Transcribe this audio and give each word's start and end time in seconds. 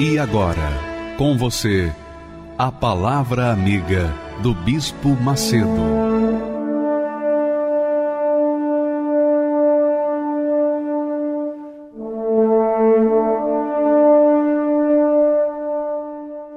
E 0.00 0.16
agora, 0.16 0.70
com 1.16 1.36
você, 1.36 1.92
a 2.56 2.70
Palavra 2.70 3.50
Amiga 3.50 4.14
do 4.40 4.54
Bispo 4.54 5.08
Macedo. 5.08 5.66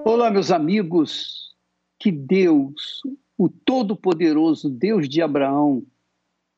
Olá, 0.05 0.30
meus 0.30 0.52
amigos, 0.52 1.55
que 1.98 2.12
Deus, 2.12 3.02
o 3.36 3.50
Todo-Poderoso, 3.50 4.70
Deus 4.70 5.09
de 5.09 5.20
Abraão, 5.20 5.84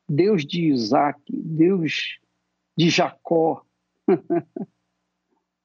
Deus 0.06 0.46
de 0.46 0.66
Isaac, 0.66 1.22
Deus 1.30 2.20
de 2.76 2.90
Jacó, 2.90 3.64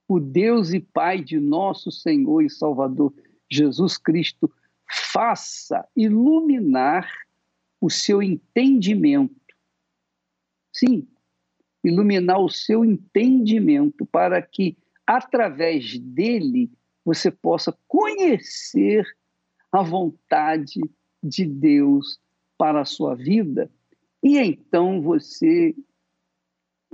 o 0.08 0.18
Deus 0.18 0.72
e 0.72 0.80
Pai 0.80 1.22
de 1.22 1.38
nosso 1.38 1.92
Senhor 1.92 2.42
e 2.42 2.48
Salvador 2.48 3.12
Jesus 3.48 3.98
Cristo 3.98 4.50
faça 4.90 5.86
iluminar 5.94 7.06
o 7.78 7.90
seu 7.90 8.22
entendimento. 8.22 9.36
Sim, 10.72 11.06
iluminar 11.84 12.40
o 12.40 12.48
seu 12.48 12.84
entendimento 12.84 14.06
para 14.06 14.40
que 14.40 14.76
através 15.06 15.98
dele 15.98 16.70
você 17.04 17.30
possa 17.30 17.76
conhecer 17.86 19.06
a 19.70 19.82
vontade 19.82 20.80
de 21.22 21.44
Deus 21.44 22.18
para 22.56 22.80
a 22.80 22.86
sua 22.86 23.14
vida 23.14 23.70
e 24.22 24.38
então 24.38 25.02
você 25.02 25.74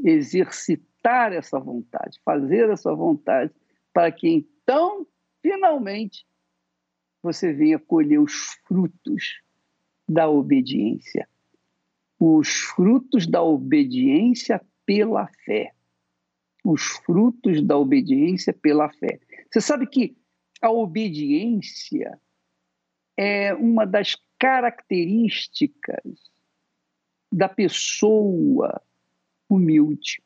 exercitar 0.02 0.93
executar 1.04 1.32
essa 1.32 1.60
vontade, 1.60 2.18
fazer 2.24 2.70
essa 2.70 2.94
vontade, 2.94 3.52
para 3.92 4.10
que 4.10 4.28
então, 4.28 5.06
finalmente, 5.42 6.26
você 7.22 7.52
venha 7.52 7.78
colher 7.78 8.18
os 8.18 8.32
frutos 8.66 9.40
da 10.08 10.28
obediência. 10.28 11.28
Os 12.18 12.48
frutos 12.48 13.26
da 13.26 13.42
obediência 13.42 14.64
pela 14.86 15.26
fé. 15.44 15.74
Os 16.64 16.82
frutos 17.04 17.62
da 17.62 17.76
obediência 17.76 18.52
pela 18.52 18.90
fé. 18.90 19.20
Você 19.50 19.60
sabe 19.60 19.86
que 19.86 20.16
a 20.62 20.70
obediência 20.70 22.18
é 23.16 23.54
uma 23.54 23.84
das 23.86 24.16
características 24.38 26.30
da 27.30 27.48
pessoa 27.48 28.80
humilde. 29.48 30.23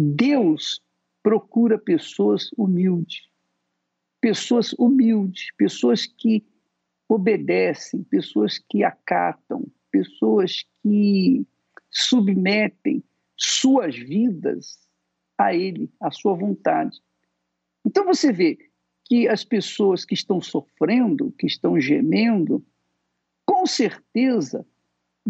Deus 0.00 0.80
procura 1.24 1.76
pessoas 1.76 2.52
humildes, 2.56 3.28
pessoas 4.20 4.72
humildes, 4.74 5.48
pessoas 5.56 6.06
que 6.06 6.46
obedecem, 7.08 8.04
pessoas 8.04 8.60
que 8.60 8.84
acatam, 8.84 9.66
pessoas 9.90 10.64
que 10.80 11.44
submetem 11.90 13.02
suas 13.36 13.96
vidas 13.96 14.78
a 15.36 15.52
Ele, 15.52 15.90
à 16.00 16.12
sua 16.12 16.34
vontade. 16.34 17.02
Então 17.84 18.04
você 18.04 18.32
vê 18.32 18.56
que 19.04 19.26
as 19.26 19.42
pessoas 19.42 20.04
que 20.04 20.14
estão 20.14 20.40
sofrendo, 20.40 21.32
que 21.32 21.46
estão 21.48 21.80
gemendo, 21.80 22.64
com 23.44 23.66
certeza 23.66 24.64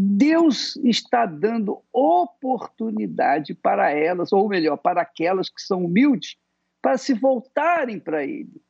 Deus 0.01 0.77
está 0.77 1.27
dando 1.27 1.83
oportunidade 1.93 3.53
para 3.53 3.91
elas, 3.91 4.33
ou 4.33 4.49
melhor, 4.49 4.77
para 4.77 5.03
aquelas 5.03 5.51
que 5.51 5.61
são 5.61 5.87
humildes, 5.87 6.37
para 6.81 6.97
se 6.97 7.13
voltarem 7.15 7.99
para 7.99 8.23
Ele, 8.23 8.63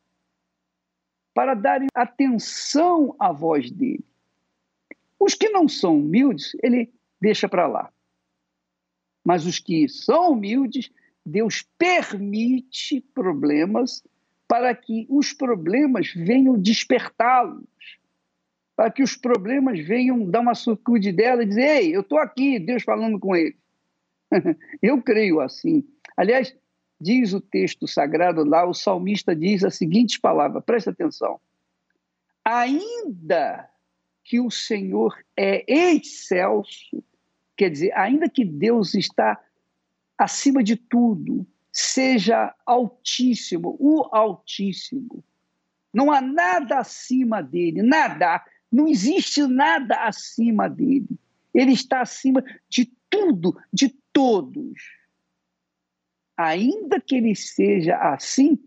para 1.35 1.53
darem 1.53 1.89
atenção 1.95 3.15
à 3.19 3.31
voz 3.31 3.71
dele. 3.71 4.07
Os 5.21 5.35
que 5.35 5.51
não 5.51 5.69
são 5.69 5.99
humildes, 5.99 6.57
ele 6.63 6.91
deixa 7.21 7.47
para 7.47 7.67
lá. 7.67 7.93
Mas 9.23 9.45
os 9.45 9.59
que 9.59 9.87
são 9.87 10.33
humildes, 10.33 10.91
Deus 11.27 11.63
permite 11.77 13.03
problemas 13.13 14.03
para 14.47 14.75
que 14.75 15.07
os 15.11 15.35
problemas 15.35 16.11
venham 16.15 16.59
despertá-los 16.59 17.67
para 18.79 18.93
que 18.93 19.03
os 19.03 19.17
problemas 19.17 19.81
venham 19.81 20.31
dar 20.31 20.39
uma 20.39 20.55
sacude 20.55 21.11
dela 21.11 21.43
e 21.43 21.47
dizer: 21.47 21.83
Ei, 21.83 21.97
eu 21.97 22.01
estou 22.01 22.17
aqui, 22.17 22.61
Deus 22.61 22.85
falando 22.85 23.19
com 23.19 23.35
ele. 23.35 23.57
eu 24.81 25.03
creio 25.03 25.41
assim. 25.41 25.85
Aliás, 26.17 26.57
diz 27.01 27.33
o 27.33 27.41
texto 27.41 27.89
sagrado 27.89 28.45
lá, 28.45 28.65
o 28.65 28.73
salmista 28.73 29.35
diz 29.35 29.65
a 29.65 29.71
seguinte 29.71 30.21
palavra, 30.21 30.61
presta 30.61 30.93
atenção. 30.93 31.41
Ainda 32.45 33.69
que 34.23 34.39
o 34.39 34.49
Senhor 34.49 35.19
é 35.37 35.65
excelso, 35.67 37.03
quer 37.57 37.71
dizer, 37.71 37.93
ainda 37.97 38.29
que 38.29 38.45
Deus 38.45 38.95
está 38.95 39.43
acima 40.17 40.63
de 40.63 40.77
tudo, 40.77 41.45
seja 41.73 42.55
altíssimo, 42.65 43.77
o 43.81 44.09
altíssimo, 44.15 45.25
não 45.93 46.13
há 46.13 46.21
nada 46.21 46.79
acima 46.79 47.43
dele, 47.43 47.83
nada. 47.83 48.41
Não 48.71 48.87
existe 48.87 49.47
nada 49.47 50.07
acima 50.07 50.69
dele. 50.69 51.19
Ele 51.55 51.73
está 51.73 52.03
acima 52.03 52.45
de 52.69 52.93
tudo, 53.09 53.57
de 53.73 53.89
todos. 54.13 54.81
Ainda 56.37 57.01
que 57.01 57.17
ele 57.17 57.35
seja 57.35 57.97
assim, 57.97 58.59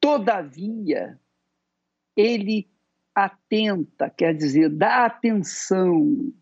todavia, 0.00 1.18
ele 2.16 2.68
atenta, 3.14 4.10
quer 4.10 4.34
dizer, 4.34 4.68
dá 4.68 5.06
atenção. 5.06 6.32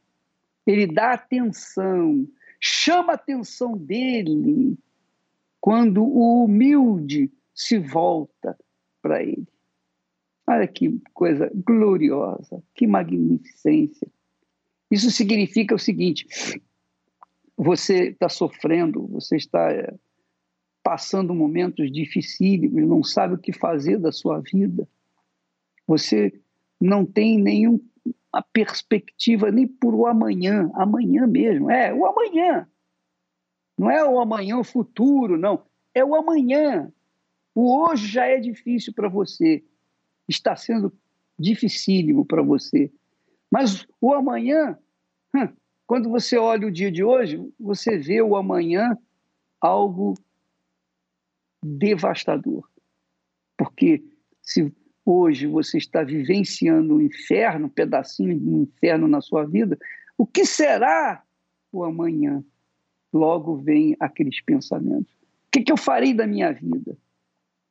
Ele 0.66 0.86
dá 0.86 1.12
atenção, 1.12 2.26
chama 2.60 3.12
a 3.12 3.16
atenção 3.16 3.76
dele 3.76 4.76
quando 5.60 6.02
o 6.02 6.44
humilde 6.44 7.30
se 7.54 7.78
volta 7.78 8.58
para 9.02 9.22
ele. 9.22 9.46
Olha 10.50 10.66
que 10.66 11.00
coisa 11.14 11.48
gloriosa, 11.54 12.60
que 12.74 12.84
magnificência. 12.84 14.08
Isso 14.90 15.08
significa 15.08 15.76
o 15.76 15.78
seguinte: 15.78 16.26
você 17.56 18.08
está 18.08 18.28
sofrendo, 18.28 19.06
você 19.06 19.36
está 19.36 19.70
eh, 19.70 19.94
passando 20.82 21.32
momentos 21.32 21.92
dificílimos, 21.92 22.82
não 22.82 23.04
sabe 23.04 23.34
o 23.34 23.38
que 23.38 23.52
fazer 23.52 23.98
da 23.98 24.10
sua 24.10 24.40
vida. 24.40 24.88
Você 25.86 26.32
não 26.80 27.06
tem 27.06 27.40
nenhuma 27.40 27.80
perspectiva 28.52 29.52
nem 29.52 29.68
por 29.68 29.94
o 29.94 30.04
amanhã, 30.04 30.68
amanhã 30.74 31.28
mesmo, 31.28 31.70
é 31.70 31.94
o 31.94 32.04
amanhã. 32.04 32.68
Não 33.78 33.88
é 33.88 34.04
o 34.04 34.18
amanhã, 34.18 34.58
o 34.58 34.64
futuro, 34.64 35.38
não. 35.38 35.62
É 35.94 36.04
o 36.04 36.12
amanhã. 36.12 36.92
O 37.54 37.84
hoje 37.84 38.08
já 38.08 38.26
é 38.26 38.41
difícil 38.41 38.92
para 38.92 39.08
você 39.08 39.64
está 40.30 40.56
sendo 40.56 40.92
dificílimo 41.38 42.24
para 42.24 42.42
você. 42.42 42.91
Mas 43.50 43.86
o 44.00 44.15
amanhã, 44.15 44.78
quando 45.86 46.09
você 46.09 46.38
olha 46.38 46.66
o 46.66 46.71
dia 46.71 46.91
de 46.91 47.03
hoje, 47.03 47.41
você 47.59 47.98
vê 47.98 48.22
o 48.22 48.36
amanhã 48.36 48.97
algo 49.60 50.15
devastador. 51.62 52.68
Porque 53.56 54.03
se 54.41 54.72
hoje 55.04 55.47
você 55.47 55.78
está 55.78 56.03
vivenciando 56.03 56.94
um 56.94 57.00
inferno, 57.00 57.66
um 57.66 57.71
pedacinho 57.71 58.38
de 58.38 58.48
um 58.48 58.62
inferno 58.62 59.09
na 59.09 59.21
sua 59.21 59.44
vida, 59.44 59.78
o 60.16 60.27
que 60.27 60.44
será 60.44 61.22
o 61.72 61.84
amanhã? 61.84 62.44
Logo 63.12 63.56
vem 63.56 63.97
aqueles 63.98 64.41
pensamentos. 64.41 65.12
O 65.12 65.50
que, 65.50 65.62
que 65.62 65.72
eu 65.72 65.77
farei 65.77 66.15
da 66.15 66.27
minha 66.27 66.53
vida? 66.53 66.97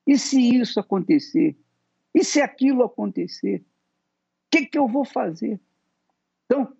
E 0.06 0.17
se 0.17 0.56
isso 0.56 0.79
acontecer? 0.79 1.56
E 2.13 2.23
se 2.23 2.41
aquilo 2.41 2.83
acontecer? 2.83 3.59
O 3.59 3.63
que, 4.51 4.65
que 4.65 4.77
eu 4.77 4.88
vou 4.88 5.06
fazer? 5.06 5.59
Então, 6.45 6.73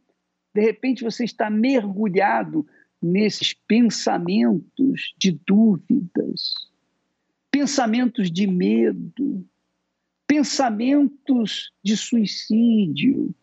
de 0.54 0.62
repente, 0.62 1.04
você 1.04 1.24
está 1.24 1.50
mergulhado 1.50 2.66
nesses 3.02 3.54
pensamentos 3.54 5.14
de 5.18 5.32
dúvidas, 5.32 6.54
pensamentos 7.52 8.32
de 8.32 8.48
medo, 8.48 9.46
pensamentos 10.28 11.72
de 11.84 11.96
suicídio. 11.96 13.34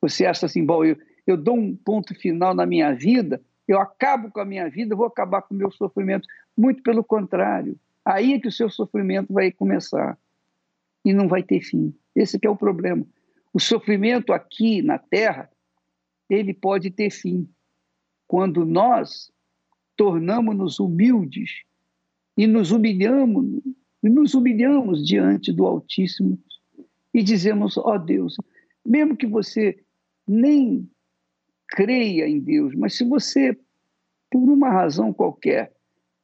Você 0.00 0.26
acha 0.26 0.46
assim, 0.46 0.64
bom, 0.64 0.84
eu, 0.84 0.98
eu 1.26 1.36
dou 1.36 1.56
um 1.56 1.74
ponto 1.74 2.14
final 2.14 2.54
na 2.54 2.66
minha 2.66 2.92
vida, 2.92 3.40
eu 3.66 3.80
acabo 3.80 4.30
com 4.30 4.40
a 4.40 4.44
minha 4.44 4.68
vida, 4.68 4.94
vou 4.94 5.06
acabar 5.06 5.42
com 5.42 5.54
o 5.54 5.56
meu 5.56 5.70
sofrimento. 5.70 6.28
Muito 6.56 6.82
pelo 6.82 7.02
contrário. 7.02 7.78
Aí 8.04 8.34
é 8.34 8.40
que 8.40 8.46
o 8.48 8.52
seu 8.52 8.70
sofrimento 8.70 9.32
vai 9.32 9.50
começar 9.50 10.16
e 11.06 11.14
não 11.14 11.28
vai 11.28 11.40
ter 11.40 11.60
fim. 11.60 11.94
Esse 12.16 12.36
é 12.42 12.50
o 12.50 12.56
problema. 12.56 13.06
O 13.54 13.60
sofrimento 13.60 14.32
aqui 14.32 14.82
na 14.82 14.98
Terra, 14.98 15.48
ele 16.28 16.52
pode 16.52 16.90
ter 16.90 17.10
fim 17.10 17.48
quando 18.26 18.66
nós 18.66 19.30
tornamos-nos 19.96 20.80
humildes 20.80 21.62
e 22.36 22.44
nos 22.48 22.72
humilhamos, 22.72 23.62
e 24.02 24.08
nos 24.08 24.34
humilhamos 24.34 25.06
diante 25.06 25.52
do 25.52 25.64
Altíssimo 25.64 26.38
e 27.14 27.22
dizemos: 27.22 27.78
ó 27.78 27.94
oh 27.94 27.98
Deus, 27.98 28.36
mesmo 28.84 29.16
que 29.16 29.28
você 29.28 29.78
nem 30.26 30.90
creia 31.68 32.28
em 32.28 32.40
Deus, 32.40 32.74
mas 32.74 32.96
se 32.96 33.04
você, 33.04 33.56
por 34.28 34.42
uma 34.42 34.70
razão 34.70 35.12
qualquer, 35.12 35.72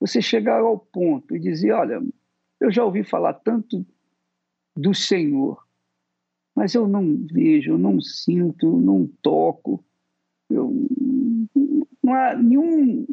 você 0.01 0.21
chegar 0.21 0.61
ao 0.61 0.77
ponto 0.77 1.37
e 1.37 1.39
dizer: 1.39 1.71
olha, 1.71 2.03
eu 2.61 2.71
já 2.73 2.85
ouvi 2.85 3.05
falar 3.05 3.35
tanto 3.35 3.87
do 4.77 4.95
Senhor, 4.95 5.63
mas 6.55 6.75
eu 6.75 6.87
não 6.87 7.27
vejo, 7.31 7.73
eu 7.73 7.79
não 7.79 8.01
sinto, 8.01 8.67
eu 8.67 8.79
não 8.79 9.07
toco, 9.23 9.85
eu, 10.51 10.73
não 12.03 12.15
há 12.15 12.35
nenhum, 12.37 13.07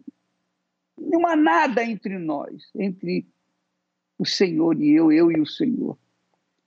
há 1.30 1.36
nada 1.36 1.84
entre 1.84 2.18
nós, 2.18 2.70
entre 2.76 3.26
o 4.18 4.26
Senhor 4.26 4.82
e 4.82 4.92
eu, 4.92 5.12
eu 5.12 5.32
e 5.32 5.40
o 5.40 5.46
Senhor. 5.46 5.98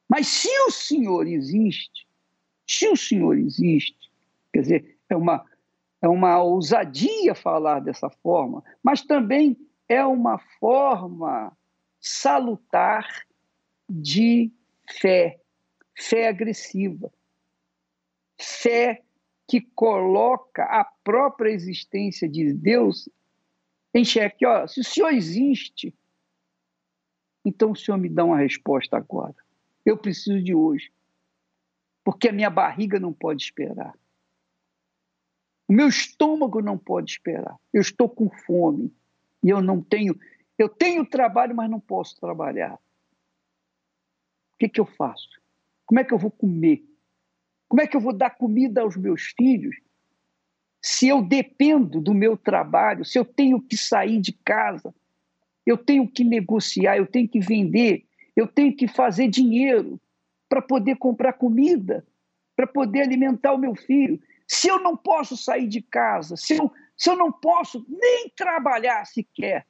Mas 0.08 0.26
se 0.26 0.48
o 0.66 0.70
Senhor 0.70 1.26
existe, 1.26 2.06
se 2.66 2.88
o 2.88 2.96
Senhor 2.96 3.36
existe, 3.36 4.10
quer 4.52 4.62
dizer, 4.62 4.98
é 5.08 5.16
uma, 5.16 5.44
é 6.00 6.08
uma 6.08 6.42
ousadia 6.42 7.34
falar 7.34 7.80
dessa 7.80 8.08
forma, 8.08 8.62
mas 8.82 9.02
também 9.02 9.56
é 9.88 10.04
uma 10.04 10.38
forma 10.58 11.56
salutar 12.00 13.06
de 13.88 14.50
fé, 15.00 15.40
fé 15.94 16.28
agressiva, 16.28 17.12
fé 18.38 19.02
que 19.46 19.60
coloca 19.60 20.64
a 20.64 20.84
própria 21.04 21.50
existência 21.50 22.28
de 22.28 22.52
Deus 22.52 23.08
em 23.94 24.04
xeque. 24.04 24.46
Ó, 24.46 24.66
se 24.66 24.80
o 24.80 24.84
Senhor 24.84 25.12
existe, 25.12 25.94
então 27.44 27.72
o 27.72 27.76
Senhor 27.76 27.98
me 27.98 28.08
dá 28.08 28.24
uma 28.24 28.38
resposta 28.38 28.96
agora. 28.96 29.34
Eu 29.84 29.96
preciso 29.96 30.42
de 30.42 30.54
hoje. 30.54 30.92
Porque 32.04 32.28
a 32.28 32.32
minha 32.32 32.50
barriga 32.50 32.98
não 32.98 33.12
pode 33.12 33.42
esperar. 33.42 33.94
O 35.68 35.72
meu 35.72 35.88
estômago 35.88 36.60
não 36.60 36.76
pode 36.76 37.12
esperar. 37.12 37.56
Eu 37.72 37.80
estou 37.80 38.08
com 38.08 38.28
fome 38.28 38.92
e 39.42 39.50
eu 39.50 39.62
não 39.62 39.80
tenho. 39.80 40.18
Eu 40.58 40.68
tenho 40.68 41.06
trabalho, 41.06 41.54
mas 41.54 41.70
não 41.70 41.80
posso 41.80 42.18
trabalhar. 42.20 42.78
Que, 44.62 44.68
que 44.68 44.80
eu 44.80 44.86
faço? 44.86 45.28
Como 45.84 45.98
é 45.98 46.04
que 46.04 46.14
eu 46.14 46.18
vou 46.18 46.30
comer? 46.30 46.84
Como 47.68 47.82
é 47.82 47.86
que 47.88 47.96
eu 47.96 48.00
vou 48.00 48.12
dar 48.12 48.30
comida 48.30 48.82
aos 48.82 48.96
meus 48.96 49.32
filhos 49.36 49.74
se 50.80 51.08
eu 51.08 51.20
dependo 51.20 52.00
do 52.00 52.14
meu 52.14 52.36
trabalho, 52.36 53.04
se 53.04 53.18
eu 53.18 53.24
tenho 53.24 53.60
que 53.60 53.76
sair 53.76 54.20
de 54.20 54.32
casa, 54.32 54.94
eu 55.66 55.76
tenho 55.76 56.08
que 56.08 56.22
negociar, 56.22 56.96
eu 56.96 57.06
tenho 57.06 57.28
que 57.28 57.40
vender, 57.40 58.04
eu 58.36 58.46
tenho 58.46 58.74
que 58.76 58.86
fazer 58.86 59.26
dinheiro 59.26 60.00
para 60.48 60.62
poder 60.62 60.96
comprar 60.96 61.32
comida, 61.32 62.06
para 62.54 62.66
poder 62.66 63.02
alimentar 63.02 63.52
o 63.52 63.58
meu 63.58 63.74
filho. 63.74 64.20
Se 64.46 64.68
eu 64.68 64.80
não 64.80 64.96
posso 64.96 65.36
sair 65.36 65.66
de 65.66 65.82
casa, 65.82 66.36
se 66.36 66.56
eu, 66.56 66.72
se 66.96 67.10
eu 67.10 67.16
não 67.16 67.32
posso 67.32 67.84
nem 67.88 68.28
trabalhar 68.36 69.04
sequer, 69.06 69.66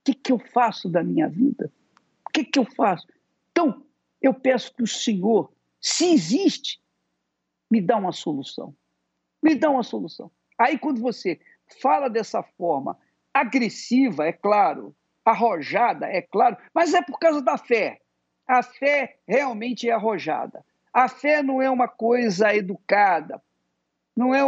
o 0.00 0.04
que, 0.04 0.14
que 0.14 0.32
eu 0.32 0.38
faço 0.38 0.88
da 0.88 1.02
minha 1.02 1.28
vida? 1.28 1.70
O 2.26 2.30
que, 2.32 2.42
que 2.42 2.58
eu 2.58 2.64
faço? 2.64 3.06
Então, 3.50 3.84
eu 4.20 4.34
peço 4.34 4.74
que 4.74 4.82
o 4.82 4.86
Senhor, 4.86 5.52
se 5.80 6.12
existe, 6.12 6.80
me 7.70 7.80
dá 7.80 7.96
uma 7.96 8.12
solução. 8.12 8.74
Me 9.42 9.54
dá 9.54 9.70
uma 9.70 9.82
solução. 9.82 10.30
Aí, 10.58 10.78
quando 10.78 11.00
você 11.00 11.40
fala 11.80 12.08
dessa 12.08 12.42
forma 12.42 12.98
agressiva, 13.32 14.26
é 14.26 14.32
claro, 14.32 14.94
arrojada, 15.24 16.06
é 16.06 16.22
claro, 16.22 16.56
mas 16.74 16.94
é 16.94 17.02
por 17.02 17.18
causa 17.18 17.42
da 17.42 17.56
fé. 17.56 18.00
A 18.46 18.62
fé 18.62 19.18
realmente 19.26 19.88
é 19.88 19.92
arrojada. 19.92 20.64
A 20.92 21.08
fé 21.08 21.42
não 21.42 21.60
é 21.60 21.70
uma 21.70 21.86
coisa 21.86 22.54
educada, 22.54 23.40
não 24.16 24.34
é 24.34 24.40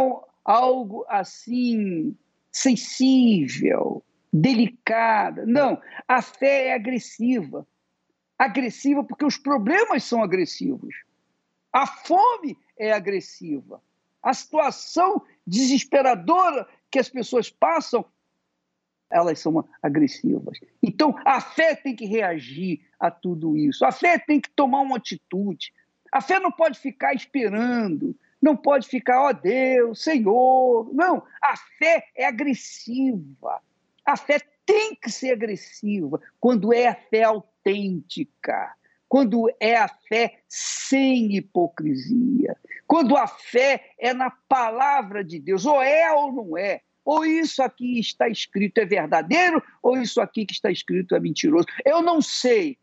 algo 0.43 1.05
assim 1.07 2.17
sensível, 2.51 4.03
delicada. 4.33 5.45
Não, 5.45 5.79
a 6.07 6.21
fé 6.21 6.67
é 6.67 6.73
agressiva. 6.73 7.65
Agressiva 8.41 9.03
porque 9.03 9.23
os 9.23 9.37
problemas 9.37 10.03
são 10.03 10.23
agressivos. 10.23 10.95
A 11.71 11.85
fome 11.85 12.57
é 12.75 12.91
agressiva. 12.91 13.79
A 14.19 14.33
situação 14.33 15.21
desesperadora 15.45 16.67
que 16.89 16.97
as 16.97 17.07
pessoas 17.07 17.51
passam, 17.51 18.03
elas 19.11 19.37
são 19.37 19.63
agressivas. 19.79 20.59
Então, 20.81 21.15
a 21.23 21.39
fé 21.39 21.75
tem 21.75 21.95
que 21.95 22.05
reagir 22.05 22.81
a 22.99 23.11
tudo 23.11 23.55
isso. 23.55 23.85
A 23.85 23.91
fé 23.91 24.17
tem 24.17 24.41
que 24.41 24.49
tomar 24.49 24.81
uma 24.81 24.97
atitude. 24.97 25.71
A 26.11 26.19
fé 26.19 26.39
não 26.39 26.51
pode 26.51 26.79
ficar 26.79 27.13
esperando, 27.13 28.17
não 28.41 28.57
pode 28.57 28.87
ficar, 28.87 29.21
ó 29.21 29.29
oh 29.29 29.33
Deus, 29.33 30.01
Senhor. 30.01 30.91
Não, 30.95 31.21
a 31.43 31.55
fé 31.77 32.07
é 32.15 32.25
agressiva. 32.25 33.61
A 34.03 34.17
fé 34.17 34.39
tem 34.65 34.95
que 34.95 35.11
ser 35.11 35.31
agressiva. 35.31 36.19
Quando 36.39 36.73
é 36.73 36.87
a 36.87 36.95
fé 36.95 37.23
autêntica. 37.23 38.73
Quando 39.07 39.53
é 39.59 39.75
a 39.75 39.89
fé 39.89 40.39
sem 40.47 41.35
hipocrisia, 41.35 42.55
quando 42.87 43.17
a 43.17 43.27
fé 43.27 43.91
é 43.99 44.13
na 44.13 44.31
palavra 44.31 45.21
de 45.21 45.37
Deus, 45.37 45.65
ou 45.65 45.81
é 45.81 46.09
ou 46.13 46.31
não 46.31 46.57
é, 46.57 46.79
ou 47.03 47.25
isso 47.25 47.61
aqui 47.61 47.99
está 47.99 48.29
escrito 48.29 48.77
é 48.77 48.85
verdadeiro, 48.85 49.61
ou 49.83 49.97
isso 49.97 50.21
aqui 50.21 50.45
que 50.45 50.53
está 50.53 50.71
escrito 50.71 51.13
é 51.13 51.19
mentiroso. 51.19 51.67
Eu 51.83 52.01
não 52.01 52.21
sei, 52.21 52.77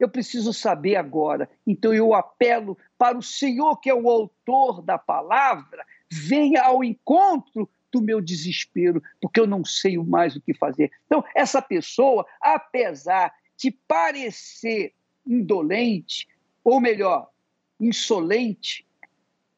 eu 0.00 0.08
preciso 0.08 0.52
saber 0.52 0.96
agora. 0.96 1.48
Então 1.66 1.94
eu 1.94 2.14
apelo 2.14 2.76
para 2.98 3.16
o 3.16 3.22
Senhor, 3.22 3.76
que 3.76 3.90
é 3.90 3.94
o 3.94 4.10
autor 4.10 4.82
da 4.82 4.98
palavra, 4.98 5.84
venha 6.10 6.62
ao 6.62 6.82
encontro 6.82 7.68
do 7.92 8.02
meu 8.02 8.20
desespero, 8.20 9.02
porque 9.20 9.40
eu 9.40 9.46
não 9.46 9.64
sei 9.64 9.96
mais 9.98 10.36
o 10.36 10.40
que 10.40 10.54
fazer. 10.54 10.90
Então, 11.06 11.24
essa 11.34 11.60
pessoa, 11.62 12.26
apesar 12.40 13.32
de 13.56 13.70
parecer 13.70 14.94
indolente, 15.26 16.28
ou 16.62 16.80
melhor, 16.80 17.30
insolente, 17.80 18.86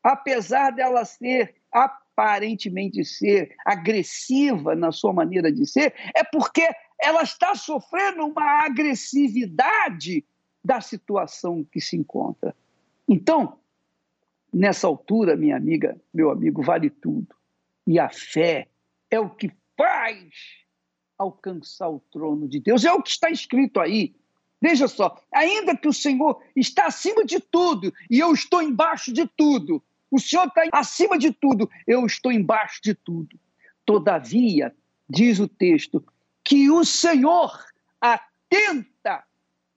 apesar 0.03 0.71
dela 0.71 1.05
ser 1.05 1.55
aparentemente 1.73 3.05
ser 3.05 3.55
agressiva 3.65 4.75
na 4.75 4.93
sua 4.93 5.13
maneira 5.13 5.53
de 5.53 5.67
ser, 5.67 5.95
é 6.15 6.25
porque 6.25 6.69
ela 7.01 7.23
está 7.23 7.55
sofrendo 7.55 8.27
uma 8.27 8.65
agressividade 8.65 10.25
da 10.63 10.81
situação 10.81 11.65
que 11.65 11.81
se 11.81 11.97
encontra. 11.97 12.55
Então, 13.09 13.59
nessa 14.53 14.87
altura, 14.87 15.37
minha 15.37 15.57
amiga, 15.57 15.99
meu 16.13 16.31
amigo, 16.31 16.63
vale 16.63 16.91
tudo. 16.91 17.35
E 17.87 17.99
a 17.99 18.11
fé 18.11 18.69
é 19.11 19.19
o 19.19 19.31
que 19.31 19.51
faz 19.77 20.61
alcançar 21.19 21.89
o 21.89 22.01
trono 22.11 22.49
de 22.49 22.61
Deus. 22.61 22.85
É 22.85 22.93
o 22.93 23.03
que 23.03 23.11
está 23.11 23.31
escrito 23.31 23.81
aí. 23.81 24.15
Veja 24.61 24.89
só, 24.89 25.19
ainda 25.33 25.77
que 25.77 25.89
o 25.89 25.93
Senhor 25.93 26.43
está 26.55 26.87
acima 26.87 27.25
de 27.25 27.41
tudo 27.41 27.93
e 28.11 28.19
eu 28.19 28.33
estou 28.33 28.63
embaixo 28.63 29.13
de 29.13 29.27
tudo, 29.27 29.83
o 30.11 30.19
Senhor 30.19 30.47
está 30.47 30.63
acima 30.73 31.19
de 31.19 31.33
tudo, 31.33 31.71
eu 31.87 32.05
estou 32.05 32.31
embaixo 32.31 32.81
de 32.83 32.95
tudo. 32.95 33.39
Todavia, 33.87 34.75
diz 35.09 35.39
o 35.39 35.49
texto, 35.49 36.05
que 36.45 36.71
o 36.71 36.85
Senhor 36.85 37.65
atenta 38.01 39.25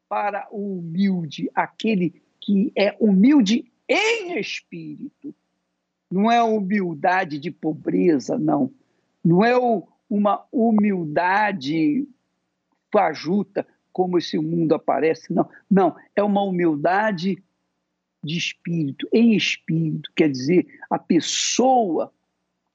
para 0.09 0.47
o 0.51 0.79
humilde, 0.79 1.49
aquele 1.55 2.21
que 2.41 2.71
é 2.75 2.95
humilde 2.99 3.71
em 3.87 4.37
espírito. 4.37 5.33
Não 6.13 6.31
é 6.31 6.43
humildade 6.43 7.39
de 7.39 7.49
pobreza, 7.49 8.37
não. 8.37 8.71
Não 9.25 9.43
é 9.43 9.55
uma 10.07 10.45
humildade 10.51 12.07
fajuta, 12.91 13.65
como 13.91 14.19
esse 14.19 14.37
mundo 14.37 14.75
aparece, 14.75 15.33
não. 15.33 15.49
Não, 15.69 15.95
é 16.15 16.21
uma 16.21 16.43
humildade 16.43 17.41
de 18.23 18.37
espírito, 18.37 19.09
em 19.11 19.35
espírito, 19.35 20.11
quer 20.15 20.29
dizer, 20.29 20.67
a 20.87 20.99
pessoa 20.99 22.13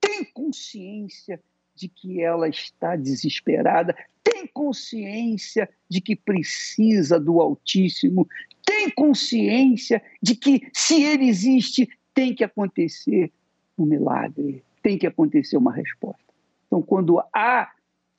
tem 0.01 0.25
consciência 0.25 1.41
de 1.77 1.89
que 1.89 2.21
ela 2.21 2.49
está 2.49 2.97
desesperada, 2.97 3.97
tem 4.25 4.49
consciência 4.49 5.71
de 5.89 6.01
que 6.01 6.17
precisa 6.17 7.21
do 7.21 7.41
Altíssimo, 7.41 8.27
tem 8.67 8.91
consciência 8.91 10.03
de 10.21 10.35
que 10.35 10.69
se 10.75 11.05
ele 11.05 11.29
existe, 11.29 11.89
tem 12.19 12.35
que 12.35 12.43
acontecer 12.43 13.31
um 13.79 13.85
milagre, 13.85 14.65
tem 14.83 14.99
que 14.99 15.07
acontecer 15.07 15.57
uma 15.57 15.73
resposta. 15.73 16.35
Então, 16.67 16.83
quando 16.83 17.21
há 17.33 17.71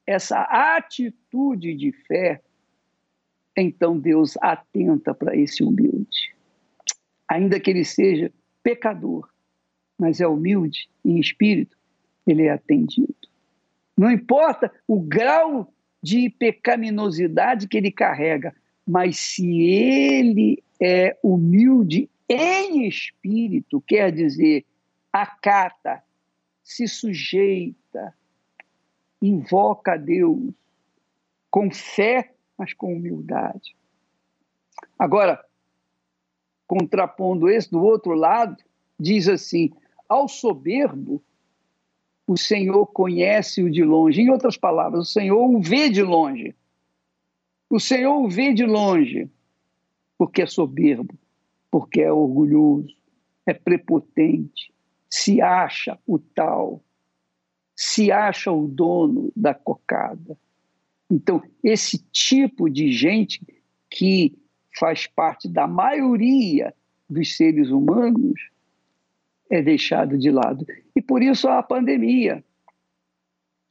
essa 0.07 0.39
atitude 0.39 1.75
de 1.75 1.91
fé, 2.07 2.41
então 3.57 3.99
Deus 3.99 4.37
atenta 4.37 5.13
para 5.13 5.35
esse 5.35 5.65
humilde. 5.65 6.33
Ainda 7.27 7.59
que 7.59 7.69
ele 7.69 7.83
seja 7.83 8.31
pecador, 8.63 9.27
mas 9.97 10.21
é 10.21 10.27
humilde 10.29 10.89
em 11.03 11.19
espírito, 11.19 11.75
ele 12.25 12.43
é 12.43 12.51
atendido. 12.51 13.13
Não 13.97 14.09
importa 14.09 14.71
o 14.87 14.97
grau 15.01 15.73
de 16.01 16.29
pecaminosidade 16.29 17.67
que 17.67 17.75
ele 17.75 17.91
carrega, 17.91 18.55
mas 18.87 19.19
se 19.19 19.59
ele 19.59 20.63
é 20.81 21.17
humilde 21.21 22.09
em 22.29 22.87
espírito, 22.87 23.81
quer 23.81 24.11
dizer, 24.11 24.65
acata, 25.11 26.03
se 26.63 26.87
sujeita, 26.87 28.13
invoca 29.21 29.93
a 29.93 29.97
Deus 29.97 30.53
com 31.49 31.71
fé, 31.71 32.33
mas 32.57 32.73
com 32.73 32.93
humildade. 32.93 33.75
Agora, 34.97 35.43
contrapondo 36.67 37.49
esse 37.49 37.71
do 37.71 37.81
outro 37.81 38.13
lado, 38.13 38.63
diz 38.99 39.27
assim: 39.27 39.73
ao 40.07 40.27
soberbo, 40.27 41.23
o 42.27 42.37
Senhor 42.37 42.85
conhece-o 42.85 43.71
de 43.71 43.83
longe. 43.83 44.21
Em 44.21 44.29
outras 44.29 44.55
palavras, 44.55 45.09
o 45.09 45.11
Senhor 45.11 45.43
o 45.43 45.59
vê 45.59 45.89
de 45.89 46.03
longe. 46.03 46.55
O 47.69 47.79
Senhor 47.79 48.19
o 48.19 48.29
vê 48.29 48.53
de 48.53 48.65
longe, 48.65 49.29
porque 50.17 50.43
é 50.43 50.45
soberbo, 50.45 51.13
porque 51.71 52.01
é 52.01 52.11
orgulhoso, 52.11 52.95
é 53.45 53.53
prepotente, 53.53 54.73
se 55.09 55.41
acha 55.41 55.97
o 56.05 56.19
tal, 56.19 56.83
se 57.75 58.11
acha 58.11 58.51
o 58.51 58.67
dono 58.67 59.31
da 59.35 59.53
cocada. 59.53 60.37
Então, 61.09 61.41
esse 61.63 61.97
tipo 62.11 62.69
de 62.69 62.91
gente 62.91 63.41
que 63.89 64.37
faz 64.77 65.07
parte 65.07 65.47
da 65.47 65.67
maioria 65.67 66.73
dos 67.09 67.35
seres 67.35 67.69
humanos 67.69 68.49
é 69.49 69.61
deixado 69.61 70.17
de 70.17 70.29
lado. 70.29 70.65
E 70.95 71.01
por 71.01 71.23
isso 71.23 71.47
a 71.47 71.63
pandemia. 71.63 72.43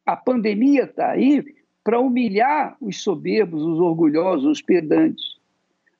A 0.04 0.16
pandemia 0.16 0.84
está 0.84 1.10
aí 1.10 1.44
para 1.84 2.00
humilhar 2.00 2.76
os 2.80 3.00
soberbos, 3.02 3.62
os 3.62 3.78
orgulhosos, 3.78 4.44
os 4.44 4.62
pedantes, 4.62 5.38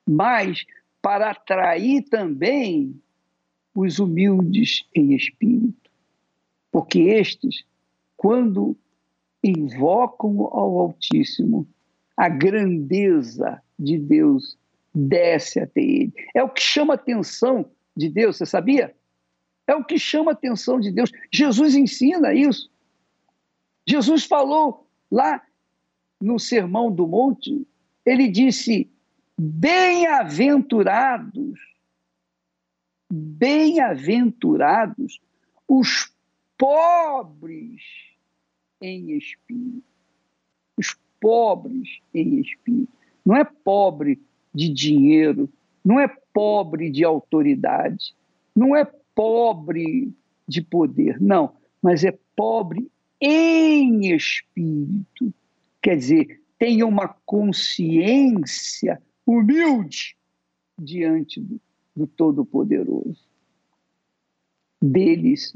mas 0.05 0.65
para 1.01 1.31
atrair 1.31 2.03
também 2.03 2.99
os 3.73 3.99
humildes 3.99 4.85
em 4.93 5.13
espírito. 5.13 5.89
Porque 6.71 6.99
estes, 6.99 7.63
quando 8.17 8.77
invocam 9.43 10.41
ao 10.51 10.79
Altíssimo, 10.79 11.67
a 12.15 12.27
grandeza 12.27 13.61
de 13.77 13.97
Deus 13.97 14.57
desce 14.93 15.59
até 15.59 15.81
ele. 15.81 16.13
É 16.35 16.43
o 16.43 16.49
que 16.49 16.61
chama 16.61 16.93
a 16.93 16.95
atenção 16.95 17.65
de 17.95 18.09
Deus, 18.09 18.37
você 18.37 18.45
sabia? 18.45 18.93
É 19.65 19.75
o 19.75 19.85
que 19.85 19.97
chama 19.97 20.31
a 20.31 20.33
atenção 20.33 20.79
de 20.79 20.91
Deus. 20.91 21.11
Jesus 21.31 21.75
ensina 21.75 22.33
isso. 22.33 22.69
Jesus 23.87 24.25
falou 24.25 24.87
lá 25.09 25.41
no 26.19 26.37
Sermão 26.37 26.91
do 26.91 27.07
Monte, 27.07 27.65
ele 28.05 28.27
disse: 28.27 28.91
Bem-aventurados, 29.41 31.57
bem-aventurados 33.09 35.21
os 35.65 36.13
pobres 36.57 37.81
em 38.81 39.11
espírito. 39.11 39.87
Os 40.77 40.93
pobres 41.21 42.01
em 42.13 42.41
espírito. 42.41 42.91
Não 43.25 43.37
é 43.37 43.45
pobre 43.45 44.21
de 44.53 44.67
dinheiro, 44.67 45.49
não 45.85 46.01
é 46.01 46.09
pobre 46.33 46.91
de 46.91 47.05
autoridade, 47.05 48.13
não 48.53 48.75
é 48.75 48.83
pobre 49.15 50.13
de 50.45 50.61
poder, 50.61 51.17
não, 51.21 51.55
mas 51.81 52.03
é 52.03 52.11
pobre 52.35 52.91
em 53.21 54.13
espírito. 54.13 55.33
Quer 55.81 55.95
dizer, 55.95 56.41
tem 56.57 56.83
uma 56.83 57.07
consciência 57.25 59.01
humilde 59.29 60.17
diante 60.77 61.39
do, 61.39 61.61
do 61.95 62.07
Todo-Poderoso. 62.07 63.29
Deles 64.81 65.53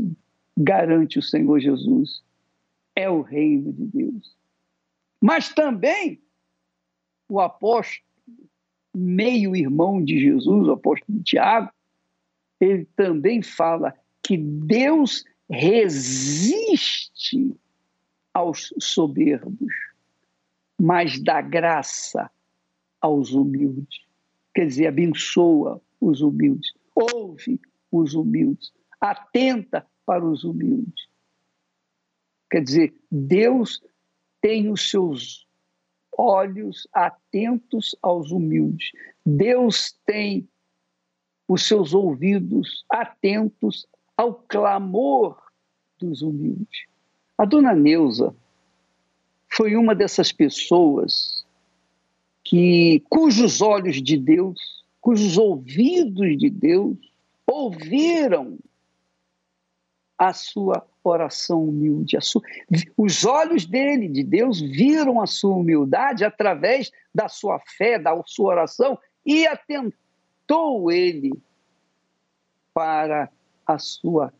garante 0.55 1.17
o 1.17 1.23
Senhor 1.23 1.59
Jesus 1.59 2.23
é 2.95 3.09
o 3.09 3.21
reino 3.21 3.73
de 3.73 3.85
Deus. 3.85 4.37
Mas 5.19 5.51
também 5.51 6.21
o 7.27 7.39
apóstolo, 7.39 8.05
meio-irmão 8.93 10.03
de 10.03 10.19
Jesus, 10.19 10.67
o 10.67 10.73
apóstolo 10.73 11.23
Tiago, 11.23 11.71
ele 12.59 12.85
também 12.95 13.41
fala 13.41 13.97
que 14.21 14.37
Deus 14.37 15.25
resiste 15.49 17.55
aos 18.31 18.71
soberbos, 18.79 19.73
mas 20.79 21.19
dá 21.19 21.41
graça 21.41 22.29
aos 23.03 23.33
humildes. 23.33 23.99
Quer 24.55 24.65
dizer, 24.65 24.87
abençoa 24.87 25.81
os 25.99 26.21
humildes, 26.21 26.73
ouve 26.95 27.59
os 27.91 28.13
humildes, 28.13 28.71
atenta 28.99 29.85
para 30.05 30.25
os 30.25 30.45
humildes. 30.45 31.07
Quer 32.49 32.63
dizer, 32.63 32.93
Deus 33.11 33.83
tem 34.41 34.71
os 34.71 34.89
seus 34.89 35.45
olhos 36.17 36.87
atentos 36.93 37.95
aos 38.01 38.31
humildes. 38.31 38.91
Deus 39.25 39.93
tem 40.05 40.47
os 41.47 41.67
seus 41.67 41.93
ouvidos 41.93 42.85
atentos 42.89 43.85
ao 44.15 44.35
clamor 44.35 45.41
dos 45.99 46.21
humildes. 46.21 46.85
A 47.37 47.43
dona 47.43 47.73
Neuza 47.73 48.33
foi 49.51 49.75
uma 49.75 49.93
dessas 49.93 50.31
pessoas 50.31 51.42
que 52.43 53.01
cujos 53.09 53.61
olhos 53.61 54.01
de 54.01 54.17
Deus, 54.17 54.83
cujos 54.99 55.37
ouvidos 55.37 56.37
de 56.37 56.49
Deus 56.49 56.97
ouviram 57.47 58.57
a 60.17 60.33
sua 60.33 60.85
oração 61.03 61.63
humilde. 61.63 62.17
Sua... 62.21 62.41
Os 62.97 63.25
olhos 63.25 63.65
dele, 63.65 64.07
de 64.07 64.23
Deus, 64.23 64.59
viram 64.59 65.21
a 65.21 65.27
sua 65.27 65.55
humildade 65.55 66.23
através 66.23 66.91
da 67.13 67.27
sua 67.27 67.59
fé, 67.59 67.99
da 67.99 68.21
sua 68.25 68.51
oração 68.51 68.97
e 69.25 69.45
atentou 69.47 70.91
ele 70.91 71.31
para 72.73 73.29
a 73.65 73.77
sua 73.77 74.33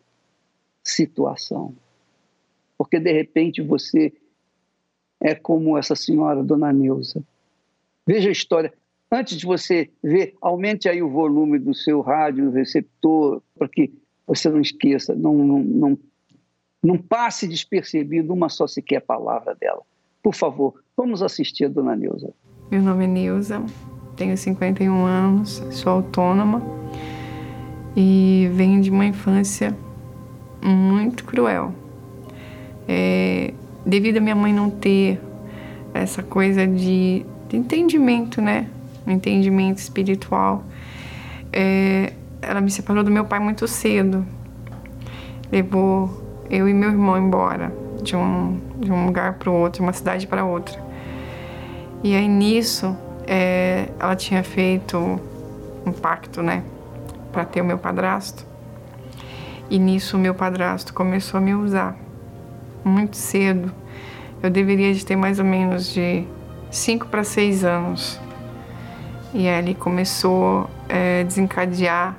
situação. 0.84 1.76
Porque 2.78 3.00
de 3.00 3.12
repente 3.12 3.62
você 3.62 4.14
é 5.22 5.34
como 5.34 5.78
essa 5.78 5.96
senhora, 5.96 6.44
Dona 6.44 6.74
Neuza. 6.74 7.24
Veja 8.06 8.30
a 8.30 8.32
história. 8.32 8.74
Antes 9.12 9.38
de 9.38 9.46
você 9.46 9.90
ver, 10.04 10.36
aumente 10.42 10.90
aí 10.90 11.02
o 11.02 11.10
volume 11.10 11.60
do 11.60 11.74
seu 11.74 12.02
rádio, 12.02 12.52
receptor, 12.52 13.42
para 13.58 13.68
que 13.68 13.94
você 14.26 14.50
não 14.50 14.60
esqueça, 14.60 15.14
não, 15.14 15.34
não, 15.34 15.60
não 15.60 16.00
não 16.84 16.98
passe 16.98 17.48
despercebido 17.48 18.34
uma 18.34 18.50
só 18.50 18.68
sequer 18.68 19.00
palavra 19.00 19.56
dela. 19.56 19.82
Por 20.22 20.36
favor, 20.36 20.74
vamos 20.98 21.24
assistir 21.24 21.66
a 21.66 21.70
dona 21.70 21.96
Neuza. 21.96 22.34
Meu 22.70 22.82
nome 22.82 23.06
é 23.06 23.08
Neuza, 23.08 23.64
tenho 24.18 24.38
51 24.38 25.06
anos, 25.06 25.64
sou 25.72 25.94
autônoma 25.94 26.62
e 27.96 28.50
venho 28.54 28.82
de 28.82 28.90
uma 28.90 29.06
infância 29.06 29.76
muito 30.62 31.24
cruel. 31.24 31.74
É, 32.88 33.54
devido 33.86 34.18
a 34.18 34.22
minha 34.22 34.36
mãe 34.36 34.52
não 34.52 34.70
ter 34.70 35.22
essa 35.94 36.22
coisa 36.22 36.68
de, 36.68 37.26
entendimento, 37.56 38.42
né? 38.42 38.68
Entendimento 39.06 39.78
espiritual. 39.78 40.64
É, 41.52 42.14
ela 42.42 42.62
me 42.62 42.72
separou 42.72 43.04
do 43.04 43.12
meu 43.12 43.26
pai 43.26 43.40
muito 43.40 43.68
cedo. 43.68 44.26
Levou 45.52 46.44
eu 46.50 46.68
e 46.68 46.74
meu 46.74 46.90
irmão 46.90 47.18
embora 47.18 47.72
de 48.02 48.16
um, 48.16 48.60
de 48.78 48.92
um 48.92 49.06
lugar 49.06 49.34
para 49.36 49.50
o 49.50 49.54
outro, 49.54 49.80
de 49.80 49.82
uma 49.82 49.94
cidade 49.94 50.28
para 50.28 50.44
outra. 50.44 50.82
E 52.04 52.16
aí 52.16 52.28
nisso, 52.28 52.96
é, 53.26 53.88
ela 54.00 54.16
tinha 54.16 54.44
feito 54.44 54.98
um 55.86 55.92
pacto, 55.92 56.42
né, 56.42 56.64
para 57.32 57.46
ter 57.46 57.62
o 57.62 57.66
meu 57.66 57.78
padrasto. 57.78 58.46
E 59.70 59.80
nisso, 59.80 60.18
o 60.18 60.20
meu 60.20 60.36
padrasto 60.36 60.94
começou 60.94 61.38
a 61.38 61.42
me 61.42 61.54
usar. 61.54 61.98
muito 62.84 63.16
cedo. 63.16 63.72
Eu 64.42 64.50
deveria 64.50 64.94
de 64.94 65.06
ter 65.06 65.16
mais 65.16 65.40
ou 65.40 65.46
menos 65.46 65.94
de 65.94 66.26
5 66.74 67.08
para 67.08 67.24
6 67.24 67.64
anos. 67.64 68.20
E 69.34 69.48
ali 69.48 69.76
começou 69.76 70.70
a 70.90 70.94
é, 70.96 71.24
desencadear 71.24 72.16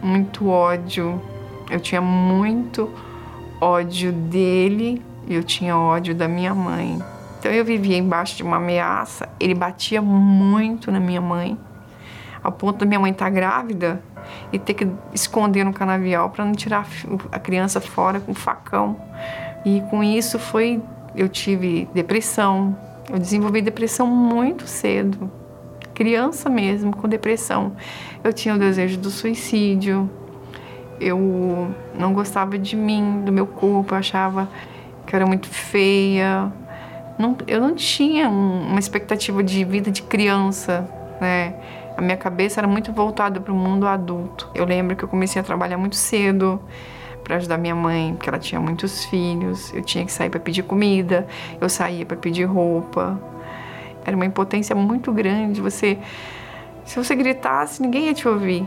muito 0.00 0.48
ódio. 0.48 1.20
Eu 1.68 1.80
tinha 1.80 2.00
muito 2.00 2.90
ódio 3.60 4.12
dele 4.12 5.02
e 5.26 5.34
eu 5.34 5.42
tinha 5.42 5.76
ódio 5.76 6.14
da 6.14 6.28
minha 6.28 6.54
mãe. 6.54 6.98
Então 7.38 7.50
eu 7.50 7.64
vivia 7.64 7.96
embaixo 7.96 8.36
de 8.36 8.42
uma 8.44 8.56
ameaça. 8.56 9.28
Ele 9.40 9.54
batia 9.54 10.00
muito 10.00 10.90
na 10.92 11.00
minha 11.00 11.20
mãe, 11.20 11.58
ao 12.42 12.52
ponto 12.52 12.78
da 12.78 12.86
minha 12.86 13.00
mãe 13.00 13.10
estar 13.10 13.26
tá 13.26 13.30
grávida 13.30 14.02
e 14.52 14.58
ter 14.58 14.74
que 14.74 14.88
esconder 15.12 15.64
no 15.64 15.72
canavial 15.72 16.30
para 16.30 16.44
não 16.44 16.52
tirar 16.52 16.86
a 17.32 17.38
criança 17.40 17.80
fora 17.80 18.20
com 18.20 18.32
facão. 18.34 18.96
E 19.64 19.80
com 19.90 20.02
isso 20.02 20.38
foi 20.38 20.80
eu 21.14 21.28
tive 21.28 21.88
depressão. 21.92 22.87
Eu 23.10 23.18
desenvolvi 23.18 23.62
depressão 23.62 24.06
muito 24.06 24.66
cedo. 24.66 25.30
Criança 25.94 26.50
mesmo 26.50 26.94
com 26.94 27.08
depressão. 27.08 27.72
Eu 28.22 28.32
tinha 28.32 28.54
o 28.54 28.58
desejo 28.58 28.98
do 28.98 29.10
suicídio. 29.10 30.08
Eu 31.00 31.74
não 31.98 32.12
gostava 32.12 32.58
de 32.58 32.76
mim, 32.76 33.22
do 33.24 33.32
meu 33.32 33.46
corpo, 33.46 33.94
eu 33.94 33.98
achava 33.98 34.48
que 35.06 35.14
eu 35.14 35.16
era 35.16 35.26
muito 35.26 35.48
feia. 35.48 36.52
Não, 37.18 37.36
eu 37.46 37.60
não 37.60 37.74
tinha 37.74 38.28
uma 38.28 38.78
expectativa 38.78 39.42
de 39.42 39.64
vida 39.64 39.90
de 39.90 40.02
criança, 40.02 40.88
né? 41.20 41.54
A 41.96 42.00
minha 42.00 42.16
cabeça 42.16 42.60
era 42.60 42.68
muito 42.68 42.92
voltada 42.92 43.40
para 43.40 43.52
o 43.52 43.56
mundo 43.56 43.86
adulto. 43.86 44.48
Eu 44.54 44.64
lembro 44.64 44.94
que 44.94 45.02
eu 45.02 45.08
comecei 45.08 45.40
a 45.40 45.44
trabalhar 45.44 45.78
muito 45.78 45.96
cedo 45.96 46.60
para 47.28 47.36
ajudar 47.36 47.58
minha 47.58 47.74
mãe, 47.74 48.14
porque 48.14 48.28
ela 48.28 48.38
tinha 48.38 48.60
muitos 48.60 49.04
filhos. 49.04 49.72
Eu 49.72 49.82
tinha 49.82 50.04
que 50.04 50.10
sair 50.10 50.30
para 50.30 50.40
pedir 50.40 50.64
comida, 50.64 51.28
eu 51.60 51.68
saía 51.68 52.04
para 52.04 52.16
pedir 52.16 52.44
roupa. 52.44 53.20
Era 54.04 54.16
uma 54.16 54.26
impotência 54.26 54.74
muito 54.74 55.12
grande. 55.12 55.60
Você, 55.60 55.98
se 56.84 56.96
você 56.96 57.14
gritasse, 57.14 57.80
ninguém 57.80 58.06
ia 58.06 58.14
te 58.14 58.26
ouvir. 58.26 58.66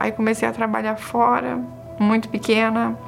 Aí 0.00 0.10
comecei 0.10 0.48
a 0.48 0.52
trabalhar 0.52 0.96
fora, 0.96 1.60
muito 2.00 2.28
pequena. 2.28 2.98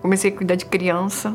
Comecei 0.00 0.30
a 0.30 0.36
cuidar 0.36 0.54
de 0.54 0.66
criança. 0.66 1.34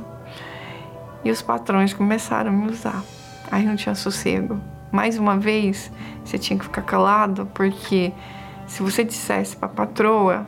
E 1.26 1.32
os 1.32 1.42
patrões 1.42 1.94
começaram 1.94 2.52
a 2.52 2.54
me 2.54 2.70
usar. 2.70 3.04
Aí 3.52 3.66
não 3.66 3.76
tinha 3.76 3.96
sossego 3.96 4.62
mais 4.92 5.18
uma 5.18 5.38
vez, 5.38 5.92
você 6.24 6.38
tinha 6.38 6.58
que 6.58 6.66
ficar 6.66 6.82
calado, 6.82 7.48
porque 7.54 8.12
se 8.68 8.82
você 8.82 9.04
dissesse 9.04 9.56
para 9.56 9.68
a 9.68 9.72
patroa, 9.72 10.48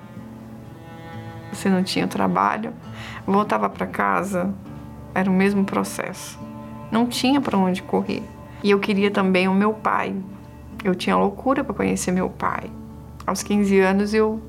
você 1.52 1.70
não 1.70 1.84
tinha 1.84 2.08
trabalho, 2.08 2.74
voltava 3.26 3.70
para 3.70 3.86
casa, 3.88 4.54
era 5.14 5.30
o 5.30 5.34
mesmo 5.34 5.66
processo. 5.66 6.40
Não 6.92 7.06
tinha 7.06 7.40
para 7.40 7.58
onde 7.58 7.82
correr. 7.82 8.24
E 8.64 8.72
eu 8.72 8.80
queria 8.80 9.10
também 9.10 9.48
o 9.48 9.54
meu 9.54 9.74
pai. 9.74 10.16
Eu 10.84 10.96
tinha 10.96 11.16
loucura 11.16 11.64
para 11.64 11.74
conhecer 11.74 12.12
meu 12.12 12.30
pai. 12.30 12.70
Aos 13.26 13.44
15 13.44 13.80
anos 13.80 14.14
eu 14.14 14.42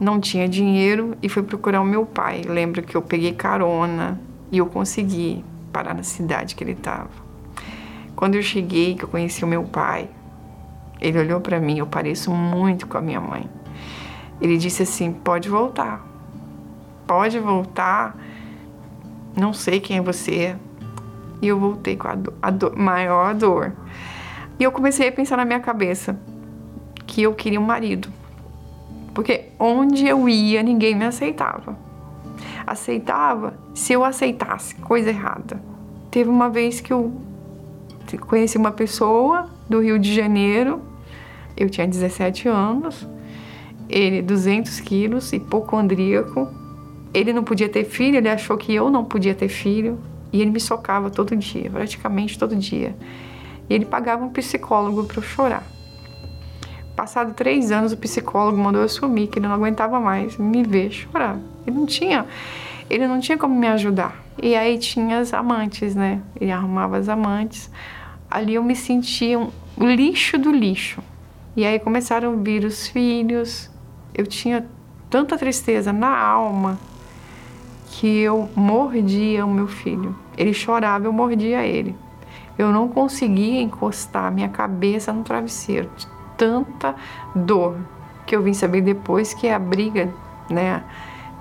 não 0.00 0.20
tinha 0.20 0.48
dinheiro 0.48 1.16
e 1.22 1.28
fui 1.28 1.42
procurar 1.42 1.80
o 1.80 1.84
meu 1.84 2.04
pai. 2.04 2.42
Lembro 2.42 2.82
que 2.82 2.96
eu 2.96 3.02
peguei 3.02 3.32
carona 3.32 4.20
e 4.50 4.58
eu 4.58 4.66
consegui 4.66 5.44
parar 5.72 5.94
na 5.94 6.02
cidade 6.02 6.54
que 6.54 6.64
ele 6.64 6.72
estava. 6.72 7.10
Quando 8.14 8.36
eu 8.36 8.42
cheguei, 8.42 8.94
que 8.94 9.04
eu 9.04 9.08
conheci 9.08 9.44
o 9.44 9.48
meu 9.48 9.64
pai, 9.64 10.08
ele 11.00 11.18
olhou 11.18 11.40
para 11.40 11.60
mim, 11.60 11.78
eu 11.78 11.86
pareço 11.86 12.30
muito 12.30 12.86
com 12.86 12.96
a 12.96 13.00
minha 13.00 13.20
mãe. 13.20 13.48
Ele 14.40 14.56
disse 14.56 14.82
assim: 14.82 15.12
pode 15.12 15.48
voltar, 15.48 16.04
pode 17.06 17.38
voltar, 17.38 18.16
não 19.36 19.52
sei 19.52 19.80
quem 19.80 19.98
é 19.98 20.00
você. 20.00 20.56
E 21.42 21.48
eu 21.48 21.58
voltei 21.58 21.96
com 21.96 22.08
a, 22.08 22.14
do, 22.14 22.32
a 22.40 22.50
do, 22.50 22.76
maior 22.76 23.34
dor. 23.34 23.72
E 24.58 24.62
eu 24.62 24.72
comecei 24.72 25.08
a 25.08 25.12
pensar 25.12 25.36
na 25.36 25.44
minha 25.44 25.60
cabeça 25.60 26.18
que 27.06 27.22
eu 27.22 27.34
queria 27.34 27.60
um 27.60 27.64
marido. 27.64 28.08
Porque 29.12 29.50
onde 29.58 30.06
eu 30.06 30.28
ia, 30.28 30.62
ninguém 30.62 30.94
me 30.94 31.04
aceitava. 31.04 31.76
Aceitava 32.66 33.54
se 33.74 33.92
eu 33.92 34.04
aceitasse 34.04 34.74
coisa 34.76 35.10
errada. 35.10 35.60
Teve 36.10 36.30
uma 36.30 36.48
vez 36.48 36.80
que 36.80 36.92
eu 36.92 37.12
conheci 38.26 38.56
uma 38.56 38.72
pessoa 38.72 39.50
do 39.68 39.80
Rio 39.80 39.98
de 39.98 40.14
Janeiro, 40.14 40.82
eu 41.56 41.68
tinha 41.70 41.86
17 41.86 42.48
anos, 42.48 43.06
ele 43.94 44.22
200 44.22 44.80
quilos, 44.80 45.32
hipocondríaco. 45.32 46.48
Ele 47.12 47.32
não 47.32 47.44
podia 47.44 47.68
ter 47.68 47.84
filho, 47.84 48.16
ele 48.16 48.28
achou 48.28 48.56
que 48.56 48.74
eu 48.74 48.90
não 48.90 49.04
podia 49.04 49.34
ter 49.34 49.48
filho 49.48 49.98
e 50.32 50.40
ele 50.40 50.50
me 50.50 50.58
socava 50.58 51.10
todo 51.10 51.36
dia, 51.36 51.70
praticamente 51.70 52.38
todo 52.38 52.56
dia. 52.56 52.96
E 53.68 53.74
ele 53.74 53.84
pagava 53.84 54.24
um 54.24 54.30
psicólogo 54.30 55.04
para 55.04 55.18
eu 55.18 55.22
chorar. 55.22 55.64
Passado 56.96 57.34
três 57.34 57.70
anos, 57.70 57.92
o 57.92 57.96
psicólogo 57.96 58.58
mandou 58.58 58.82
eu 58.82 58.88
sumir, 58.88 59.28
que 59.28 59.38
ele 59.38 59.46
não 59.46 59.54
aguentava 59.54 60.00
mais 60.00 60.36
me 60.36 60.64
ver 60.64 60.90
chorar. 60.90 61.38
Ele 61.66 61.76
não 61.76 61.86
tinha, 61.86 62.26
ele 62.90 63.06
não 63.06 63.20
tinha 63.20 63.38
como 63.38 63.54
me 63.54 63.68
ajudar. 63.68 64.22
E 64.42 64.56
aí 64.56 64.78
tinha 64.78 65.18
as 65.18 65.32
amantes, 65.32 65.94
né? 65.94 66.20
Ele 66.40 66.50
arrumava 66.50 66.96
as 66.96 67.08
amantes 67.08 67.70
ali 68.34 68.54
eu 68.54 68.64
me 68.64 68.74
sentia 68.74 69.38
um 69.38 69.50
lixo 69.78 70.36
do 70.36 70.50
lixo. 70.50 71.00
E 71.56 71.64
aí 71.64 71.78
começaram 71.78 72.32
a 72.32 72.36
vir 72.36 72.64
os 72.64 72.88
filhos. 72.88 73.70
Eu 74.14 74.26
tinha 74.26 74.66
tanta 75.10 75.36
tristeza 75.36 75.92
na 75.92 76.16
alma 76.16 76.78
que 77.86 78.20
eu 78.20 78.48
mordia 78.54 79.44
o 79.44 79.50
meu 79.50 79.66
filho. 79.66 80.14
Ele 80.36 80.54
chorava, 80.54 81.06
eu 81.06 81.12
mordia 81.12 81.64
ele. 81.64 81.96
Eu 82.56 82.72
não 82.72 82.88
conseguia 82.88 83.60
encostar 83.60 84.32
minha 84.32 84.48
cabeça 84.48 85.12
no 85.12 85.24
travesseiro. 85.24 85.90
De 85.96 86.06
tanta 86.36 86.94
dor 87.34 87.76
que 88.26 88.34
eu 88.34 88.42
vim 88.42 88.54
saber 88.54 88.80
depois 88.80 89.34
que 89.34 89.46
é 89.46 89.54
a 89.54 89.58
briga, 89.58 90.12
né? 90.48 90.82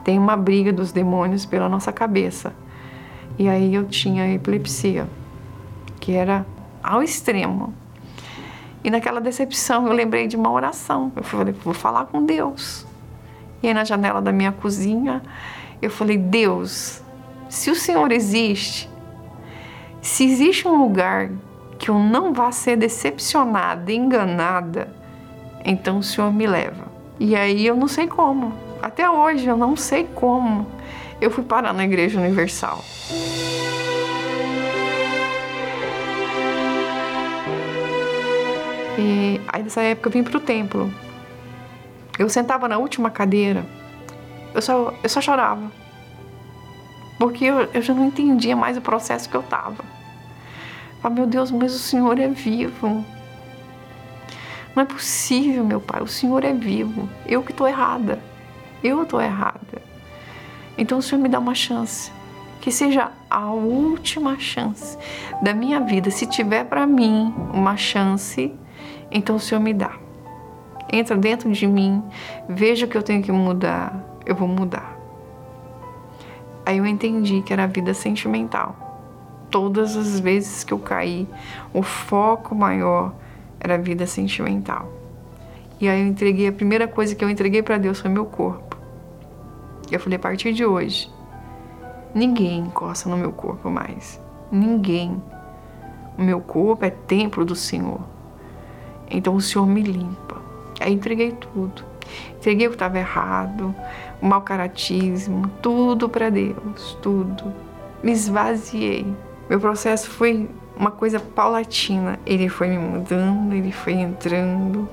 Tem 0.03 0.17
uma 0.17 0.35
briga 0.35 0.73
dos 0.73 0.91
demônios 0.91 1.45
pela 1.45 1.69
nossa 1.69 1.91
cabeça. 1.91 2.53
E 3.37 3.47
aí 3.47 3.73
eu 3.73 3.85
tinha 3.85 4.31
epilepsia, 4.33 5.07
que 5.99 6.11
era 6.11 6.45
ao 6.83 7.01
extremo. 7.01 7.73
E 8.83 8.89
naquela 8.89 9.21
decepção 9.21 9.87
eu 9.87 9.93
lembrei 9.93 10.27
de 10.27 10.35
uma 10.35 10.51
oração. 10.51 11.11
Eu 11.15 11.23
falei, 11.23 11.53
vou 11.63 11.73
falar 11.73 12.05
com 12.05 12.25
Deus. 12.25 12.85
E 13.61 13.67
aí 13.67 13.73
na 13.73 13.83
janela 13.83 14.21
da 14.21 14.31
minha 14.31 14.51
cozinha 14.51 15.21
eu 15.81 15.89
falei, 15.89 16.17
Deus, 16.17 17.01
se 17.49 17.69
o 17.69 17.75
Senhor 17.75 18.11
existe, 18.11 18.89
se 20.01 20.25
existe 20.25 20.67
um 20.67 20.77
lugar 20.77 21.29
que 21.77 21.89
eu 21.89 21.99
não 21.99 22.33
vá 22.33 22.51
ser 22.51 22.77
decepcionada, 22.77 23.91
enganada, 23.91 24.93
então 25.63 25.99
o 25.99 26.03
Senhor 26.03 26.31
me 26.31 26.47
leva. 26.47 26.85
E 27.19 27.35
aí 27.35 27.65
eu 27.65 27.75
não 27.75 27.87
sei 27.87 28.07
como. 28.07 28.53
Até 28.81 29.09
hoje 29.09 29.47
eu 29.47 29.55
não 29.55 29.75
sei 29.75 30.05
como 30.13 30.67
eu 31.21 31.31
fui 31.31 31.43
parar 31.43 31.73
na 31.73 31.85
Igreja 31.85 32.19
Universal. 32.19 32.83
E 38.97 39.41
aí 39.47 39.63
nessa 39.63 39.81
época 39.81 40.09
eu 40.09 40.11
vim 40.13 40.23
para 40.23 40.37
o 40.37 40.39
templo. 40.39 40.93
Eu 42.17 42.29
sentava 42.29 42.67
na 42.67 42.77
última 42.77 43.09
cadeira, 43.09 43.65
eu 44.53 44.61
só, 44.61 44.93
eu 45.01 45.09
só 45.09 45.19
chorava. 45.19 45.71
Porque 47.17 47.45
eu, 47.45 47.61
eu 47.73 47.81
já 47.81 47.93
não 47.93 48.05
entendia 48.05 48.55
mais 48.55 48.77
o 48.77 48.81
processo 48.81 49.29
que 49.29 49.35
eu 49.35 49.41
estava. 49.41 49.83
Falei, 51.01 51.17
meu 51.19 51.27
Deus, 51.27 51.51
mas 51.51 51.73
o 51.73 51.79
Senhor 51.79 52.19
é 52.19 52.27
vivo. 52.27 53.03
Não 54.75 54.83
é 54.83 54.85
possível, 54.85 55.63
meu 55.63 55.79
pai, 55.79 56.01
o 56.01 56.07
Senhor 56.07 56.43
é 56.43 56.53
vivo. 56.53 57.09
Eu 57.25 57.43
que 57.43 57.51
estou 57.51 57.67
errada. 57.67 58.19
Eu 58.83 59.03
estou 59.03 59.21
errada. 59.21 59.81
Então 60.77 60.97
o 60.97 61.01
Senhor 61.01 61.21
me 61.21 61.29
dá 61.29 61.39
uma 61.39 61.55
chance. 61.55 62.11
Que 62.59 62.71
seja 62.71 63.11
a 63.29 63.51
última 63.51 64.39
chance 64.39 64.97
da 65.41 65.53
minha 65.53 65.79
vida. 65.79 66.09
Se 66.09 66.25
tiver 66.25 66.65
para 66.65 66.87
mim 66.87 67.33
uma 67.53 67.75
chance, 67.75 68.53
então 69.13 69.35
o 69.35 69.39
Senhor 69.39 69.61
me 69.61 69.73
dá. 69.73 69.91
Entra 70.91 71.15
dentro 71.15 71.51
de 71.51 71.67
mim, 71.67 72.03
veja 72.49 72.87
que 72.87 72.97
eu 72.97 73.03
tenho 73.03 73.21
que 73.21 73.31
mudar, 73.31 74.03
eu 74.25 74.35
vou 74.35 74.47
mudar. 74.47 74.97
Aí 76.65 76.77
eu 76.77 76.85
entendi 76.85 77.41
que 77.41 77.53
era 77.53 77.65
a 77.65 77.67
vida 77.67 77.93
sentimental. 77.93 78.75
Todas 79.49 79.95
as 79.95 80.19
vezes 80.19 80.63
que 80.63 80.73
eu 80.73 80.79
caí, 80.79 81.27
o 81.73 81.83
foco 81.83 82.55
maior 82.55 83.13
era 83.59 83.75
a 83.75 83.77
vida 83.77 84.07
sentimental. 84.07 84.91
E 85.79 85.87
aí 85.87 86.01
eu 86.01 86.07
entreguei, 86.07 86.47
a 86.47 86.51
primeira 86.51 86.87
coisa 86.87 87.13
que 87.13 87.23
eu 87.23 87.29
entreguei 87.29 87.61
para 87.61 87.77
Deus 87.77 87.99
foi 87.99 88.09
meu 88.09 88.25
corpo. 88.25 88.77
Eu 89.91 89.99
falei, 89.99 90.15
a 90.15 90.19
partir 90.19 90.53
de 90.53 90.65
hoje, 90.65 91.11
ninguém 92.15 92.59
encosta 92.59 93.09
no 93.09 93.17
meu 93.17 93.31
corpo 93.31 93.69
mais. 93.69 94.19
Ninguém. 94.51 95.21
O 96.17 96.21
meu 96.21 96.39
corpo 96.39 96.85
é 96.85 96.89
templo 96.89 97.43
do 97.43 97.55
Senhor. 97.55 98.12
Então 99.09 99.35
o 99.35 99.41
Senhor 99.41 99.65
me 99.65 99.81
limpa. 99.81 100.41
Aí 100.79 100.93
entreguei 100.93 101.31
tudo. 101.31 101.83
Entreguei 102.37 102.67
o 102.67 102.69
que 102.71 102.75
estava 102.75 102.99
errado, 102.99 103.73
o 104.21 104.25
mau 104.25 104.41
caratismo, 104.41 105.47
tudo 105.61 106.09
para 106.09 106.29
Deus, 106.29 106.97
tudo. 107.01 107.53
Me 108.03 108.11
esvaziei. 108.11 109.05
Meu 109.49 109.59
processo 109.59 110.09
foi 110.09 110.49
uma 110.75 110.91
coisa 110.91 111.19
paulatina. 111.19 112.19
Ele 112.25 112.49
foi 112.49 112.67
me 112.67 112.77
mudando, 112.77 113.53
ele 113.53 113.71
foi 113.71 113.93
entrando. 113.93 114.89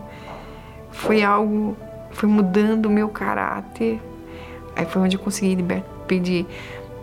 Foi 0.92 1.22
algo, 1.22 1.76
foi 2.10 2.28
mudando 2.28 2.86
o 2.86 2.90
meu 2.90 3.08
caráter. 3.08 4.00
Aí 4.76 4.86
foi 4.86 5.02
onde 5.02 5.16
eu 5.16 5.20
consegui 5.20 5.64
pedir 6.06 6.46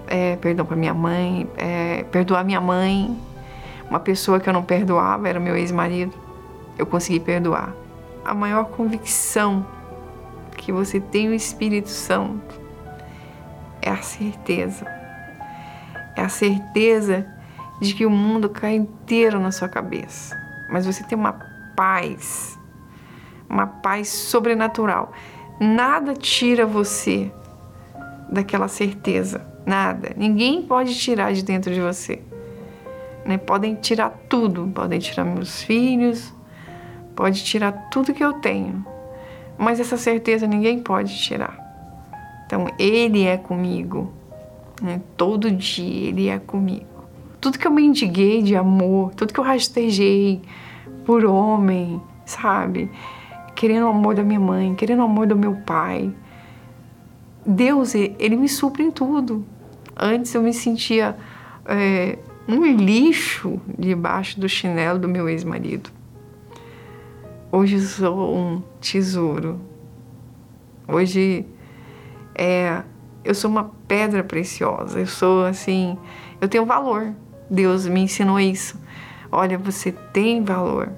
é, 0.08 0.36
perdão 0.38 0.66
para 0.66 0.76
minha 0.76 0.94
mãe, 0.94 1.48
é, 1.58 2.04
perdoar 2.12 2.44
minha 2.44 2.62
mãe. 2.62 3.18
Uma 3.90 4.00
pessoa 4.00 4.40
que 4.40 4.48
eu 4.48 4.54
não 4.54 4.64
perdoava 4.64 5.28
era 5.28 5.40
meu 5.40 5.56
ex-marido. 5.56 6.14
Eu 6.78 6.86
consegui 6.86 7.20
perdoar. 7.20 7.74
A 8.24 8.34
maior 8.34 8.66
convicção 8.66 9.66
que 10.56 10.72
você 10.72 11.00
tem 11.00 11.30
o 11.30 11.34
Espírito 11.34 11.90
Santo 11.90 12.60
é 13.82 13.90
a 13.90 14.02
certeza. 14.02 14.86
É 16.16 16.22
a 16.22 16.30
certeza 16.30 17.26
de 17.80 17.94
que 17.94 18.06
o 18.06 18.10
mundo 18.10 18.50
cai 18.50 18.76
inteiro 18.76 19.40
na 19.40 19.52
sua 19.52 19.70
cabeça. 19.70 20.36
Mas 20.70 20.86
você 20.86 21.04
tem 21.04 21.18
uma 21.18 21.34
paz, 21.76 22.60
uma 23.50 23.68
paz 23.68 24.10
sobrenatural. 24.10 25.14
Nada 25.60 26.14
tira 26.14 26.66
você 26.66 27.32
daquela 28.30 28.68
certeza. 28.68 29.46
Nada. 29.66 30.12
Ninguém 30.18 30.64
pode 30.64 30.96
tirar 30.96 31.34
de 31.34 31.44
dentro 31.44 31.74
de 31.74 31.80
você. 31.80 32.22
Né? 33.26 33.38
Podem 33.38 33.76
tirar 33.76 34.10
tudo. 34.30 34.72
Podem 34.74 35.00
tirar 35.00 35.24
meus 35.24 35.62
filhos. 35.62 36.34
Pode 37.18 37.44
tirar 37.44 37.74
tudo 37.92 38.14
que 38.14 38.24
eu 38.24 38.32
tenho. 38.32 38.86
Mas 39.58 39.82
essa 39.82 39.98
certeza 39.98 40.48
ninguém 40.48 40.80
pode 40.80 41.18
tirar. 41.18 41.58
Então, 42.46 42.68
Ele 42.80 43.26
é 43.26 43.36
comigo. 43.36 44.14
Né? 44.82 45.02
Todo 45.18 45.52
dia 45.52 46.08
Ele 46.08 46.30
é 46.30 46.40
comigo 46.40 46.98
tudo 47.40 47.60
que 47.60 47.68
eu 47.68 47.72
mendiguei 47.72 48.42
de 48.42 48.56
amor, 48.56 49.14
tudo 49.14 49.34
que 49.34 49.40
eu 49.40 49.44
rastejei 49.44 50.42
por 51.06 51.24
homem, 51.26 52.02
sabe? 52.26 52.90
Querendo 53.56 53.86
o 53.86 53.90
amor 53.90 54.16
da 54.16 54.24
minha 54.24 54.40
mãe, 54.40 54.76
querendo 54.76 55.00
o 55.00 55.04
amor 55.04 55.28
do 55.28 55.36
meu 55.36 55.56
pai. 55.56 56.14
Deus, 57.46 57.96
ele 57.96 58.36
me 58.36 58.50
supre 58.50 58.84
em 58.84 58.92
tudo. 58.92 59.46
Antes 59.96 60.34
eu 60.34 60.42
me 60.42 60.54
sentia 60.54 61.16
é, 61.66 62.18
um 62.48 62.66
lixo 62.66 63.60
debaixo 63.78 64.40
do 64.40 64.50
chinelo 64.50 65.00
do 65.00 65.08
meu 65.08 65.30
ex-marido. 65.30 65.90
Hoje 67.50 67.80
sou 67.80 68.36
um 68.36 68.62
tesouro. 68.82 69.62
Hoje 70.86 71.46
é, 72.36 72.84
eu 73.24 73.34
sou 73.34 73.50
uma 73.50 73.72
pedra 73.88 74.22
preciosa. 74.22 75.00
Eu 75.00 75.08
sou 75.08 75.46
assim, 75.46 75.98
eu 76.42 76.50
tenho 76.50 76.66
valor. 76.66 77.14
Deus 77.50 77.88
me 77.88 78.02
ensinou 78.02 78.38
isso. 78.38 78.78
Olha, 79.32 79.58
você 79.58 79.94
tem 79.94 80.44
valor. 80.44 80.92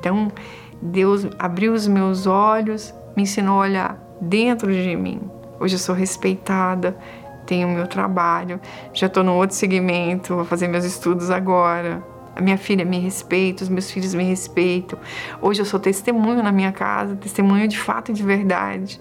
Então, 0.00 0.32
Deus 0.80 1.26
abriu 1.38 1.74
os 1.74 1.86
meus 1.86 2.26
olhos, 2.26 2.94
me 3.14 3.24
ensinou 3.24 3.56
a 3.56 3.64
olhar 3.64 4.16
dentro 4.22 4.72
de 4.72 4.96
mim. 4.96 5.20
Hoje 5.60 5.74
eu 5.74 5.78
sou 5.78 5.94
respeitada, 5.94 6.96
tenho 7.44 7.68
meu 7.68 7.86
trabalho, 7.86 8.58
já 8.94 9.06
estou 9.06 9.22
no 9.22 9.34
outro 9.34 9.54
segmento, 9.54 10.34
vou 10.34 10.44
fazer 10.46 10.66
meus 10.66 10.84
estudos 10.84 11.30
agora. 11.30 12.02
A 12.38 12.40
minha 12.40 12.56
filha 12.56 12.84
me 12.84 13.00
respeita, 13.00 13.64
os 13.64 13.68
meus 13.68 13.90
filhos 13.90 14.14
me 14.14 14.22
respeitam. 14.22 14.96
Hoje 15.42 15.60
eu 15.60 15.64
sou 15.64 15.80
testemunho 15.80 16.40
na 16.40 16.52
minha 16.52 16.70
casa, 16.70 17.16
testemunho 17.16 17.66
de 17.66 17.76
fato 17.76 18.12
e 18.12 18.14
de 18.14 18.22
verdade. 18.22 19.00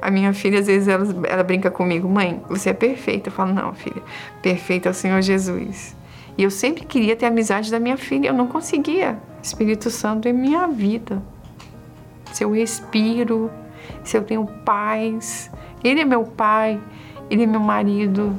A 0.00 0.08
minha 0.08 0.32
filha, 0.32 0.60
às 0.60 0.68
vezes, 0.68 0.86
ela, 0.86 1.04
ela 1.28 1.42
brinca 1.42 1.68
comigo, 1.68 2.08
mãe, 2.08 2.40
você 2.48 2.70
é 2.70 2.72
perfeita. 2.72 3.28
Eu 3.28 3.32
falo, 3.32 3.52
não, 3.52 3.74
filha, 3.74 4.00
perfeita 4.40 4.88
é 4.88 4.92
o 4.92 4.94
Senhor 4.94 5.20
Jesus. 5.20 5.96
E 6.38 6.44
eu 6.44 6.50
sempre 6.50 6.84
queria 6.84 7.16
ter 7.16 7.24
a 7.24 7.28
amizade 7.28 7.72
da 7.72 7.80
minha 7.80 7.96
filha, 7.96 8.28
eu 8.28 8.34
não 8.34 8.46
conseguia. 8.46 9.18
Espírito 9.42 9.90
Santo 9.90 10.28
é 10.28 10.32
minha 10.32 10.68
vida. 10.68 11.20
Se 12.32 12.44
eu 12.44 12.52
respiro, 12.52 13.50
se 14.04 14.16
eu 14.16 14.22
tenho 14.22 14.46
paz, 14.64 15.50
Ele 15.82 16.02
é 16.02 16.04
meu 16.04 16.22
pai, 16.22 16.80
Ele 17.28 17.42
é 17.42 17.46
meu 17.46 17.58
marido, 17.58 18.32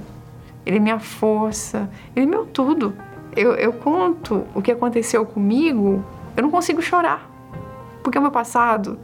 Ele 0.65 0.77
é 0.77 0.79
minha 0.79 0.99
força, 0.99 1.89
Ele 2.15 2.25
é 2.25 2.29
meu 2.29 2.45
tudo. 2.45 2.95
Eu, 3.37 3.53
eu 3.53 3.71
conto 3.71 4.45
o 4.55 4.63
que 4.63 4.71
aconteceu 4.71 5.23
comigo, 5.23 6.03
eu 6.35 6.41
não 6.41 6.49
consigo 6.49 6.81
chorar. 6.81 7.29
Porque 8.01 8.17
o 8.17 8.21
meu 8.21 8.31
passado, 8.31 8.99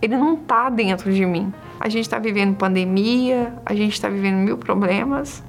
ele 0.00 0.16
não 0.16 0.34
está 0.34 0.70
dentro 0.70 1.12
de 1.12 1.26
mim. 1.26 1.52
A 1.80 1.88
gente 1.88 2.04
está 2.04 2.18
vivendo 2.18 2.56
pandemia, 2.56 3.52
a 3.66 3.74
gente 3.74 3.94
está 3.94 4.08
vivendo 4.08 4.36
mil 4.36 4.56
problemas, 4.56 5.42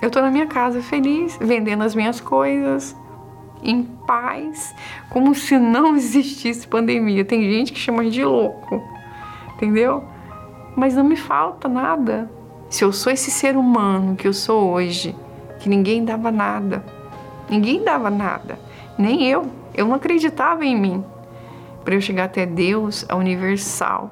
eu 0.00 0.06
estou 0.08 0.22
na 0.22 0.30
minha 0.30 0.46
casa 0.46 0.80
feliz, 0.80 1.36
vendendo 1.38 1.82
as 1.82 1.94
minhas 1.94 2.18
coisas, 2.18 2.96
em 3.62 3.82
paz, 3.82 4.74
como 5.10 5.34
se 5.34 5.58
não 5.58 5.94
existisse 5.94 6.66
pandemia. 6.66 7.26
Tem 7.26 7.42
gente 7.42 7.74
que 7.74 7.78
chama 7.78 8.08
de 8.08 8.24
louco, 8.24 8.82
entendeu? 9.54 10.02
Mas 10.74 10.94
não 10.94 11.04
me 11.04 11.16
falta 11.16 11.68
nada. 11.68 12.30
Se 12.70 12.82
eu 12.82 12.90
sou 12.90 13.12
esse 13.12 13.30
ser 13.30 13.54
humano 13.54 14.16
que 14.16 14.26
eu 14.26 14.32
sou 14.32 14.70
hoje, 14.70 15.14
que 15.60 15.68
ninguém 15.68 16.04
dava 16.04 16.30
nada, 16.30 16.82
ninguém 17.48 17.84
dava 17.84 18.10
nada, 18.10 18.58
nem 18.98 19.26
eu. 19.26 19.46
Eu 19.74 19.86
não 19.86 19.94
acreditava 19.94 20.64
em 20.64 20.78
mim. 20.78 21.04
Para 21.84 21.94
eu 21.94 22.00
chegar 22.00 22.24
até 22.24 22.44
Deus, 22.44 23.06
a 23.08 23.14
universal, 23.14 24.10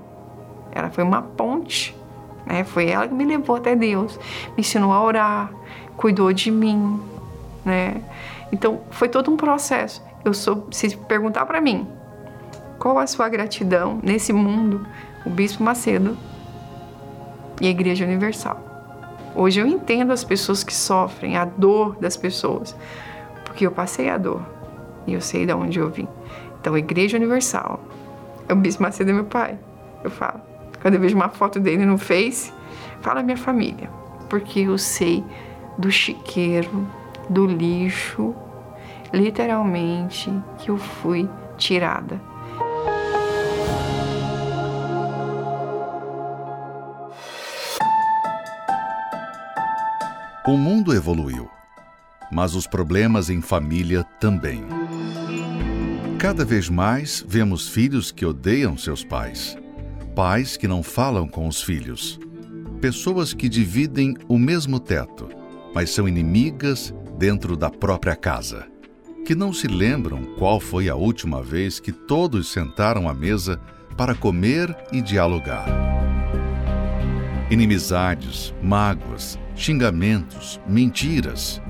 ela 0.72 0.88
foi 0.88 1.02
uma 1.02 1.22
ponte. 1.22 1.96
Né? 2.46 2.64
Foi 2.64 2.88
ela 2.88 3.08
que 3.08 3.14
me 3.14 3.24
levou 3.24 3.56
até 3.56 3.74
Deus, 3.74 4.18
me 4.56 4.60
ensinou 4.60 4.92
a 4.92 5.02
orar, 5.02 5.50
cuidou 5.96 6.32
de 6.32 6.50
mim, 6.50 7.00
né? 7.64 8.02
Então 8.50 8.80
foi 8.90 9.08
todo 9.08 9.30
um 9.30 9.36
processo. 9.36 10.02
Eu 10.24 10.32
sou, 10.32 10.66
se 10.70 10.96
perguntar 10.96 11.44
para 11.44 11.60
mim, 11.60 11.86
qual 12.78 12.98
a 12.98 13.06
sua 13.06 13.28
gratidão 13.28 13.98
nesse 14.02 14.32
mundo, 14.32 14.86
o 15.26 15.30
Bispo 15.30 15.62
Macedo 15.62 16.16
e 17.60 17.66
a 17.66 17.70
Igreja 17.70 18.04
Universal. 18.04 18.67
Hoje 19.40 19.60
eu 19.60 19.66
entendo 19.68 20.12
as 20.12 20.24
pessoas 20.24 20.64
que 20.64 20.74
sofrem, 20.74 21.36
a 21.36 21.44
dor 21.44 21.94
das 22.00 22.16
pessoas, 22.16 22.74
porque 23.44 23.64
eu 23.64 23.70
passei 23.70 24.08
a 24.08 24.18
dor 24.18 24.42
e 25.06 25.12
eu 25.12 25.20
sei 25.20 25.46
de 25.46 25.52
onde 25.52 25.78
eu 25.78 25.88
vim. 25.88 26.08
Então, 26.60 26.76
Igreja 26.76 27.16
Universal, 27.16 27.78
o 28.50 28.54
Bispo 28.56 28.82
Macedo 28.82 29.10
é 29.10 29.12
meu 29.12 29.26
pai, 29.26 29.56
eu 30.02 30.10
falo. 30.10 30.40
Quando 30.82 30.94
eu 30.94 31.00
vejo 31.00 31.14
uma 31.14 31.28
foto 31.28 31.60
dele 31.60 31.86
no 31.86 31.96
Face, 31.96 32.52
fala 33.00 33.22
minha 33.22 33.36
família, 33.36 33.88
porque 34.28 34.58
eu 34.58 34.76
sei 34.76 35.22
do 35.78 35.88
chiqueiro, 35.88 36.84
do 37.30 37.46
lixo, 37.46 38.34
literalmente 39.12 40.32
que 40.58 40.68
eu 40.68 40.78
fui 40.78 41.30
tirada. 41.56 42.20
O 50.48 50.56
mundo 50.56 50.94
evoluiu, 50.94 51.46
mas 52.32 52.54
os 52.54 52.66
problemas 52.66 53.28
em 53.28 53.42
família 53.42 54.02
também. 54.18 54.64
Cada 56.18 56.42
vez 56.42 56.70
mais 56.70 57.22
vemos 57.28 57.68
filhos 57.68 58.10
que 58.10 58.24
odeiam 58.24 58.74
seus 58.74 59.04
pais, 59.04 59.58
pais 60.16 60.56
que 60.56 60.66
não 60.66 60.82
falam 60.82 61.28
com 61.28 61.46
os 61.46 61.60
filhos, 61.60 62.18
pessoas 62.80 63.34
que 63.34 63.46
dividem 63.46 64.16
o 64.26 64.38
mesmo 64.38 64.80
teto 64.80 65.28
mas 65.74 65.90
são 65.90 66.08
inimigas 66.08 66.94
dentro 67.18 67.54
da 67.54 67.68
própria 67.68 68.16
casa, 68.16 68.66
que 69.26 69.34
não 69.34 69.52
se 69.52 69.68
lembram 69.68 70.24
qual 70.38 70.58
foi 70.58 70.88
a 70.88 70.94
última 70.94 71.42
vez 71.42 71.78
que 71.78 71.92
todos 71.92 72.50
sentaram 72.50 73.06
à 73.06 73.12
mesa 73.12 73.60
para 73.98 74.14
comer 74.14 74.74
e 74.90 75.02
dialogar. 75.02 75.66
Inimizades, 77.50 78.54
mágoas, 78.62 79.38
xingamentos, 79.58 80.60
mentiras. 80.68 81.60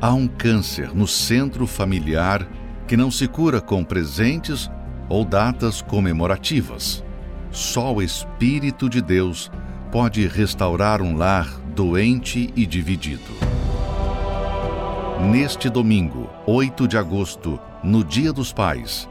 Há 0.00 0.14
um 0.14 0.26
câncer 0.26 0.94
no 0.94 1.06
centro 1.06 1.66
familiar 1.66 2.48
que 2.88 2.96
não 2.96 3.10
se 3.10 3.28
cura 3.28 3.60
com 3.60 3.84
presentes 3.84 4.70
ou 5.10 5.24
datas 5.24 5.82
comemorativas. 5.82 7.04
Só 7.50 7.94
o 7.94 8.02
Espírito 8.02 8.88
de 8.88 9.02
Deus 9.02 9.52
pode 9.92 10.26
restaurar 10.26 11.02
um 11.02 11.16
lar 11.16 11.46
doente 11.74 12.50
e 12.56 12.64
dividido. 12.66 13.32
Neste 15.30 15.68
domingo, 15.68 16.28
8 16.46 16.88
de 16.88 16.96
agosto, 16.96 17.60
no 17.82 18.02
Dia 18.02 18.32
dos 18.32 18.52
Pais, 18.52 19.08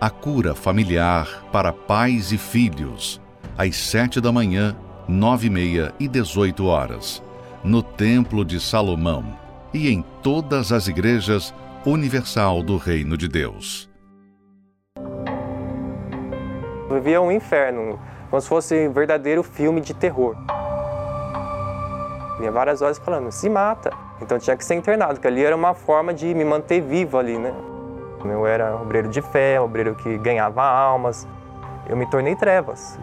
a 0.00 0.10
cura 0.10 0.54
familiar 0.54 1.44
para 1.52 1.72
pais 1.72 2.32
e 2.32 2.38
filhos, 2.38 3.20
às 3.56 3.76
7 3.76 4.20
da 4.20 4.30
manhã, 4.30 4.76
9 5.08 5.46
e 5.46 5.50
meia 5.50 5.94
e 5.98 6.06
18 6.06 6.66
horas, 6.66 7.22
no 7.66 7.82
Templo 7.82 8.44
de 8.44 8.60
Salomão 8.60 9.24
e 9.74 9.90
em 9.90 10.00
todas 10.22 10.70
as 10.70 10.86
igrejas 10.86 11.52
universal 11.84 12.62
do 12.62 12.76
Reino 12.76 13.16
de 13.16 13.26
Deus. 13.26 13.90
Vivia 16.88 17.20
um 17.20 17.32
inferno 17.32 17.98
como 18.30 18.40
se 18.40 18.48
fosse 18.48 18.86
um 18.86 18.92
verdadeiro 18.92 19.42
filme 19.42 19.80
de 19.80 19.92
terror. 19.92 20.36
Vinha 22.38 22.52
várias 22.52 22.82
horas 22.82 22.98
falando, 22.98 23.32
se 23.32 23.48
mata. 23.48 23.90
Então 24.22 24.38
tinha 24.38 24.56
que 24.56 24.64
ser 24.64 24.76
internado, 24.76 25.18
que 25.18 25.26
ali 25.26 25.44
era 25.44 25.56
uma 25.56 25.74
forma 25.74 26.14
de 26.14 26.32
me 26.34 26.44
manter 26.44 26.80
vivo 26.80 27.18
ali, 27.18 27.36
né? 27.36 27.52
Eu 28.24 28.46
era 28.46 28.76
obreiro 28.76 29.08
de 29.08 29.20
fé, 29.20 29.60
obreiro 29.60 29.96
que 29.96 30.16
ganhava 30.18 30.62
almas. 30.62 31.26
Eu 31.88 31.96
me 31.96 32.08
tornei 32.08 32.36
trevas. 32.36 32.96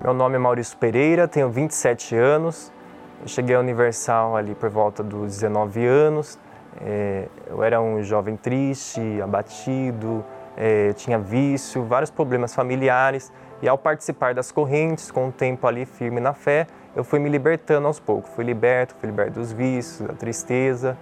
Meu 0.00 0.14
nome 0.14 0.36
é 0.36 0.38
Maurício 0.38 0.78
Pereira, 0.78 1.26
tenho 1.26 1.50
27 1.50 2.14
anos. 2.14 2.72
Eu 3.20 3.26
cheguei 3.26 3.56
à 3.56 3.60
Universal 3.60 4.36
ali 4.36 4.54
por 4.54 4.70
volta 4.70 5.02
dos 5.02 5.34
19 5.34 5.84
anos. 5.84 6.38
É, 6.80 7.26
eu 7.48 7.62
era 7.64 7.80
um 7.80 8.02
jovem 8.02 8.36
triste, 8.36 9.00
abatido, 9.20 10.24
é, 10.56 10.92
tinha 10.92 11.18
vício, 11.18 11.82
vários 11.84 12.10
problemas 12.10 12.54
familiares. 12.54 13.32
E 13.60 13.68
ao 13.68 13.76
participar 13.76 14.34
das 14.34 14.52
correntes, 14.52 15.10
com 15.10 15.28
o 15.28 15.32
tempo 15.32 15.66
ali 15.66 15.84
firme 15.84 16.20
na 16.20 16.32
fé, 16.32 16.68
eu 16.94 17.02
fui 17.02 17.18
me 17.18 17.28
libertando 17.28 17.88
aos 17.88 17.98
poucos. 17.98 18.30
Fui 18.30 18.44
liberto, 18.44 18.94
fui 19.00 19.08
liberto 19.08 19.40
dos 19.40 19.52
vícios, 19.52 20.06
da 20.06 20.14
tristeza. 20.14 20.96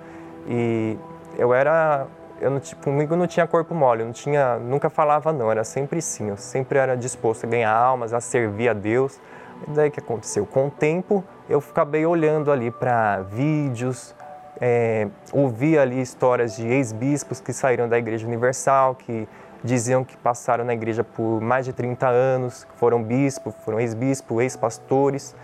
E 0.48 0.96
eu 1.37 1.52
era, 1.52 2.07
eu 2.40 2.50
não, 2.50 2.61
comigo 2.83 3.14
não 3.14 3.26
tinha 3.26 3.46
corpo 3.46 3.74
mole, 3.74 4.00
eu 4.00 4.07
não 4.07 4.12
tinha, 4.12 4.59
nunca 4.59 4.88
falava 4.88 5.35
não, 5.35 5.50
era 5.50 5.64
sempre 5.64 6.00
sim. 6.00 6.31
Eu 6.31 6.38
sempre 6.38 6.79
era 6.79 6.96
disposto 6.96 7.44
a 7.44 7.48
ganhar 7.48 7.74
almas, 7.74 8.14
a 8.14 8.22
servir 8.22 8.70
a 8.70 8.72
Deus. 8.72 9.20
E 9.68 9.70
daí 9.72 9.90
que 9.90 10.00
aconteceu? 10.00 10.46
Com 10.46 10.68
o 10.68 10.70
tempo, 10.70 11.22
eu 11.48 11.59
acabei 11.59 12.04
olhando 12.04 12.50
ali 12.50 12.70
para 12.70 13.22
vídeos, 13.22 14.14
é, 14.61 15.09
ouvi 15.32 15.78
ali 15.78 16.00
histórias 16.00 16.56
de 16.56 16.66
ex-bispos 16.66 17.40
que 17.40 17.52
saíram 17.52 17.88
da 17.88 17.98
Igreja 17.98 18.26
Universal, 18.26 18.94
que 18.94 19.28
diziam 19.62 20.04
que 20.04 20.16
passaram 20.16 20.64
na 20.64 20.72
igreja 20.72 21.02
por 21.02 21.40
mais 21.40 21.64
de 21.64 21.72
30 21.72 22.06
anos, 22.06 22.66
foram 22.76 23.02
bispo, 23.02 23.52
foram 23.64 23.80
ex-bispo, 23.80 24.40
ex-pastores, 24.40 25.35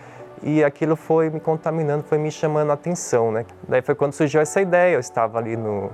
e 0.42 0.62
aquilo 0.62 0.96
foi 0.96 1.30
me 1.30 1.40
contaminando, 1.40 2.04
foi 2.04 2.18
me 2.18 2.30
chamando 2.30 2.70
a 2.70 2.74
atenção, 2.74 3.30
né? 3.30 3.44
Daí 3.68 3.82
foi 3.82 3.94
quando 3.94 4.12
surgiu 4.12 4.40
essa 4.40 4.60
ideia, 4.60 4.94
eu 4.94 5.00
estava 5.00 5.38
ali 5.38 5.56
no, 5.56 5.90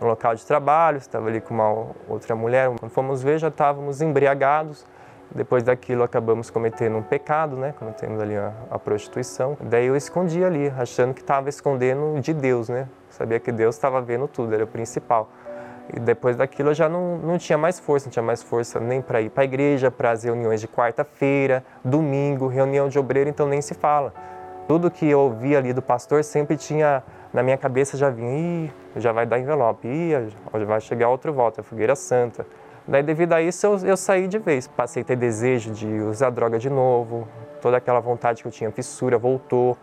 no 0.00 0.06
local 0.06 0.34
de 0.34 0.44
trabalho, 0.44 0.98
estava 0.98 1.28
ali 1.28 1.40
com 1.40 1.54
uma 1.54 1.86
outra 2.08 2.34
mulher, 2.34 2.70
quando 2.78 2.90
fomos 2.90 3.22
ver 3.22 3.38
já 3.38 3.48
estávamos 3.48 4.00
embriagados, 4.00 4.84
depois 5.34 5.62
daquilo 5.62 6.02
acabamos 6.02 6.50
cometendo 6.50 6.96
um 6.96 7.02
pecado, 7.02 7.56
né? 7.56 7.74
Cometemos 7.78 8.20
ali 8.20 8.36
a, 8.36 8.52
a 8.70 8.78
prostituição. 8.78 9.56
Daí 9.60 9.86
eu 9.86 9.96
escondi 9.96 10.44
ali, 10.44 10.72
achando 10.76 11.12
que 11.12 11.20
estava 11.20 11.48
escondendo 11.48 12.20
de 12.20 12.32
Deus, 12.32 12.68
né? 12.68 12.88
Sabia 13.10 13.40
que 13.40 13.50
Deus 13.50 13.74
estava 13.74 14.00
vendo 14.00 14.28
tudo, 14.28 14.54
era 14.54 14.64
o 14.64 14.66
principal. 14.66 15.28
E 15.94 16.00
depois 16.00 16.36
daquilo 16.36 16.70
eu 16.70 16.74
já 16.74 16.88
não, 16.88 17.16
não 17.18 17.38
tinha 17.38 17.56
mais 17.56 17.78
força, 17.78 18.06
não 18.06 18.10
tinha 18.10 18.22
mais 18.22 18.42
força 18.42 18.80
nem 18.80 19.00
para 19.00 19.20
ir 19.20 19.30
para 19.30 19.42
a 19.42 19.44
igreja, 19.44 19.90
para 19.90 20.10
as 20.10 20.24
reuniões 20.24 20.60
de 20.60 20.66
quarta-feira, 20.66 21.64
domingo, 21.84 22.48
reunião 22.48 22.88
de 22.88 22.98
obreiro, 22.98 23.30
então 23.30 23.46
nem 23.46 23.62
se 23.62 23.74
fala. 23.74 24.12
Tudo 24.66 24.90
que 24.90 25.08
eu 25.08 25.20
ouvia 25.20 25.58
ali 25.58 25.72
do 25.72 25.80
pastor 25.80 26.24
sempre 26.24 26.56
tinha, 26.56 27.04
na 27.32 27.42
minha 27.42 27.56
cabeça 27.56 27.96
já 27.96 28.10
vinha, 28.10 28.66
Ih, 28.66 28.72
já 28.96 29.12
vai 29.12 29.24
dar 29.24 29.38
envelope, 29.38 29.86
Ih, 29.86 30.28
já 30.52 30.64
vai 30.64 30.80
chegar 30.80 31.08
outro 31.08 31.32
voto, 31.32 31.60
a 31.60 31.62
fogueira 31.62 31.94
santa. 31.94 32.44
Daí, 32.88 33.02
devido 33.02 33.32
a 33.32 33.42
isso, 33.42 33.66
eu, 33.66 33.78
eu 33.78 33.96
saí 33.96 34.28
de 34.28 34.38
vez. 34.38 34.68
Passei 34.68 35.02
a 35.02 35.04
ter 35.04 35.16
desejo 35.16 35.72
de 35.72 35.86
usar 35.86 36.30
droga 36.30 36.58
de 36.58 36.70
novo, 36.70 37.26
toda 37.60 37.76
aquela 37.76 38.00
vontade 38.00 38.42
que 38.42 38.48
eu 38.48 38.52
tinha, 38.52 38.70
fissura, 38.70 39.18
voltou. 39.18 39.76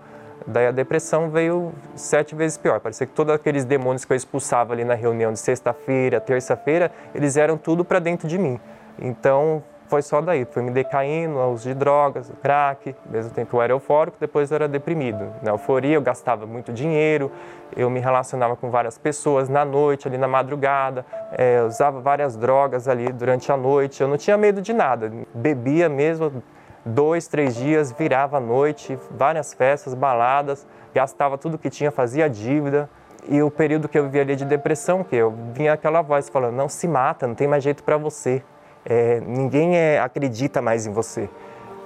Daí 0.47 0.67
a 0.67 0.71
depressão 0.71 1.29
veio 1.29 1.73
sete 1.95 2.35
vezes 2.35 2.57
pior. 2.57 2.79
Parecia 2.79 3.05
que 3.05 3.13
todos 3.13 3.33
aqueles 3.33 3.65
demônios 3.65 4.05
que 4.05 4.11
eu 4.11 4.17
expulsava 4.17 4.73
ali 4.73 4.83
na 4.83 4.93
reunião 4.93 5.31
de 5.31 5.39
sexta-feira, 5.39 6.19
terça-feira, 6.19 6.91
eles 7.13 7.37
eram 7.37 7.57
tudo 7.57 7.83
para 7.85 7.99
dentro 7.99 8.27
de 8.27 8.37
mim. 8.37 8.59
Então 8.99 9.63
foi 9.93 10.01
só 10.01 10.21
daí, 10.21 10.43
foi 10.43 10.63
me 10.63 10.71
decaindo, 10.71 11.37
uso 11.51 11.69
de 11.69 11.75
drogas, 11.75 12.31
crack, 12.41 12.95
mesmo 13.05 13.31
tempo 13.31 13.57
eu 13.57 13.61
era 13.61 13.73
eufórico, 13.73 14.17
depois 14.19 14.49
eu 14.49 14.55
era 14.55 14.67
deprimido. 14.67 15.31
Na 15.43 15.51
euforia 15.51 15.93
eu 15.93 16.01
gastava 16.01 16.47
muito 16.47 16.73
dinheiro, 16.73 17.31
eu 17.77 17.91
me 17.91 17.99
relacionava 17.99 18.55
com 18.55 18.71
várias 18.71 18.97
pessoas 18.97 19.47
na 19.49 19.63
noite, 19.63 20.07
ali 20.07 20.17
na 20.17 20.27
madrugada, 20.27 21.05
é, 21.31 21.61
usava 21.61 22.01
várias 22.01 22.35
drogas 22.35 22.87
ali 22.87 23.13
durante 23.13 23.51
a 23.51 23.55
noite, 23.55 24.01
eu 24.01 24.07
não 24.07 24.17
tinha 24.17 24.35
medo 24.35 24.63
de 24.63 24.73
nada, 24.73 25.11
bebia 25.31 25.87
mesmo, 25.87 26.41
dois, 26.83 27.27
três 27.27 27.55
dias, 27.55 27.91
virava 27.91 28.37
à 28.37 28.39
noite, 28.39 28.97
várias 29.11 29.53
festas, 29.53 29.93
baladas, 29.93 30.65
gastava 30.91 31.37
tudo 31.37 31.55
que 31.55 31.69
tinha, 31.69 31.91
fazia 31.91 32.27
dívida. 32.27 32.89
E 33.29 33.43
o 33.43 33.51
período 33.51 33.87
que 33.87 33.97
eu 33.97 34.05
vivia 34.05 34.21
ali 34.23 34.35
de 34.35 34.43
depressão, 34.43 35.03
que 35.03 35.15
eu 35.15 35.31
vinha 35.53 35.71
aquela 35.71 36.01
voz 36.01 36.29
falando, 36.29 36.55
não 36.55 36.67
se 36.67 36.87
mata, 36.87 37.27
não 37.27 37.35
tem 37.35 37.47
mais 37.47 37.63
jeito 37.63 37.83
para 37.83 37.95
você. 37.95 38.43
É, 38.85 39.19
ninguém 39.21 39.77
é, 39.77 39.99
acredita 39.99 40.61
mais 40.61 40.85
em 40.85 40.91
você. 40.91 41.29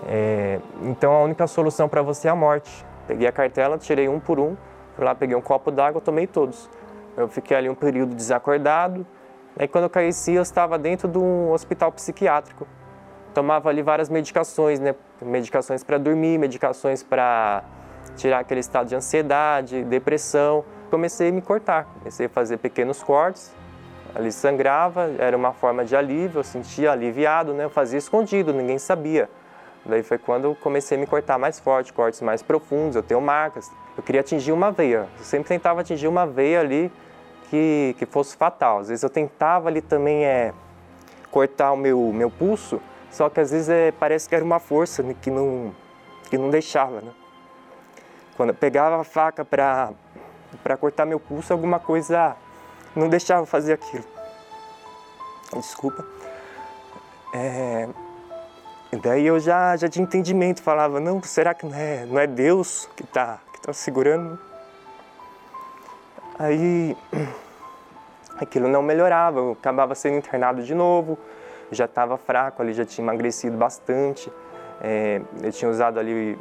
É, 0.08 0.60
então 0.84 1.12
a 1.14 1.24
única 1.24 1.48
solução 1.48 1.88
para 1.88 2.02
você 2.02 2.28
é 2.28 2.32
a 2.32 2.36
morte. 2.36 2.86
Peguei 3.08 3.28
a 3.28 3.32
cartela, 3.32 3.78
tirei 3.78 4.08
um 4.10 4.20
por 4.20 4.40
um, 4.40 4.56
fui 4.96 5.06
lá, 5.06 5.16
peguei 5.16 5.36
um 5.36 5.42
copo 5.42 5.72
d'água, 5.72 6.02
tomei 6.02 6.28
todos. 6.28 6.70
Eu 7.16 7.28
fiquei 7.28 7.56
ali 7.56 7.70
um 7.70 7.76
período 7.76 8.14
desacordado. 8.16 9.06
Aí 9.58 9.68
quando 9.68 9.86
eu 9.86 9.90
caí, 9.90 10.12
eu 10.28 10.42
estava 10.42 10.78
dentro 10.78 11.08
de 11.08 11.18
um 11.18 11.52
hospital 11.52 11.92
psiquiátrico 11.92 12.68
tomava 13.38 13.70
ali 13.70 13.84
várias 13.84 14.10
medicações, 14.10 14.80
né? 14.80 14.96
Medicações 15.22 15.84
para 15.84 16.00
dormir, 16.00 16.40
medicações 16.40 17.04
para 17.04 17.64
tirar 18.16 18.40
aquele 18.40 18.62
estado 18.62 18.88
de 18.88 18.96
ansiedade, 18.96 19.84
depressão. 19.84 20.66
Comecei 20.90 21.30
a 21.30 21.32
me 21.32 21.44
cortar, 21.44 21.86
comecei 22.00 22.26
a 22.26 22.30
fazer 22.30 22.58
pequenos 22.58 23.04
cortes. 23.04 23.54
Ali 24.18 24.32
sangrava, 24.32 25.12
era 25.20 25.38
uma 25.38 25.54
forma 25.54 25.86
de 25.86 25.96
alívio, 25.96 26.40
eu 26.40 26.44
sentia 26.44 26.92
aliviado, 26.92 27.54
né? 27.54 27.66
Eu 27.66 27.70
fazia 27.70 28.00
escondido, 28.00 28.52
ninguém 28.52 28.80
sabia. 28.80 29.30
Daí 29.86 30.02
foi 30.02 30.18
quando 30.18 30.46
eu 30.46 30.56
comecei 30.56 30.98
a 30.98 31.00
me 31.00 31.06
cortar 31.06 31.38
mais 31.38 31.60
forte, 31.60 31.94
cortes 31.94 32.20
mais 32.22 32.42
profundos, 32.42 32.96
eu 32.96 33.04
tenho 33.04 33.22
marcas. 33.22 33.72
Eu 33.96 34.02
queria 34.02 34.22
atingir 34.22 34.52
uma 34.52 34.72
veia, 34.72 35.08
eu 35.20 35.24
sempre 35.24 35.48
tentava 35.48 35.82
atingir 35.82 36.08
uma 36.08 36.26
veia 36.26 36.62
ali 36.62 36.92
que, 37.52 37.96
que 38.00 38.08
fosse 38.08 38.36
fatal. 38.36 38.80
Às 38.80 38.88
vezes 38.88 39.04
eu 39.04 39.10
tentava 39.10 39.70
ali 39.70 39.82
também 39.82 40.26
é, 40.26 40.52
cortar 41.30 41.72
o 41.72 41.78
meu, 41.78 42.12
meu 42.12 42.32
pulso, 42.32 42.82
só 43.12 43.30
que 43.30 43.40
às 43.40 43.52
vezes 43.52 43.70
é, 43.70 43.92
parece 43.92 44.28
que 44.28 44.34
era 44.34 44.44
uma 44.44 44.58
força 44.58 45.04
que, 45.22 45.30
não, 45.30 45.76
que 46.28 46.40
não 46.40 46.50
deixava. 46.50 47.02
Né? 47.02 47.12
Quando 48.36 48.50
eu 48.50 48.56
pegava 48.56 49.00
a 49.00 49.04
faca 49.04 49.46
para 49.46 49.94
cortar 50.80 51.06
meu 51.06 51.20
pulso, 51.20 51.54
alguma 51.54 51.80
coisa 51.80 52.36
não 52.98 53.10
deixava 53.10 53.46
fazer 53.46 53.74
aquilo. 53.74 54.04
Desculpa. 55.54 56.06
É, 57.34 57.88
daí 59.02 59.26
eu 59.26 59.40
já, 59.40 59.76
já 59.78 59.88
tinha 59.88 60.04
entendimento, 60.04 60.62
falava, 60.62 61.00
não, 61.00 61.22
será 61.22 61.54
que 61.54 61.66
não 61.66 61.76
é, 61.76 62.06
não 62.06 62.20
é 62.20 62.28
Deus 62.28 62.90
que 62.96 63.04
está 63.04 63.40
que 63.54 63.62
tá 63.62 63.74
segurando? 63.74 64.40
Aí 66.40 66.98
aquilo 68.40 68.68
não 68.68 68.82
melhorava, 68.82 69.40
eu 69.40 69.52
acabava 69.54 69.96
sendo 69.96 70.18
internado 70.18 70.64
de 70.64 70.74
novo, 70.74 71.18
já 71.72 71.86
estava 71.86 72.18
fraco 72.18 72.62
ali, 72.62 72.74
já 72.74 72.86
tinha 72.86 73.04
emagrecido 73.04 73.58
bastante. 73.58 74.32
É, 74.80 75.22
eu 75.42 75.52
tinha 75.52 75.70
usado 75.70 76.00
ali, 76.00 76.38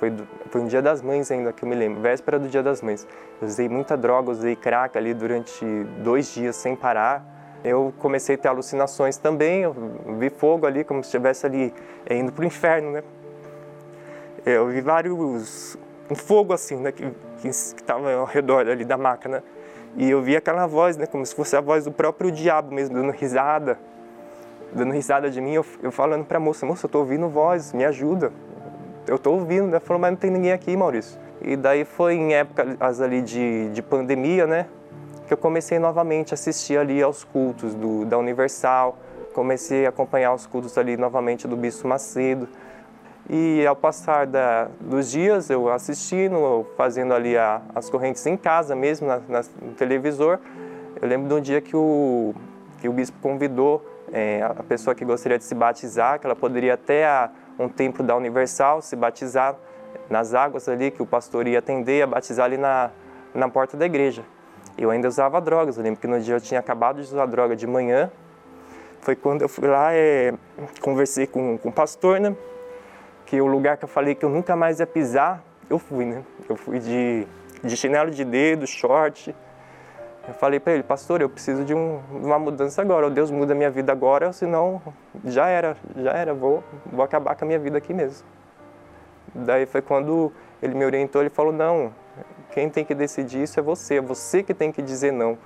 foi, 0.00 0.12
foi 0.50 0.62
um 0.62 0.66
dia 0.66 0.80
das 0.80 1.02
mães 1.02 1.30
ainda 1.30 1.52
que 1.52 1.62
eu 1.62 1.68
me 1.68 1.74
lembro, 1.74 2.00
véspera 2.00 2.38
do 2.38 2.48
dia 2.48 2.62
das 2.62 2.80
mães. 2.80 3.06
Eu 3.40 3.46
usei 3.46 3.68
muita 3.68 3.98
droga, 3.98 4.30
usei 4.30 4.56
crack 4.56 4.96
ali 4.96 5.12
durante 5.12 5.62
dois 6.02 6.32
dias 6.32 6.56
sem 6.56 6.74
parar. 6.74 7.22
Eu 7.62 7.92
comecei 7.98 8.34
a 8.34 8.38
ter 8.38 8.48
alucinações 8.48 9.18
também, 9.18 9.60
eu 9.60 9.76
vi 10.18 10.30
fogo 10.30 10.66
ali 10.66 10.82
como 10.82 11.02
se 11.04 11.08
estivesse 11.08 11.44
ali 11.44 11.74
é, 12.06 12.16
indo 12.16 12.32
para 12.32 12.42
o 12.42 12.46
inferno, 12.46 12.90
né? 12.90 13.02
Eu 14.46 14.68
vi 14.68 14.80
vários, 14.80 15.76
um 16.10 16.14
fogo 16.14 16.54
assim, 16.54 16.76
né, 16.76 16.92
que 16.92 17.12
estava 17.42 18.10
ao 18.14 18.24
redor 18.24 18.66
ali 18.66 18.86
da 18.86 18.96
máquina. 18.96 19.44
E 19.98 20.08
eu 20.08 20.22
vi 20.22 20.34
aquela 20.34 20.66
voz, 20.66 20.96
né, 20.96 21.04
como 21.04 21.26
se 21.26 21.34
fosse 21.34 21.54
a 21.54 21.60
voz 21.60 21.84
do 21.84 21.92
próprio 21.92 22.30
diabo 22.30 22.74
mesmo, 22.74 22.94
dando 22.94 23.10
risada 23.12 23.78
dando 24.72 24.92
risada 24.92 25.30
de 25.30 25.40
mim, 25.40 25.54
eu, 25.54 25.66
eu 25.82 25.90
falando 25.90 26.24
para 26.24 26.36
a 26.36 26.40
moça, 26.40 26.64
moça, 26.64 26.86
eu 26.86 26.88
estou 26.88 27.00
ouvindo 27.00 27.28
voz, 27.28 27.72
me 27.72 27.84
ajuda. 27.84 28.32
Eu 29.06 29.16
estou 29.16 29.34
ouvindo, 29.34 29.66
né? 29.68 29.80
Falou, 29.80 30.00
mas 30.00 30.10
não 30.10 30.16
tem 30.16 30.30
ninguém 30.30 30.52
aqui, 30.52 30.76
Maurício. 30.76 31.18
E 31.42 31.56
daí 31.56 31.84
foi 31.84 32.14
em 32.14 32.34
épocas 32.34 33.00
ali 33.00 33.22
de, 33.22 33.70
de 33.70 33.82
pandemia, 33.82 34.46
né? 34.46 34.66
Que 35.26 35.32
eu 35.32 35.38
comecei 35.38 35.78
novamente 35.78 36.32
a 36.32 36.34
assistir 36.34 36.78
ali 36.78 37.02
aos 37.02 37.24
cultos 37.24 37.74
do, 37.74 38.04
da 38.04 38.18
Universal, 38.18 38.98
comecei 39.32 39.86
a 39.86 39.88
acompanhar 39.88 40.34
os 40.34 40.46
cultos 40.46 40.76
ali 40.76 40.96
novamente 40.96 41.48
do 41.48 41.56
Bispo 41.56 41.88
Macedo. 41.88 42.48
E 43.28 43.64
ao 43.64 43.76
passar 43.76 44.26
da, 44.26 44.68
dos 44.80 45.10
dias, 45.10 45.50
eu 45.50 45.70
assistindo, 45.70 46.66
fazendo 46.76 47.14
ali 47.14 47.38
a, 47.38 47.62
as 47.74 47.88
correntes 47.88 48.26
em 48.26 48.36
casa 48.36 48.74
mesmo, 48.74 49.06
na, 49.06 49.20
na, 49.28 49.42
no 49.62 49.72
televisor, 49.72 50.38
eu 51.00 51.08
lembro 51.08 51.28
de 51.28 51.34
um 51.34 51.40
dia 51.40 51.60
que 51.60 51.76
o, 51.76 52.34
que 52.80 52.88
o 52.88 52.92
bispo 52.92 53.16
convidou 53.22 53.86
é, 54.12 54.42
a 54.42 54.62
pessoa 54.62 54.94
que 54.94 55.04
gostaria 55.04 55.38
de 55.38 55.44
se 55.44 55.54
batizar, 55.54 56.18
que 56.18 56.26
ela 56.26 56.34
poderia 56.34 56.74
até 56.74 57.06
a 57.06 57.30
um 57.64 57.68
tempo 57.68 58.02
da 58.02 58.16
Universal 58.16 58.82
se 58.82 58.96
batizar 58.96 59.56
nas 60.08 60.34
águas 60.34 60.68
ali, 60.68 60.90
que 60.90 61.02
o 61.02 61.06
pastor 61.06 61.46
ia 61.46 61.58
atender 61.58 62.02
a 62.02 62.06
batizar 62.06 62.46
ali 62.46 62.56
na, 62.56 62.90
na 63.34 63.48
porta 63.48 63.76
da 63.76 63.86
igreja. 63.86 64.24
Eu 64.78 64.90
ainda 64.90 65.08
usava 65.08 65.40
drogas, 65.40 65.76
eu 65.76 65.82
lembro 65.82 66.00
que 66.00 66.06
no 66.06 66.20
dia 66.20 66.34
eu 66.34 66.40
tinha 66.40 66.60
acabado 66.60 66.96
de 66.96 67.02
usar 67.02 67.26
droga 67.26 67.54
de 67.54 67.66
manhã, 67.66 68.10
foi 69.00 69.14
quando 69.14 69.42
eu 69.42 69.48
fui 69.48 69.68
lá, 69.68 69.92
é, 69.92 70.34
conversei 70.80 71.26
com, 71.26 71.58
com 71.58 71.68
o 71.68 71.72
pastor, 71.72 72.20
né? 72.20 72.34
que 73.30 73.40
o 73.40 73.46
lugar 73.46 73.76
que 73.76 73.84
eu 73.84 73.88
falei 73.88 74.16
que 74.16 74.24
eu 74.24 74.28
nunca 74.28 74.56
mais 74.56 74.80
ia 74.80 74.86
pisar, 74.86 75.40
eu 75.70 75.78
fui, 75.78 76.04
né? 76.04 76.24
Eu 76.48 76.56
fui 76.56 76.80
de, 76.80 77.24
de 77.62 77.76
chinelo 77.76 78.10
de 78.10 78.24
dedo, 78.24 78.66
short. 78.66 79.32
Eu 80.28 80.34
falei 80.34 80.60
para 80.60 80.74
ele, 80.74 80.82
pastor, 80.82 81.20
eu 81.20 81.28
preciso 81.28 81.64
de 81.64 81.74
um, 81.74 82.00
uma 82.12 82.38
mudança 82.38 82.82
agora. 82.82 83.06
Ou 83.06 83.10
Deus 83.12 83.30
muda 83.30 83.54
minha 83.54 83.70
vida 83.70 83.90
agora, 83.90 84.32
senão 84.32 84.80
já 85.24 85.48
era, 85.48 85.76
já 85.96 86.12
era, 86.12 86.34
vou, 86.34 86.62
vou 86.86 87.04
acabar 87.04 87.34
com 87.34 87.44
a 87.44 87.46
minha 87.46 87.58
vida 87.58 87.78
aqui 87.78 87.92
mesmo. 87.92 88.26
Daí 89.34 89.66
foi 89.66 89.80
quando 89.80 90.32
ele 90.62 90.74
me 90.74 90.84
orientou, 90.84 91.22
ele 91.22 91.30
falou, 91.30 91.52
não, 91.52 91.92
quem 92.50 92.68
tem 92.68 92.84
que 92.84 92.94
decidir 92.94 93.42
isso 93.42 93.58
é 93.58 93.62
você, 93.62 93.96
é 93.96 94.00
você 94.00 94.42
que 94.42 94.52
tem 94.52 94.72
que 94.72 94.82
dizer 94.82 95.12
não. 95.12 95.38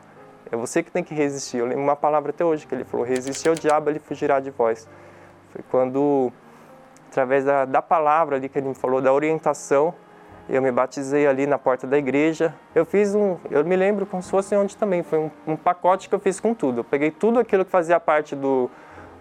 É 0.50 0.56
você 0.56 0.82
que 0.82 0.90
tem 0.90 1.02
que 1.02 1.14
resistir. 1.14 1.58
Eu 1.58 1.66
lembro 1.66 1.82
uma 1.82 1.96
palavra 1.96 2.30
até 2.30 2.44
hoje 2.44 2.66
que 2.66 2.74
ele 2.74 2.84
falou: 2.84 3.04
resistir 3.04 3.48
ao 3.48 3.54
diabo, 3.54 3.90
ele 3.90 3.98
fugirá 3.98 4.40
de 4.40 4.50
vós. 4.50 4.88
Foi 5.50 5.62
quando, 5.70 6.32
através 7.08 7.44
da, 7.44 7.64
da 7.64 7.82
palavra 7.82 8.36
ali 8.36 8.48
que 8.48 8.58
ele 8.58 8.68
me 8.68 8.74
falou, 8.74 9.00
da 9.00 9.12
orientação, 9.12 9.94
eu 10.48 10.60
me 10.60 10.70
batizei 10.70 11.26
ali 11.26 11.46
na 11.46 11.58
porta 11.58 11.86
da 11.86 11.96
igreja. 11.96 12.54
Eu 12.74 12.84
fiz 12.84 13.14
um, 13.14 13.36
eu 13.50 13.64
me 13.64 13.76
lembro 13.76 14.04
como 14.06 14.22
se 14.22 14.30
fosse 14.30 14.54
onde 14.54 14.76
também, 14.76 15.02
foi 15.02 15.18
um, 15.18 15.30
um 15.46 15.56
pacote 15.56 16.08
que 16.08 16.14
eu 16.14 16.18
fiz 16.18 16.38
com 16.38 16.54
tudo. 16.54 16.80
Eu 16.80 16.84
peguei 16.84 17.10
tudo 17.10 17.38
aquilo 17.38 17.64
que 17.64 17.70
fazia 17.70 17.98
parte 17.98 18.36
do, 18.36 18.70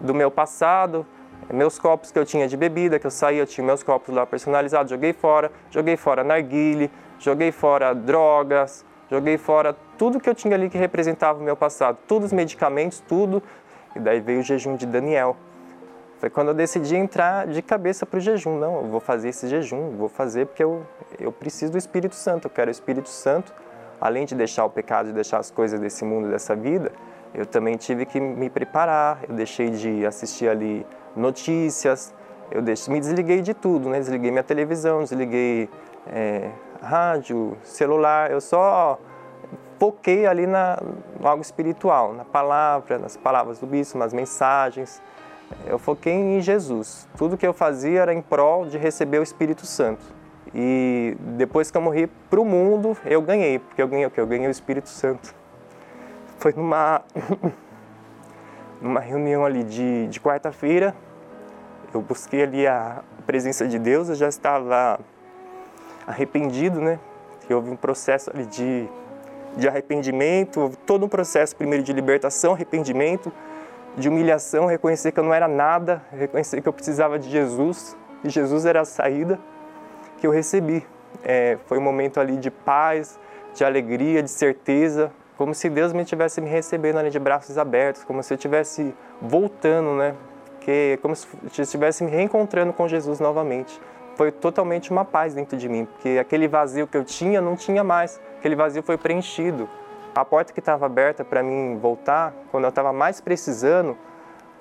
do 0.00 0.14
meu 0.14 0.30
passado, 0.30 1.06
meus 1.52 1.78
copos 1.78 2.10
que 2.10 2.18
eu 2.18 2.24
tinha 2.24 2.48
de 2.48 2.56
bebida, 2.56 2.98
que 2.98 3.06
eu 3.06 3.10
saía, 3.10 3.42
eu 3.42 3.46
tinha 3.46 3.66
meus 3.66 3.82
copos 3.82 4.14
lá 4.14 4.24
personalizados, 4.26 4.90
joguei 4.90 5.12
fora, 5.12 5.50
joguei 5.70 5.96
fora 5.96 6.24
narguile, 6.24 6.90
joguei 7.18 7.52
fora 7.52 7.94
drogas, 7.94 8.84
joguei 9.10 9.36
fora 9.36 9.76
tudo 9.98 10.20
que 10.20 10.28
eu 10.28 10.34
tinha 10.34 10.54
ali 10.54 10.68
que 10.68 10.78
representava 10.78 11.38
o 11.38 11.42
meu 11.42 11.56
passado, 11.56 11.98
todos 12.06 12.26
os 12.26 12.32
medicamentos, 12.32 13.00
tudo. 13.00 13.42
E 13.94 14.00
daí 14.00 14.20
veio 14.20 14.40
o 14.40 14.42
jejum 14.42 14.76
de 14.76 14.86
Daniel. 14.86 15.36
Foi 16.24 16.30
quando 16.30 16.48
eu 16.48 16.54
decidi 16.54 16.96
entrar 16.96 17.46
de 17.46 17.60
cabeça 17.60 18.06
para 18.06 18.16
o 18.16 18.20
jejum. 18.20 18.58
Não, 18.58 18.76
eu 18.76 18.88
vou 18.88 18.98
fazer 18.98 19.28
esse 19.28 19.46
jejum, 19.46 19.90
vou 19.90 20.08
fazer 20.08 20.46
porque 20.46 20.64
eu, 20.64 20.82
eu 21.20 21.30
preciso 21.30 21.72
do 21.72 21.76
Espírito 21.76 22.14
Santo, 22.14 22.46
eu 22.46 22.50
quero 22.50 22.68
o 22.68 22.72
Espírito 22.72 23.10
Santo. 23.10 23.52
Além 24.00 24.24
de 24.24 24.34
deixar 24.34 24.64
o 24.64 24.70
pecado, 24.70 25.08
de 25.08 25.12
deixar 25.12 25.36
as 25.36 25.50
coisas 25.50 25.78
desse 25.78 26.02
mundo, 26.02 26.30
dessa 26.30 26.56
vida, 26.56 26.90
eu 27.34 27.44
também 27.44 27.76
tive 27.76 28.06
que 28.06 28.18
me 28.18 28.48
preparar. 28.48 29.18
Eu 29.28 29.34
deixei 29.34 29.68
de 29.68 30.06
assistir 30.06 30.48
ali 30.48 30.86
notícias, 31.14 32.14
eu 32.50 32.62
deixei, 32.62 32.94
me 32.94 33.00
desliguei 33.00 33.42
de 33.42 33.52
tudo, 33.52 33.90
né? 33.90 33.98
Desliguei 33.98 34.30
minha 34.30 34.42
televisão, 34.42 35.00
desliguei 35.00 35.68
é, 36.06 36.48
rádio, 36.80 37.54
celular. 37.62 38.30
Eu 38.30 38.40
só 38.40 38.98
foquei 39.78 40.24
ali 40.24 40.46
na, 40.46 40.78
algo 41.22 41.42
espiritual, 41.42 42.14
na 42.14 42.24
palavra, 42.24 42.98
nas 42.98 43.14
palavras 43.14 43.58
do 43.58 43.66
bispo, 43.66 43.98
nas 43.98 44.14
mensagens. 44.14 45.02
Eu 45.66 45.78
foquei 45.78 46.12
em 46.12 46.40
Jesus. 46.40 47.08
Tudo 47.16 47.36
que 47.36 47.46
eu 47.46 47.52
fazia 47.52 48.02
era 48.02 48.14
em 48.14 48.20
prol 48.20 48.66
de 48.66 48.78
receber 48.78 49.18
o 49.18 49.22
Espírito 49.22 49.66
Santo. 49.66 50.04
E 50.54 51.16
depois 51.20 51.70
que 51.70 51.76
eu 51.76 51.82
morri 51.82 52.06
para 52.28 52.40
o 52.40 52.44
mundo, 52.44 52.96
eu 53.04 53.20
ganhei, 53.20 53.58
porque 53.58 53.82
eu 53.82 53.88
ganhei 53.88 54.06
o 54.06 54.10
quê? 54.10 54.20
Eu 54.20 54.26
ganhei 54.26 54.46
o 54.46 54.50
Espírito 54.50 54.88
Santo. 54.88 55.34
Foi 56.38 56.52
numa, 56.52 57.02
numa 58.80 59.00
reunião 59.00 59.44
ali 59.44 59.64
de, 59.64 60.06
de 60.08 60.20
quarta-feira, 60.20 60.94
eu 61.92 62.00
busquei 62.00 62.42
ali 62.42 62.66
a 62.66 63.02
presença 63.26 63.66
de 63.66 63.78
Deus, 63.78 64.08
eu 64.08 64.14
já 64.14 64.28
estava 64.28 65.00
arrependido, 66.06 66.80
né? 66.80 66.98
Que 67.46 67.54
houve 67.54 67.70
um 67.70 67.76
processo 67.76 68.30
ali 68.30 68.46
de 68.46 68.88
de 69.56 69.68
arrependimento, 69.68 70.72
todo 70.84 71.06
um 71.06 71.08
processo 71.08 71.54
primeiro 71.54 71.84
de 71.84 71.92
libertação, 71.92 72.52
arrependimento, 72.52 73.32
de 73.96 74.08
humilhação, 74.08 74.66
reconhecer 74.66 75.12
que 75.12 75.20
eu 75.20 75.24
não 75.24 75.32
era 75.32 75.46
nada, 75.46 76.02
reconhecer 76.12 76.60
que 76.60 76.68
eu 76.68 76.72
precisava 76.72 77.18
de 77.18 77.30
Jesus 77.30 77.96
e 78.24 78.30
Jesus 78.30 78.64
era 78.66 78.80
a 78.80 78.84
saída 78.84 79.38
que 80.18 80.26
eu 80.26 80.30
recebi. 80.30 80.84
É, 81.22 81.58
foi 81.66 81.78
um 81.78 81.82
momento 81.82 82.18
ali 82.18 82.36
de 82.36 82.50
paz, 82.50 83.18
de 83.54 83.64
alegria, 83.64 84.22
de 84.22 84.30
certeza, 84.30 85.12
como 85.36 85.54
se 85.54 85.68
Deus 85.68 85.92
me 85.92 86.04
tivesse 86.04 86.40
me 86.40 86.48
recebendo 86.48 86.98
ali 86.98 87.10
de 87.10 87.18
braços 87.18 87.56
abertos, 87.56 88.04
como 88.04 88.22
se 88.22 88.32
eu 88.32 88.36
estivesse 88.36 88.94
voltando, 89.20 89.94
né? 89.94 90.14
Que 90.60 90.98
como 91.02 91.14
se 91.14 91.26
eu 91.56 91.62
estivesse 91.62 92.02
me 92.02 92.10
reencontrando 92.10 92.72
com 92.72 92.88
Jesus 92.88 93.20
novamente. 93.20 93.80
Foi 94.16 94.30
totalmente 94.30 94.90
uma 94.90 95.04
paz 95.04 95.34
dentro 95.34 95.56
de 95.56 95.68
mim, 95.68 95.84
porque 95.84 96.18
aquele 96.20 96.46
vazio 96.48 96.86
que 96.86 96.96
eu 96.96 97.04
tinha 97.04 97.40
não 97.40 97.56
tinha 97.56 97.82
mais 97.82 98.20
aquele 98.44 98.56
vazio 98.56 98.82
foi 98.82 98.98
preenchido. 98.98 99.68
A 100.14 100.24
porta 100.24 100.52
que 100.52 100.60
estava 100.60 100.86
aberta 100.86 101.24
para 101.24 101.42
mim 101.42 101.76
voltar, 101.76 102.32
quando 102.52 102.62
eu 102.62 102.68
estava 102.68 102.92
mais 102.92 103.20
precisando, 103.20 103.98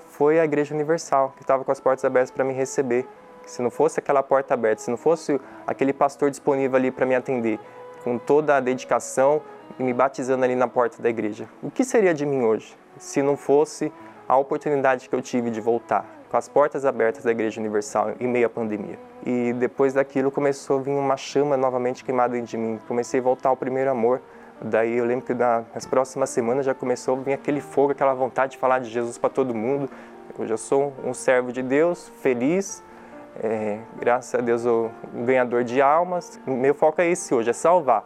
foi 0.08 0.40
a 0.40 0.46
Igreja 0.46 0.74
Universal, 0.74 1.32
que 1.36 1.44
estava 1.44 1.64
com 1.64 1.72
as 1.72 1.80
portas 1.80 2.04
abertas 2.04 2.32
para 2.32 2.44
me 2.44 2.54
receber. 2.54 3.08
Se 3.46 3.62
não 3.62 3.70
fosse 3.70 4.00
aquela 4.00 4.24
porta 4.24 4.56
aberta, 4.56 4.82
se 4.82 4.90
não 4.90 4.98
fosse 4.98 5.40
aquele 5.68 5.94
pastor 5.94 6.32
disponível 6.32 6.76
ali 6.76 6.90
para 6.90 7.06
me 7.06 7.14
atender, 7.14 7.60
com 8.04 8.18
toda 8.18 8.58
a 8.58 8.60
dedicação 8.60 9.44
e 9.78 9.84
me 9.84 9.94
batizando 9.94 10.44
ali 10.44 10.56
na 10.56 10.68
porta 10.68 11.04
da 11.04 11.10
igreja, 11.10 11.48
o 11.62 11.70
que 11.70 11.86
seria 11.86 12.16
de 12.16 12.26
mim 12.26 12.42
hoje 12.42 12.76
se 12.98 13.22
não 13.22 13.38
fosse 13.38 13.94
a 14.28 14.36
oportunidade 14.36 15.08
que 15.08 15.16
eu 15.16 15.22
tive 15.22 15.52
de 15.52 15.62
voltar? 15.62 16.04
com 16.34 16.38
as 16.38 16.50
portas 16.50 16.84
abertas 16.84 17.24
da 17.24 17.30
Igreja 17.30 17.62
Universal 17.62 18.14
em 18.20 18.28
meio 18.28 18.48
à 18.48 18.50
pandemia. 18.50 18.98
E 19.24 19.54
depois 19.54 19.94
daquilo 19.94 20.32
começou 20.32 20.80
a 20.80 20.82
vir 20.82 20.90
uma 20.90 21.16
chama 21.16 21.56
novamente 21.56 22.04
queimada 22.04 22.42
de 22.42 22.58
mim. 22.58 22.80
Comecei 22.88 23.20
a 23.20 23.24
voltar 23.24 23.50
ao 23.50 23.56
primeiro 23.56 23.92
amor. 23.92 24.20
Daí 24.64 24.98
eu 24.98 25.04
lembro 25.04 25.26
que 25.26 25.34
nas 25.34 25.86
próximas 25.86 26.30
semanas 26.30 26.66
já 26.66 26.74
começou 26.74 27.18
a 27.18 27.22
vir 27.22 27.34
aquele 27.34 27.60
fogo, 27.60 27.92
aquela 27.92 28.14
vontade 28.14 28.54
de 28.54 28.58
falar 28.58 28.80
de 28.80 28.90
Jesus 28.90 29.18
para 29.18 29.30
todo 29.30 29.54
mundo. 29.54 29.90
Hoje 30.40 30.54
eu 30.54 30.58
sou 30.58 30.94
um 31.04 31.14
servo 31.14 31.52
de 31.52 31.62
Deus, 31.62 32.10
feliz, 32.22 32.82
é, 33.44 33.80
graças 34.00 34.34
a 34.34 34.42
Deus 34.42 34.66
o 34.66 34.90
ganhador 35.26 35.66
de 35.66 35.82
almas. 35.82 36.40
Meu 36.48 36.74
foco 36.74 37.02
é 37.02 37.10
esse 37.10 37.36
hoje, 37.36 37.50
é 37.50 37.54
salvar. 37.54 38.06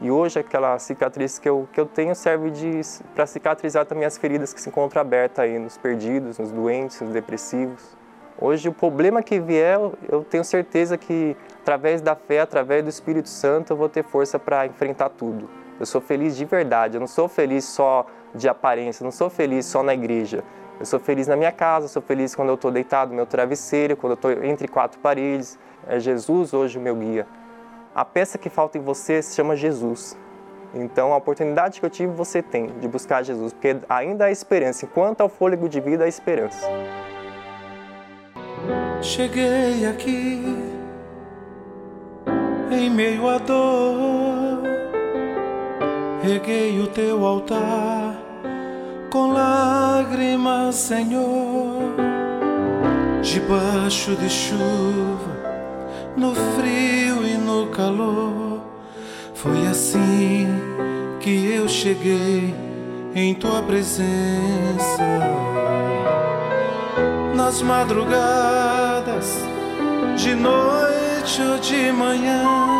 E 0.00 0.10
hoje 0.10 0.38
aquela 0.38 0.78
cicatriz 0.78 1.38
que 1.38 1.46
eu, 1.46 1.68
que 1.70 1.78
eu 1.78 1.84
tenho 1.84 2.14
serve 2.14 2.50
para 3.14 3.26
cicatrizar 3.26 3.84
também 3.84 4.06
as 4.06 4.16
feridas 4.16 4.54
que 4.54 4.60
se 4.62 4.70
encontram 4.70 5.02
abertas 5.02 5.44
aí 5.44 5.58
nos 5.58 5.76
perdidos, 5.76 6.38
nos 6.38 6.50
doentes, 6.50 6.98
nos 7.02 7.12
depressivos. 7.12 7.94
Hoje 8.40 8.70
o 8.70 8.72
problema 8.72 9.22
que 9.22 9.38
vier, 9.38 9.78
eu 10.08 10.24
tenho 10.24 10.44
certeza 10.44 10.96
que 10.96 11.36
através 11.60 12.00
da 12.00 12.16
fé, 12.16 12.40
através 12.40 12.82
do 12.82 12.88
Espírito 12.88 13.28
Santo, 13.28 13.74
eu 13.74 13.76
vou 13.76 13.90
ter 13.90 14.02
força 14.02 14.38
para 14.38 14.64
enfrentar 14.64 15.10
tudo. 15.10 15.59
Eu 15.80 15.86
sou 15.86 16.00
feliz 16.00 16.36
de 16.36 16.44
verdade, 16.44 16.96
eu 16.96 17.00
não 17.00 17.08
sou 17.08 17.26
feliz 17.26 17.64
só 17.64 18.06
de 18.34 18.48
aparência, 18.48 19.02
eu 19.02 19.06
não 19.06 19.12
sou 19.12 19.28
feliz 19.28 19.66
só 19.66 19.82
na 19.82 19.94
igreja. 19.94 20.44
Eu 20.78 20.86
sou 20.86 21.00
feliz 21.00 21.26
na 21.26 21.34
minha 21.34 21.50
casa, 21.50 21.86
eu 21.86 21.88
sou 21.88 22.00
feliz 22.00 22.34
quando 22.34 22.50
eu 22.50 22.54
estou 22.54 22.70
deitado 22.70 23.10
no 23.10 23.16
meu 23.16 23.26
travesseiro, 23.26 23.96
quando 23.96 24.12
eu 24.12 24.14
estou 24.14 24.44
entre 24.44 24.68
quatro 24.68 25.00
paredes. 25.00 25.58
É 25.88 25.98
Jesus 25.98 26.54
hoje 26.54 26.78
o 26.78 26.80
meu 26.80 26.94
guia 26.94 27.26
a 27.94 28.04
peça 28.04 28.38
que 28.38 28.48
falta 28.48 28.78
em 28.78 28.80
você 28.80 29.22
se 29.22 29.34
chama 29.34 29.56
Jesus. 29.56 30.16
Então, 30.72 31.12
a 31.12 31.16
oportunidade 31.16 31.80
que 31.80 31.86
eu 31.86 31.90
tive, 31.90 32.12
você 32.12 32.40
tem 32.40 32.68
de 32.78 32.86
buscar 32.86 33.24
Jesus, 33.24 33.52
porque 33.52 33.76
ainda 33.88 34.26
há 34.26 34.30
esperança. 34.30 34.84
Enquanto 34.84 35.20
há 35.20 35.24
o 35.24 35.28
fôlego 35.28 35.68
de 35.68 35.80
vida, 35.80 36.04
há 36.04 36.08
esperança. 36.08 36.64
Cheguei 39.02 39.86
aqui 39.86 40.44
em 42.70 42.88
meio 42.88 43.28
à 43.28 43.38
dor, 43.38 44.29
reguei 46.22 46.80
o 46.80 46.86
teu 46.86 47.24
altar 47.24 48.16
com 49.10 49.32
lágrimas, 49.32 50.76
Senhor, 50.76 51.94
debaixo 53.22 54.14
de 54.14 54.28
chuva, 54.28 55.40
no 56.16 56.34
frio 56.34 57.26
e 57.26 57.36
no 57.36 57.66
calor. 57.68 58.60
Foi 59.34 59.66
assim 59.66 60.46
que 61.18 61.52
eu 61.52 61.68
cheguei 61.68 62.54
em 63.14 63.34
tua 63.34 63.62
presença. 63.62 65.02
Nas 67.34 67.62
madrugadas, 67.62 69.34
de 70.16 70.34
noite 70.34 71.42
ou 71.42 71.58
de 71.58 71.90
manhã, 71.90 72.79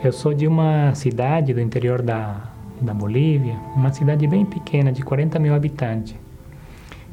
Eu 0.00 0.12
sou 0.12 0.32
de 0.32 0.46
uma 0.46 0.94
cidade 0.94 1.52
do 1.52 1.60
interior 1.60 2.02
da, 2.02 2.52
da 2.80 2.94
Bolívia, 2.94 3.56
uma 3.74 3.92
cidade 3.92 4.28
bem 4.28 4.44
pequena, 4.44 4.92
de 4.92 5.02
40 5.02 5.40
mil 5.40 5.52
habitantes. 5.52 6.14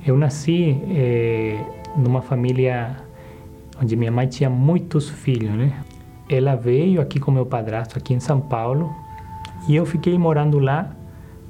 Eu 0.05 0.15
nasci 0.15 0.79
é, 0.91 1.57
numa 1.97 2.21
família 2.21 2.95
onde 3.81 3.95
minha 3.95 4.11
mãe 4.11 4.27
tinha 4.27 4.51
muitos 4.51 5.09
filhos, 5.09 5.49
né? 5.49 5.73
Ela 6.29 6.55
veio 6.55 7.01
aqui 7.01 7.19
com 7.19 7.31
meu 7.31 7.45
padrasto, 7.47 7.97
aqui 7.97 8.13
em 8.13 8.19
São 8.19 8.39
Paulo, 8.39 8.93
e 9.67 9.75
eu 9.75 9.83
fiquei 9.83 10.15
morando 10.15 10.59
lá 10.59 10.91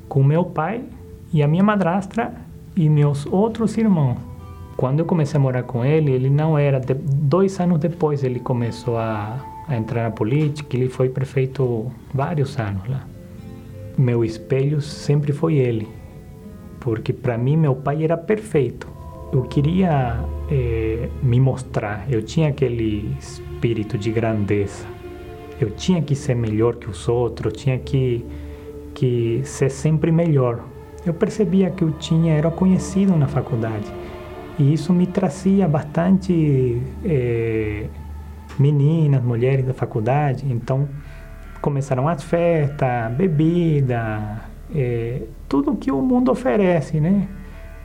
com 0.07 0.23
meu 0.23 0.45
pai 0.45 0.86
e 1.33 1.43
a 1.43 1.49
minha 1.49 1.63
madrastra 1.63 2.33
e 2.77 2.88
meus 2.88 3.25
outros 3.25 3.77
irmãos. 3.77 4.17
Quando 4.77 4.99
eu 4.99 5.05
comecei 5.05 5.38
a 5.38 5.41
morar 5.41 5.63
com 5.63 5.83
ele, 5.83 6.11
ele 6.13 6.29
não 6.29 6.57
era. 6.57 6.79
De, 6.79 6.93
dois 6.93 7.59
anos 7.59 7.77
depois 7.77 8.23
ele 8.23 8.39
começou 8.39 8.97
a, 8.97 9.38
a 9.68 9.76
entrar 9.76 10.03
na 10.03 10.11
política. 10.11 10.76
Ele 10.76 10.89
foi 10.89 11.09
prefeito 11.09 11.91
vários 12.13 12.57
anos 12.57 12.88
lá. 12.88 13.05
Meu 13.97 14.24
espelho 14.26 14.82
sempre 14.82 15.32
foi 15.32 15.55
ele, 15.55 15.88
porque 16.80 17.13
para 17.13 17.38
mim 17.38 17.55
meu 17.55 17.76
pai 17.76 18.03
era 18.03 18.18
perfeito. 18.18 18.88
Eu 19.32 19.43
queria 19.43 20.20
eh, 20.51 21.09
me 21.24 21.39
mostrar. 21.39 22.05
Eu 22.09 22.22
tinha 22.22 22.49
aquele 22.49 23.16
espírito 23.20 23.97
de 23.97 24.11
grandeza. 24.11 24.86
Eu 25.59 25.72
tinha 25.72 26.01
que 26.01 26.16
ser 26.16 26.36
melhor 26.36 26.76
que 26.76 26.89
os 26.89 27.07
outros. 27.07 27.53
Eu 27.53 27.59
tinha 27.59 27.80
que 27.80 28.26
que 28.93 29.41
ser 29.43 29.70
sempre 29.70 30.09
melhor. 30.11 30.63
Eu 31.05 31.13
percebia 31.13 31.70
que 31.70 31.84
eu 31.84 31.91
tinha 31.91 32.34
era 32.34 32.49
conhecido 32.49 33.16
na 33.18 33.28
faculdade 33.28 33.91
e 34.57 34.74
isso 34.74 34.93
me 34.93 35.05
trazia 35.05 35.68
bastante 35.68 36.82
é, 37.03 37.88
meninas, 38.59 39.23
mulheres 39.23 39.65
da 39.65 39.73
faculdade. 39.73 40.45
Então 40.49 40.87
começaram 41.61 42.07
as 42.07 42.23
festas, 42.23 43.11
bebida, 43.13 44.41
é, 44.73 45.23
tudo 45.49 45.75
que 45.75 45.91
o 45.91 46.01
mundo 46.01 46.31
oferece, 46.31 46.99
né? 46.99 47.27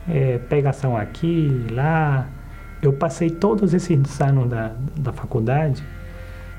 É, 0.09 0.39
pegação 0.39 0.97
aqui, 0.97 1.67
lá. 1.71 2.29
Eu 2.83 2.93
passei 2.95 3.31
todos 3.31 3.75
esses 3.75 4.21
anos 4.21 4.49
da, 4.49 4.73
da 4.97 5.13
faculdade 5.13 5.85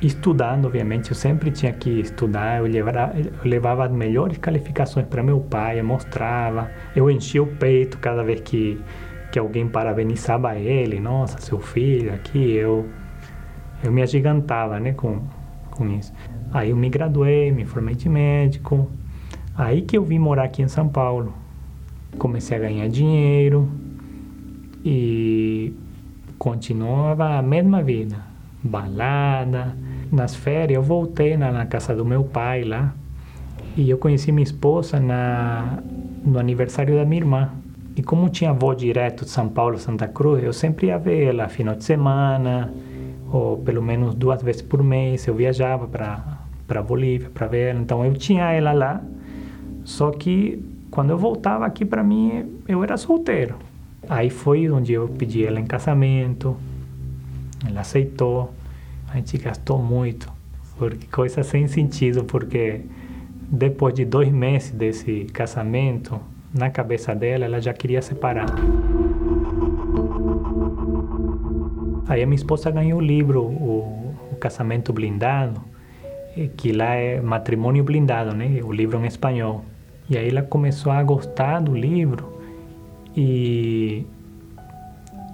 estudando, 0.01 0.66
obviamente. 0.66 1.09
Eu 1.12 1.16
sempre 1.16 1.51
tinha 1.51 1.74
que 1.74 2.01
estudar. 2.01 2.59
Eu 2.59 2.66
levava, 2.66 3.14
eu 3.16 3.32
levava 3.43 3.86
as 3.86 3.91
melhores 3.91 4.38
qualificações 4.38 5.07
para 5.07 5.24
meu 5.24 5.39
pai, 5.39 5.80
eu 5.80 5.84
mostrava. 5.84 6.70
Eu 6.95 7.09
enchia 7.09 7.41
o 7.41 7.47
peito 7.47 7.97
cada 7.97 8.24
vez 8.24 8.41
que 8.41 8.80
que 9.32 9.39
alguém 9.39 9.68
parabenizava 9.68 10.57
ele, 10.57 10.99
nossa, 10.99 11.39
seu 11.39 11.59
filho 11.59 12.14
aqui, 12.14 12.51
eu 12.51 12.86
eu 13.84 13.92
me 13.92 14.02
agigantava, 14.02 14.80
né, 14.80 14.94
com 14.94 15.22
com 15.72 15.88
isso. 15.90 16.14
Aí 16.54 16.70
eu 16.70 16.76
me 16.76 16.90
graduei, 16.90 17.52
me 17.52 17.66
formei 17.66 17.96
de 17.96 18.08
médico. 18.08 18.88
Aí 19.56 19.82
que 19.82 19.98
eu 19.98 20.04
vim 20.04 20.20
morar 20.20 20.44
aqui 20.44 20.62
em 20.62 20.68
São 20.68 20.88
Paulo. 20.88 21.34
Comecei 22.18 22.58
a 22.58 22.60
ganhar 22.60 22.88
dinheiro 22.90 23.70
e 24.84 25.74
continuava 26.38 27.38
a 27.38 27.42
mesma 27.42 27.82
vida, 27.82 28.18
balada. 28.62 29.76
Nas 30.12 30.36
férias 30.36 30.76
eu 30.76 30.84
voltei 30.84 31.38
na, 31.38 31.52
na 31.52 31.66
casa 31.66 31.96
do 31.96 32.06
meu 32.06 32.24
pai 32.24 32.64
lá 32.64 32.94
e 33.78 33.90
eu 33.90 33.98
conheci 33.98 34.32
minha 34.32 34.44
esposa 34.44 35.00
na 35.00 35.80
no 36.24 36.38
aniversário 36.38 36.96
da 36.96 37.06
minha 37.06 37.22
irmã. 37.22 37.50
E 37.96 38.04
como 38.04 38.30
tinha 38.30 38.54
voo 38.54 38.76
direto 38.76 39.26
de 39.26 39.32
São 39.32 39.50
Paulo 39.50 39.78
Santa 39.78 40.08
Cruz, 40.08 40.44
eu 40.44 40.54
sempre 40.54 40.88
ia 40.88 40.98
ver 40.98 41.24
ela 41.24 41.48
final 41.48 41.76
de 41.76 41.84
semana, 41.84 42.72
ou 43.32 43.58
pelo 43.58 43.82
menos 43.82 44.14
duas 44.14 44.42
vezes 44.42 44.62
por 44.62 44.84
mês. 44.84 45.26
Eu 45.28 45.36
viajava 45.36 45.88
para 45.88 46.42
para 46.72 46.82
Bolívia 46.82 47.30
para 47.30 47.48
ver. 47.48 47.76
Então 47.76 48.06
eu 48.06 48.14
tinha 48.14 48.50
ela 48.52 48.72
lá. 48.72 49.04
Só 49.84 50.10
que 50.12 50.64
quando 50.90 51.10
eu 51.10 51.18
voltava 51.18 51.66
aqui 51.66 51.84
para 51.84 52.02
mim, 52.02 52.62
eu 52.66 52.82
era 52.82 52.96
solteiro. 52.96 53.56
Aí 54.08 54.30
foi 54.30 54.70
onde 54.70 54.94
eu 54.94 55.10
pedi 55.10 55.46
ela 55.46 55.60
em 55.60 55.66
casamento. 55.66 56.56
Ela 57.68 57.82
aceitou. 57.82 58.54
A 59.10 59.18
gente 59.18 59.38
gastou 59.38 59.78
muito, 59.78 60.32
porque 60.78 61.06
coisa 61.08 61.44
sem 61.44 61.68
sentido, 61.68 62.24
porque 62.24 62.80
depois 63.52 63.94
de 63.94 64.06
dois 64.06 64.32
meses 64.32 64.72
desse 64.72 65.26
casamento, 65.26 66.18
na 66.54 66.70
cabeça 66.70 67.14
dela, 67.14 67.44
ela 67.44 67.60
já 67.60 67.74
queria 67.74 68.02
separar. 68.02 68.48
Aí 72.12 72.22
a 72.22 72.26
minha 72.26 72.36
esposa 72.36 72.70
ganhou 72.70 72.99
o 72.99 73.01
livro, 73.01 73.41
o, 73.41 74.14
o 74.34 74.36
Casamento 74.36 74.91
Blindado, 74.91 75.62
que 76.57 76.74
lá 76.74 76.93
é 76.93 77.22
Matrimônio 77.22 77.86
Blindado, 77.86 78.36
né? 78.36 78.59
O 78.66 78.74
livro 78.74 78.99
em 78.99 79.07
espanhol. 79.07 79.64
E 80.09 80.18
aí 80.18 80.28
ela 80.28 80.41
começou 80.41 80.91
a 80.91 81.01
gostar 81.03 81.62
do 81.62 81.74
livro 81.74 82.38
e, 83.16 84.05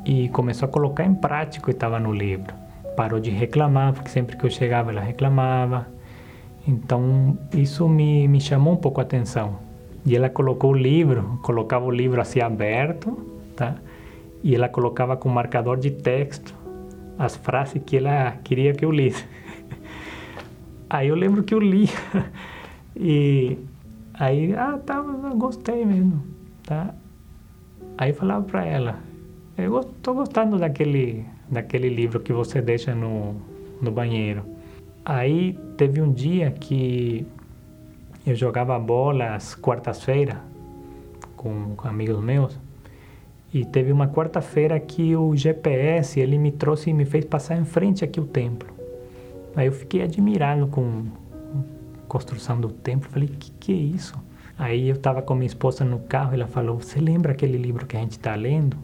e 0.05 0.30
começou 0.30 0.69
a 0.69 0.71
colocar 0.71 1.03
em 1.03 1.15
prática 1.15 1.63
o 1.63 1.65
que 1.65 1.71
estava 1.71 1.99
no 1.99 2.13
livro. 2.13 2.53
Parou 2.95 3.19
de 3.19 3.32
reclamar, 3.32 3.93
porque 3.93 4.09
sempre 4.09 4.38
que 4.38 4.45
eu 4.45 4.51
chegava 4.51 4.91
ela 4.91 5.01
reclamava. 5.01 5.88
Então 6.67 7.39
isso 7.55 7.89
me, 7.89 8.28
me 8.28 8.39
chamou 8.39 8.75
um 8.75 8.78
pouco 8.78 9.01
a 9.01 9.03
atenção. 9.03 9.55
E 10.05 10.15
ela 10.15 10.30
colocou 10.30 10.73
o 10.73 10.78
livro, 10.78 11.39
colocava 11.41 11.86
o 11.86 11.91
livro 11.91 12.21
assim 12.21 12.39
aberto, 12.39 13.17
tá? 13.55 13.78
E 14.43 14.53
ela 14.53 14.69
colocava 14.69 15.17
com 15.17 15.28
marcador 15.28 15.75
de 15.78 15.89
texto 15.89 16.55
as 17.18 17.36
frases 17.36 17.82
que 17.86 17.97
ela 17.97 18.38
queria 18.43 18.74
que 18.74 18.86
eu 18.86 18.91
lisse. 18.91 19.26
Aí 20.89 21.07
eu 21.07 21.15
lembro 21.15 21.43
que 21.43 21.53
eu 21.53 21.59
li. 21.59 21.89
e 22.95 23.57
aí, 24.13 24.53
ah, 24.53 24.80
tá, 24.86 25.01
gostei 25.36 25.86
mesmo, 25.86 26.24
tá? 26.63 26.93
Aí 27.97 28.13
falava 28.13 28.45
para 28.45 28.65
ela, 28.65 28.99
eu 29.57 29.80
estou 29.80 30.13
gostando 30.13 30.57
daquele, 30.57 31.26
daquele 31.49 31.89
livro 31.89 32.20
que 32.20 32.32
você 32.32 32.61
deixa 32.61 32.93
no, 32.93 33.36
no 33.82 33.91
banheiro. 33.91 34.43
Aí 35.03 35.57
teve 35.78 36.01
um 36.01 36.11
dia 36.11 36.51
que 36.51 37.26
eu 38.26 38.36
jogava 38.36 38.78
bola 38.78 39.36
às 39.36 39.55
quartas-feiras 39.55 40.38
com, 41.36 41.76
com 41.76 41.88
amigos 41.88 42.22
meus. 42.22 42.59
E 43.58 43.66
teve 43.66 43.91
uma 43.91 44.08
quarta-feira 44.08 44.80
que 44.80 45.16
o 45.16 45.36
GPS 45.36 46.20
ele 46.20 46.38
me 46.38 46.51
trouxe 46.51 46.91
e 46.91 46.93
me 46.93 47.05
fez 47.05 47.26
passar 47.26 47.58
em 47.58 47.66
frente 47.66 48.05
aqui 48.05 48.20
o 48.20 48.26
templo. 48.26 48.70
Aí 49.55 49.66
eu 49.66 49.72
fiquei 49.72 50.03
admirado 50.03 50.68
com 50.68 51.05
a 51.97 52.08
construção 52.08 52.62
do 52.62 52.70
templo. 52.70 53.10
Falei, 53.10 53.28
que 53.28 53.49
que 53.53 53.72
é 53.72 53.76
isso? 53.76 54.16
Aí 54.60 54.89
eu 54.89 54.93
estava 54.95 55.24
com 55.24 55.34
minha 55.34 55.47
esposa 55.47 55.84
no 55.84 55.97
carro. 55.97 56.36
Ela 56.36 56.45
falou: 56.45 56.78
Você 56.78 56.99
lembra 56.99 57.32
aquele 57.32 57.58
livro 57.58 57.88
que 57.88 57.97
a 57.97 57.99
gente 57.99 58.12
está 58.12 58.36
lendo? 58.36 58.78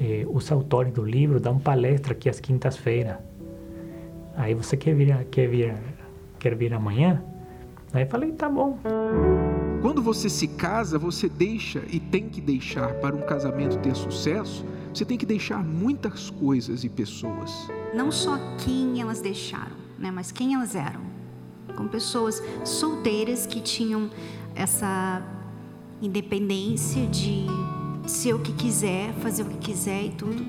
Eh, 0.00 0.24
os 0.30 0.50
autores 0.50 0.90
do 0.90 1.04
livro 1.04 1.38
dão 1.38 1.58
palestra 1.58 2.14
aqui 2.14 2.30
às 2.30 2.40
quintas-feiras. 2.40 3.18
Aí 4.34 4.54
você 4.54 4.78
quer 4.78 4.94
vir, 4.94 5.26
quer 5.30 5.46
vir, 5.46 5.74
quer 6.38 6.54
vir 6.54 6.72
amanhã? 6.72 7.22
Aí 7.92 8.06
falei, 8.06 8.32
tá 8.32 8.48
bom. 8.48 8.78
Quando 9.84 10.00
você 10.00 10.30
se 10.30 10.48
casa, 10.48 10.98
você 10.98 11.28
deixa 11.28 11.84
e 11.92 12.00
tem 12.00 12.26
que 12.30 12.40
deixar 12.40 12.94
para 13.00 13.14
um 13.14 13.20
casamento 13.20 13.76
ter 13.80 13.94
sucesso, 13.94 14.64
você 14.94 15.04
tem 15.04 15.18
que 15.18 15.26
deixar 15.26 15.62
muitas 15.62 16.30
coisas 16.30 16.84
e 16.84 16.88
pessoas. 16.88 17.52
Não 17.94 18.10
só 18.10 18.38
quem 18.64 19.02
elas 19.02 19.20
deixaram, 19.20 19.76
né, 19.98 20.10
mas 20.10 20.32
quem 20.32 20.54
elas 20.54 20.74
eram. 20.74 21.02
Com 21.76 21.86
pessoas 21.86 22.42
solteiras 22.64 23.44
que 23.44 23.60
tinham 23.60 24.08
essa 24.54 25.22
independência 26.00 27.06
de 27.08 27.44
ser 28.06 28.32
o 28.32 28.38
que 28.38 28.54
quiser, 28.54 29.12
fazer 29.16 29.42
o 29.42 29.50
que 29.50 29.58
quiser 29.58 30.06
e 30.06 30.10
tudo. 30.12 30.46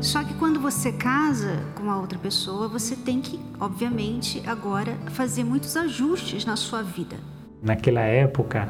Só 0.00 0.24
que 0.24 0.32
quando 0.38 0.58
você 0.58 0.90
casa 0.90 1.62
com 1.74 1.90
a 1.90 2.00
outra 2.00 2.18
pessoa, 2.18 2.68
você 2.68 2.96
tem 2.96 3.20
que, 3.20 3.38
obviamente, 3.60 4.42
agora 4.46 4.98
fazer 5.10 5.44
muitos 5.44 5.76
ajustes 5.76 6.46
na 6.46 6.56
sua 6.56 6.82
vida. 6.82 7.18
Naquela 7.62 8.00
época, 8.00 8.68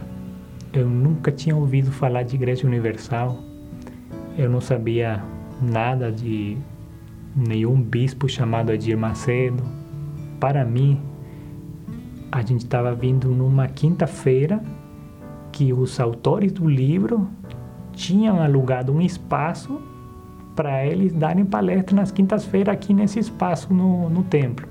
eu 0.73 0.89
nunca 0.89 1.31
tinha 1.31 1.55
ouvido 1.55 1.93
falar 1.93 2.25
de 2.25 2.35
Igreja 2.35 2.67
Universal. 2.67 3.39
Eu 4.37 4.51
não 4.51 4.61
sabia 4.61 5.23
nada 5.63 6.11
de 6.11 6.57
nenhum 7.35 7.81
bispo 7.81 8.29
chamado 8.29 8.73
Edir 8.73 8.99
Macedo. 8.99 9.63
Para 10.41 10.65
mim, 10.65 11.01
a 12.33 12.41
gente 12.41 12.65
estava 12.65 12.95
vindo 12.95 13.29
numa 13.29 13.69
quinta-feira 13.69 14.63
que 15.53 15.73
os 15.73 15.99
autores 16.01 16.53
do 16.53 16.69
livro 16.69 17.29
tinham 17.93 18.41
alugado 18.41 18.93
um 18.93 19.01
espaço 19.01 19.81
para 20.55 20.85
eles 20.85 21.13
darem 21.13 21.45
palestra 21.45 21.95
nas 21.95 22.11
quintas-feiras 22.11 22.75
aqui 22.75 22.93
nesse 22.93 23.19
espaço 23.19 23.73
no, 23.73 24.09
no 24.09 24.23
templo. 24.23 24.70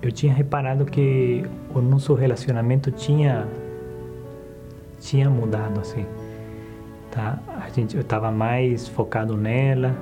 Eu 0.00 0.12
tinha 0.12 0.32
reparado 0.32 0.84
que 0.84 1.44
o 1.74 1.80
nosso 1.80 2.14
relacionamento 2.14 2.90
tinha 2.90 3.46
tinha 5.00 5.30
mudado 5.30 5.80
assim, 5.80 6.04
tá? 7.10 7.38
A 7.64 7.68
gente 7.68 7.94
eu 7.96 8.02
estava 8.02 8.30
mais 8.30 8.88
focado 8.88 9.36
nela 9.36 9.94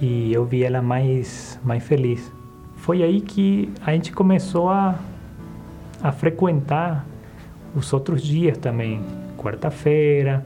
e 0.00 0.32
eu 0.32 0.44
vi 0.44 0.64
ela 0.64 0.82
mais 0.82 1.58
mais 1.64 1.82
feliz. 1.82 2.32
Foi 2.76 3.02
aí 3.02 3.20
que 3.20 3.72
a 3.84 3.92
gente 3.92 4.12
começou 4.12 4.68
a 4.68 4.98
a 6.02 6.12
frequentar 6.12 7.06
os 7.74 7.92
outros 7.92 8.22
dias 8.22 8.58
também, 8.58 9.00
quarta-feira. 9.38 10.44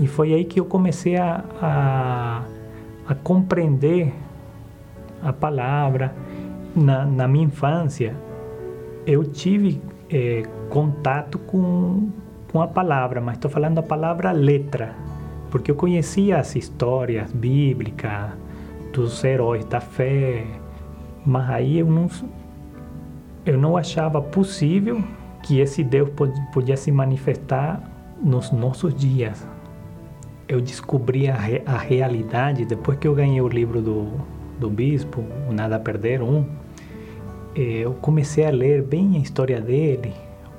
E 0.00 0.06
foi 0.06 0.34
aí 0.34 0.44
que 0.44 0.60
eu 0.60 0.64
comecei 0.64 1.16
a, 1.16 1.44
a 1.60 2.42
a 3.10 3.14
compreender 3.14 4.14
a 5.20 5.32
palavra. 5.32 6.14
Na, 6.74 7.04
na 7.04 7.26
minha 7.26 7.46
infância, 7.46 8.14
eu 9.06 9.24
tive 9.24 9.80
é, 10.08 10.42
contato 10.68 11.38
com, 11.38 12.10
com 12.50 12.62
a 12.62 12.68
palavra, 12.68 13.20
mas 13.20 13.36
estou 13.36 13.50
falando 13.50 13.78
a 13.78 13.82
palavra 13.82 14.30
letra, 14.30 14.94
porque 15.50 15.70
eu 15.70 15.74
conhecia 15.74 16.38
as 16.38 16.54
histórias 16.54 17.32
bíblicas 17.32 18.30
dos 18.92 19.22
heróis 19.24 19.64
da 19.64 19.80
fé, 19.80 20.44
mas 21.24 21.50
aí 21.50 21.78
eu 21.78 21.86
não, 21.86 22.08
eu 23.44 23.58
não 23.58 23.76
achava 23.76 24.22
possível 24.22 25.02
que 25.42 25.58
esse 25.58 25.82
Deus 25.82 26.10
pudesse 26.52 26.84
se 26.84 26.92
manifestar 26.92 27.82
nos 28.22 28.52
nossos 28.52 28.94
dias, 28.94 29.46
eu 30.50 30.60
descobri 30.60 31.28
a, 31.28 31.36
re, 31.36 31.62
a 31.64 31.78
realidade 31.78 32.64
depois 32.64 32.98
que 32.98 33.06
eu 33.06 33.14
ganhei 33.14 33.40
o 33.40 33.48
livro 33.48 33.80
do, 33.80 34.08
do 34.58 34.68
bispo, 34.68 35.24
o 35.48 35.52
Nada 35.52 35.76
a 35.76 35.78
Perder, 35.78 36.22
um. 36.22 36.44
Eh, 37.54 37.80
eu 37.80 37.94
comecei 37.94 38.44
a 38.46 38.50
ler 38.50 38.82
bem 38.82 39.16
a 39.16 39.18
história 39.18 39.60
dele, 39.60 40.12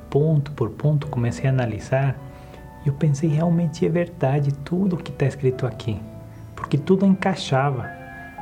ponto 0.09 0.51
por 0.51 0.69
ponto, 0.71 1.07
comecei 1.07 1.49
a 1.49 1.53
analisar. 1.53 2.15
E 2.83 2.87
eu 2.87 2.93
pensei, 2.93 3.29
realmente 3.29 3.85
é 3.85 3.89
verdade 3.89 4.53
tudo 4.65 4.97
que 4.97 5.11
está 5.11 5.25
escrito 5.25 5.65
aqui, 5.65 5.99
porque 6.55 6.77
tudo 6.77 7.05
encaixava. 7.05 7.89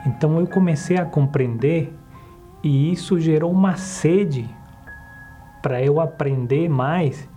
Então 0.05 0.39
eu 0.39 0.47
comecei 0.47 0.97
a 0.97 1.05
compreender 1.05 1.93
e 2.63 2.91
isso 2.91 3.19
gerou 3.19 3.51
uma 3.51 3.75
sede 3.75 4.49
para 5.61 5.81
eu 5.83 5.99
aprender 5.99 6.69
mais 6.69 7.27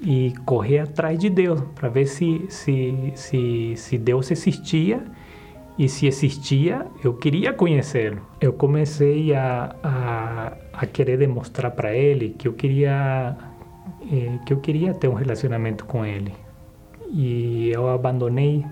e 0.00 0.34
correr 0.44 0.80
atrás 0.80 1.18
de 1.18 1.30
Deus 1.30 1.60
para 1.74 1.88
ver 1.88 2.06
se, 2.06 2.44
se, 2.48 3.12
se, 3.14 3.74
se 3.76 3.96
Deus 3.98 4.30
existia 4.30 5.02
e 5.78 5.88
se 5.88 6.06
existia, 6.06 6.86
eu 7.02 7.14
queria 7.14 7.52
conhecê-lo. 7.52 8.22
Eu 8.40 8.52
comecei 8.52 9.34
a, 9.34 9.74
a, 9.82 10.52
a 10.72 10.86
querer 10.86 11.18
demonstrar 11.18 11.72
para 11.72 11.94
ele 11.94 12.30
que 12.30 12.46
eu 12.46 12.52
queria 12.52 13.36
eh, 14.10 14.38
que 14.46 14.52
eu 14.52 14.58
queria 14.58 14.94
ter 14.94 15.08
um 15.08 15.14
relacionamento 15.14 15.84
com 15.84 16.04
ele. 16.04 16.32
E 17.10 17.70
eu 17.70 17.88
abandonei 17.88 18.64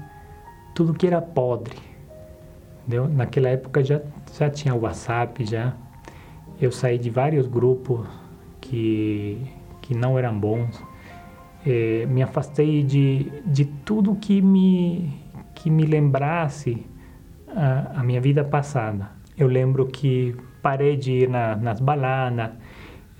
tudo 0.74 0.94
que 0.94 1.06
era 1.06 1.20
podre. 1.20 1.76
Entendeu? 2.80 3.08
Naquela 3.08 3.48
época 3.48 3.82
já 3.82 4.00
já 4.38 4.48
tinha 4.48 4.74
WhatsApp 4.74 5.44
já. 5.44 5.74
Eu 6.60 6.70
saí 6.70 6.98
de 6.98 7.10
vários 7.10 7.46
grupos 7.46 8.06
que 8.60 9.38
que 9.80 9.96
não 9.96 10.16
eram 10.16 10.38
bons 10.38 10.80
é, 11.66 12.06
me 12.06 12.22
afastei 12.22 12.82
de, 12.82 13.30
de 13.46 13.64
tudo 13.64 14.16
que 14.16 14.42
me, 14.42 15.12
que 15.54 15.70
me 15.70 15.84
lembrasse 15.84 16.84
a, 17.54 18.00
a 18.00 18.02
minha 18.02 18.20
vida 18.20 18.44
passada. 18.44 19.10
Eu 19.36 19.48
lembro 19.48 19.86
que 19.86 20.36
parei 20.62 20.96
de 20.96 21.12
ir 21.12 21.28
na, 21.28 21.56
nas 21.56 21.80
baladas, 21.80 22.50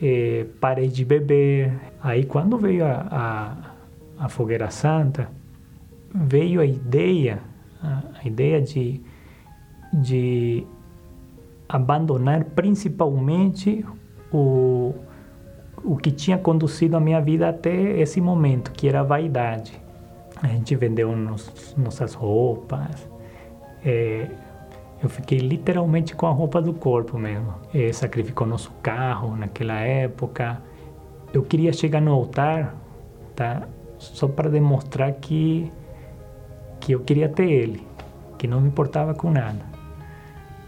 é, 0.01 0.47
parei 0.61 0.89
de 0.89 1.05
beber. 1.05 1.72
Aí 2.03 2.24
quando 2.24 2.59
veio 2.59 2.85
a, 2.85 3.07
a, 4.18 4.24
a 4.24 4.28
Fogueira 4.28 4.70
Santa, 4.70 5.28
veio 6.14 6.61
a 6.61 6.66
ideia, 6.66 7.41
a 7.83 8.26
ideia 8.26 8.61
de, 8.61 9.01
de 9.93 10.66
abandonar 11.68 12.45
principalmente 12.45 13.85
o 14.33 14.95
o 15.85 15.97
que 15.97 16.11
tinha 16.11 16.39
conduzido 16.39 16.97
a 16.97 17.01
minha 17.01 17.20
vida 17.20 17.49
até 17.49 18.01
esse 18.01 18.20
momento, 18.20 18.72
que 18.72 18.89
era 18.89 19.01
a 19.01 19.03
vaidade. 19.03 19.80
A 20.41 20.47
gente 20.49 20.74
vendeu 20.76 21.14
nos, 21.16 21.74
nossas 21.76 22.14
roupas. 22.14 23.09
É, 23.85 24.28
eu 25.03 25.09
fiquei 25.09 25.39
literalmente 25.39 26.14
com 26.14 26.26
a 26.26 26.30
roupa 26.30 26.62
do 26.62 26.72
corpo 26.72 27.18
mesmo. 27.18 27.55
É, 27.74 27.93
sacrificou 27.93 28.47
nosso 28.47 28.70
carro 28.83 29.37
naquela 29.37 29.80
época. 29.80 30.62
Eu 31.33 31.43
queria 31.43 31.72
chegar 31.72 32.01
no 32.01 32.12
altar, 32.12 32.74
tá? 33.35 33.62
Só 33.99 34.28
para 34.28 34.49
demonstrar 34.49 35.12
que 35.12 35.70
que 36.80 36.93
eu 36.93 37.01
queria 37.01 37.28
ter 37.28 37.49
ele, 37.49 37.87
que 38.37 38.49
não 38.49 38.61
me 38.61 38.66
importava 38.66 39.14
com 39.14 39.30
nada. 39.30 39.64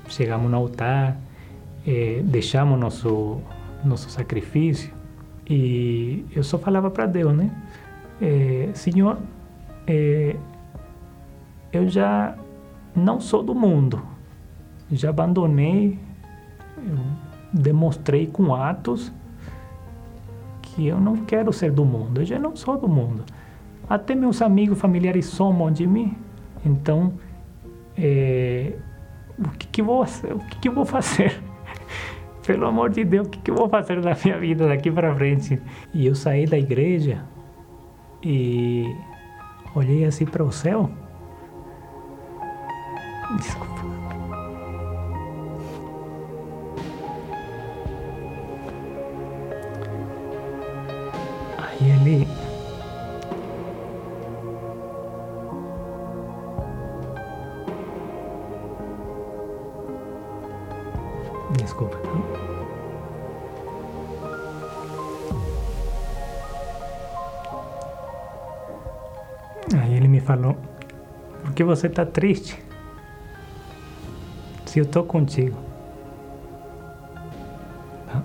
Chegamos 0.08 0.48
no 0.48 0.56
altar, 0.56 1.16
é, 1.84 2.20
deixamos 2.22 2.78
nosso 2.78 3.40
nosso 3.84 4.08
sacrifício 4.08 4.94
e 5.48 6.24
eu 6.34 6.42
só 6.42 6.58
falava 6.58 6.90
para 6.90 7.06
Deus, 7.06 7.34
né? 7.34 7.50
É, 8.20 8.70
Senhor, 8.74 9.18
é, 9.86 10.36
eu 11.72 11.88
já 11.88 12.36
não 12.94 13.20
sou 13.20 13.42
do 13.42 13.54
mundo, 13.54 14.02
já 14.90 15.10
abandonei, 15.10 15.98
demonstrei 17.52 18.26
com 18.26 18.54
atos 18.54 19.12
que 20.62 20.86
eu 20.86 21.00
não 21.00 21.16
quero 21.16 21.52
ser 21.52 21.70
do 21.70 21.84
mundo, 21.84 22.20
eu 22.20 22.24
já 22.24 22.38
não 22.38 22.54
sou 22.56 22.76
do 22.78 22.88
mundo. 22.88 23.24
Até 23.88 24.14
meus 24.14 24.40
amigos 24.42 24.80
familiares 24.80 25.26
somam 25.26 25.70
de 25.70 25.86
mim, 25.86 26.16
então 26.64 27.12
é, 27.96 28.74
o 29.38 29.50
que, 29.50 29.66
que 29.68 29.82
vou, 29.82 30.02
o 30.02 30.38
que, 30.48 30.58
que 30.60 30.70
vou 30.70 30.84
fazer? 30.84 31.40
pelo 32.46 32.66
amor 32.66 32.90
de 32.90 33.04
Deus, 33.04 33.26
o 33.26 33.30
que, 33.30 33.38
que 33.38 33.50
eu 33.50 33.54
vou 33.54 33.68
fazer 33.68 34.00
na 34.00 34.16
minha 34.22 34.38
vida 34.38 34.68
daqui 34.68 34.90
para 34.90 35.14
frente? 35.14 35.60
E 35.92 36.06
eu 36.06 36.14
saí 36.14 36.46
da 36.46 36.58
igreja 36.58 37.22
e 38.22 38.94
olhei 39.74 40.04
assim 40.04 40.24
para 40.24 40.44
o 40.44 40.52
céu. 40.52 40.90
Desculpa. 43.30 43.74
Aí 51.58 51.90
ele 51.90 52.28
Desculpa. 61.56 61.96
Aí 69.80 69.96
ele 69.96 70.08
me 70.08 70.20
falou: 70.20 70.56
Por 71.42 71.54
que 71.54 71.64
você 71.64 71.86
está 71.86 72.04
triste? 72.04 72.73
Se 74.74 74.80
eu 74.80 74.84
estou 74.84 75.04
contigo. 75.04 75.56
Tá? 78.08 78.20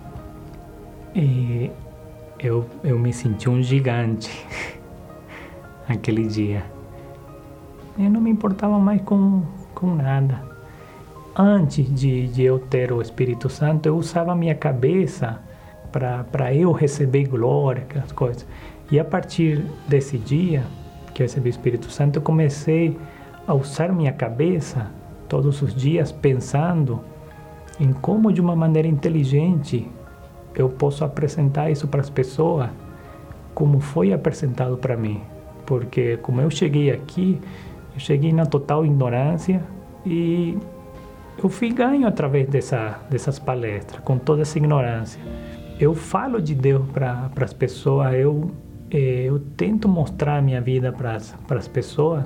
E 1.13 1.69
eu, 2.39 2.65
eu 2.83 2.97
me 2.97 3.13
senti 3.13 3.47
um 3.47 3.61
gigante 3.61 4.47
aquele 5.87 6.25
dia. 6.25 6.65
Eu 7.99 8.09
não 8.09 8.19
me 8.19 8.31
importava 8.31 8.79
mais 8.79 8.99
com, 9.03 9.43
com 9.75 9.93
nada 9.93 10.41
antes 11.37 11.85
de, 11.93 12.27
de 12.29 12.41
eu 12.41 12.57
ter 12.57 12.91
o 12.91 12.99
Espírito 12.99 13.47
Santo, 13.47 13.85
eu 13.85 13.95
usava 13.95 14.33
minha 14.33 14.55
cabeça 14.55 15.39
para 15.91 16.51
eu 16.51 16.71
receber 16.71 17.27
glória, 17.27 17.83
aquelas 17.83 18.11
coisas. 18.11 18.47
E 18.91 18.99
a 18.99 19.05
partir 19.05 19.63
desse 19.87 20.17
dia 20.17 20.63
que 21.13 21.21
eu 21.21 21.25
recebi 21.25 21.47
o 21.47 21.51
Espírito 21.51 21.91
Santo, 21.91 22.17
eu 22.17 22.23
comecei 22.23 22.97
a 23.45 23.53
usar 23.53 23.93
minha 23.93 24.11
cabeça 24.11 24.97
todos 25.29 25.61
os 25.61 25.73
dias 25.73 26.11
pensando 26.11 26.99
em 27.79 27.93
como 27.93 28.33
de 28.33 28.41
uma 28.41 28.55
maneira 28.55 28.87
inteligente 28.87 29.87
eu 30.55 30.67
posso 30.67 31.05
apresentar 31.05 31.69
isso 31.69 31.87
para 31.87 32.01
as 32.01 32.09
pessoas 32.09 32.69
como 33.53 33.79
foi 33.79 34.11
apresentado 34.11 34.77
para 34.77 34.97
mim. 34.97 35.21
Porque 35.65 36.17
como 36.17 36.41
eu 36.41 36.49
cheguei 36.49 36.91
aqui, 36.91 37.39
eu 37.93 37.99
cheguei 37.99 38.33
na 38.33 38.45
total 38.45 38.85
ignorância 38.85 39.61
e 40.05 40.57
eu 41.41 41.47
fui 41.47 41.69
ganho 41.69 42.07
através 42.07 42.47
dessa, 42.49 42.99
dessas 43.09 43.39
palestras, 43.39 44.01
com 44.03 44.17
toda 44.17 44.41
essa 44.41 44.57
ignorância. 44.57 45.21
Eu 45.79 45.93
falo 45.93 46.41
de 46.41 46.53
Deus 46.53 46.85
para 46.89 47.29
as 47.39 47.53
pessoas, 47.53 48.13
eu, 48.13 48.51
eh, 48.91 49.23
eu 49.25 49.39
tento 49.39 49.87
mostrar 49.87 50.37
a 50.37 50.41
minha 50.41 50.59
vida 50.59 50.91
para 50.91 51.15
as 51.15 51.67
pessoas, 51.67 52.25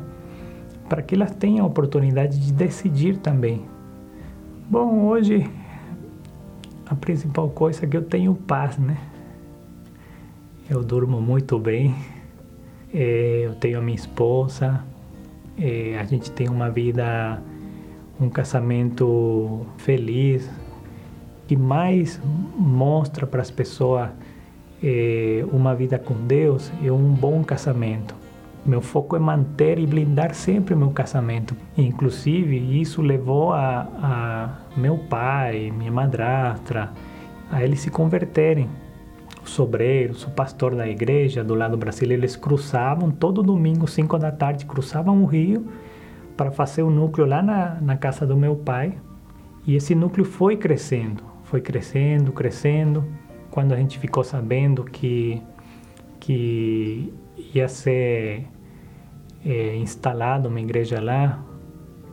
para 0.93 1.01
que 1.01 1.15
elas 1.15 1.31
tenham 1.31 1.65
a 1.65 1.67
oportunidade 1.67 2.39
de 2.39 2.53
decidir 2.53 3.17
também. 3.17 3.65
Bom, 4.69 5.07
hoje 5.07 5.49
a 6.85 6.93
principal 6.93 7.49
coisa 7.49 7.83
é 7.83 7.87
que 7.87 7.97
eu 7.97 8.03
tenho 8.03 8.35
paz, 8.35 8.77
né? 8.77 8.95
Eu 10.69 10.83
durmo 10.83 11.19
muito 11.19 11.57
bem, 11.57 11.95
é, 12.93 13.41
eu 13.45 13.55
tenho 13.55 13.79
a 13.79 13.81
minha 13.81 13.95
esposa, 13.95 14.83
é, 15.57 15.97
a 15.99 16.03
gente 16.03 16.29
tem 16.29 16.47
uma 16.47 16.69
vida, 16.69 17.41
um 18.21 18.29
casamento 18.29 19.65
feliz, 19.77 20.47
que 21.47 21.57
mais 21.57 22.21
mostra 22.55 23.25
para 23.25 23.41
as 23.41 23.49
pessoas 23.49 24.11
é, 24.83 25.43
uma 25.51 25.73
vida 25.73 25.97
com 25.97 26.13
Deus 26.27 26.71
é 26.83 26.91
um 26.91 27.11
bom 27.15 27.43
casamento. 27.43 28.22
Meu 28.66 28.80
foco 28.80 29.18
é 29.18 29.20
manter 29.20 29.78
e 29.78 29.86
blindar 29.86 30.34
sempre 30.34 30.74
meu 30.74 30.91
casamento. 30.91 31.53
Inclusive, 31.78 32.80
isso 32.80 33.01
levou 33.01 33.51
a, 33.51 33.88
a 34.01 34.49
meu 34.80 34.97
pai, 34.97 35.70
minha 35.70 35.91
madrastra, 35.91 36.91
a 37.51 37.61
eles 37.61 37.82
se 37.82 37.91
converterem. 37.91 38.70
Os 39.43 39.59
obreiros, 39.59 40.24
o 40.24 40.32
pastor 40.32 40.76
da 40.76 40.88
igreja 40.88 41.43
do 41.43 41.53
lado 41.53 41.76
brasileiro, 41.76 42.22
eles 42.22 42.38
cruzavam 42.38 43.11
todo 43.11 43.43
domingo, 43.43 43.86
5 43.86 44.18
da 44.18 44.32
tarde, 44.32 44.66
cruzavam 44.66 45.22
o 45.22 45.26
rio 45.26 45.68
para 46.38 46.49
fazer 46.49 46.84
o 46.84 46.88
um 46.88 46.89
núcleo 46.89 47.28
lá 47.28 47.41
na, 47.41 47.82
na 47.82 47.97
casa 47.97 48.26
do 48.26 48.38
meu 48.38 48.55
pai. 48.55 48.97
E 49.68 49.76
esse 49.76 49.93
núcleo 49.93 50.26
foi 50.26 50.55
crescendo, 50.55 51.22
foi 51.43 51.59
crescendo, 51.59 52.32
crescendo. 52.32 53.03
Quando 53.51 53.74
a 53.74 53.78
gente 53.78 53.99
ficou 53.99 54.24
sabendo 54.24 54.86
que, 54.86 55.41
que 56.18 57.14
ia 57.53 57.68
ser 57.68 58.47
é, 59.45 59.75
instalado 59.75 60.49
uma 60.49 60.59
igreja 60.59 61.01
lá. 61.01 61.43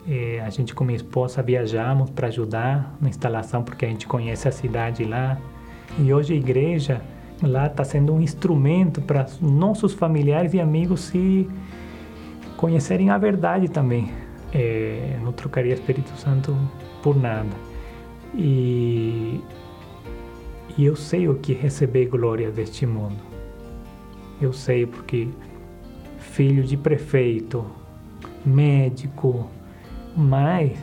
É, 0.08 0.40
a 0.40 0.50
gente 0.50 0.74
com 0.74 0.82
minha 0.82 0.96
esposa 0.96 1.42
viajamos 1.42 2.10
para 2.10 2.28
ajudar 2.28 2.96
na 3.00 3.08
instalação 3.08 3.62
porque 3.62 3.84
a 3.84 3.88
gente 3.88 4.06
conhece 4.06 4.48
a 4.48 4.52
cidade 4.52 5.04
lá. 5.04 5.38
E 5.98 6.12
hoje 6.12 6.32
a 6.32 6.36
igreja 6.36 7.02
lá 7.42 7.66
está 7.66 7.84
sendo 7.84 8.12
um 8.12 8.20
instrumento 8.20 9.00
para 9.00 9.26
nossos 9.40 9.92
familiares 9.92 10.54
e 10.54 10.60
amigos 10.60 11.00
se 11.00 11.48
conhecerem 12.56 13.10
a 13.10 13.18
verdade 13.18 13.68
também. 13.68 14.10
É, 14.52 15.18
não 15.22 15.32
trocaria 15.32 15.74
Espírito 15.74 16.10
Santo 16.16 16.56
por 17.02 17.16
nada. 17.16 17.48
E, 18.34 19.40
e 20.76 20.84
eu 20.84 20.96
sei 20.96 21.28
o 21.28 21.36
que 21.36 21.52
é 21.52 21.56
receber 21.56 22.06
glória 22.06 22.50
deste 22.50 22.86
mundo. 22.86 23.18
Eu 24.40 24.52
sei 24.52 24.86
porque 24.86 25.28
filho 26.20 26.62
de 26.62 26.76
prefeito, 26.76 27.64
médico, 28.44 29.50
mas 30.16 30.78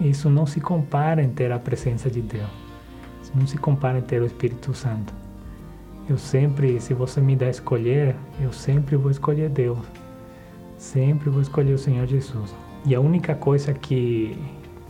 isso 0.00 0.28
não 0.30 0.46
se 0.46 0.60
compara 0.60 1.22
em 1.22 1.30
ter 1.30 1.50
a 1.50 1.58
presença 1.58 2.10
de 2.10 2.20
Deus. 2.20 2.48
Isso 3.22 3.32
não 3.34 3.46
se 3.46 3.58
compara 3.58 3.98
em 3.98 4.02
ter 4.02 4.22
o 4.22 4.26
Espírito 4.26 4.74
Santo. 4.74 5.12
Eu 6.08 6.18
sempre, 6.18 6.80
se 6.80 6.92
você 6.92 7.20
me 7.20 7.34
der 7.34 7.46
a 7.46 7.50
escolher, 7.50 8.14
eu 8.40 8.52
sempre 8.52 8.96
vou 8.96 9.10
escolher 9.10 9.48
Deus. 9.48 9.78
Sempre 10.76 11.30
vou 11.30 11.40
escolher 11.40 11.72
o 11.72 11.78
Senhor 11.78 12.06
Jesus. 12.06 12.54
E 12.84 12.94
a 12.94 13.00
única 13.00 13.34
coisa 13.34 13.72
que, 13.72 14.36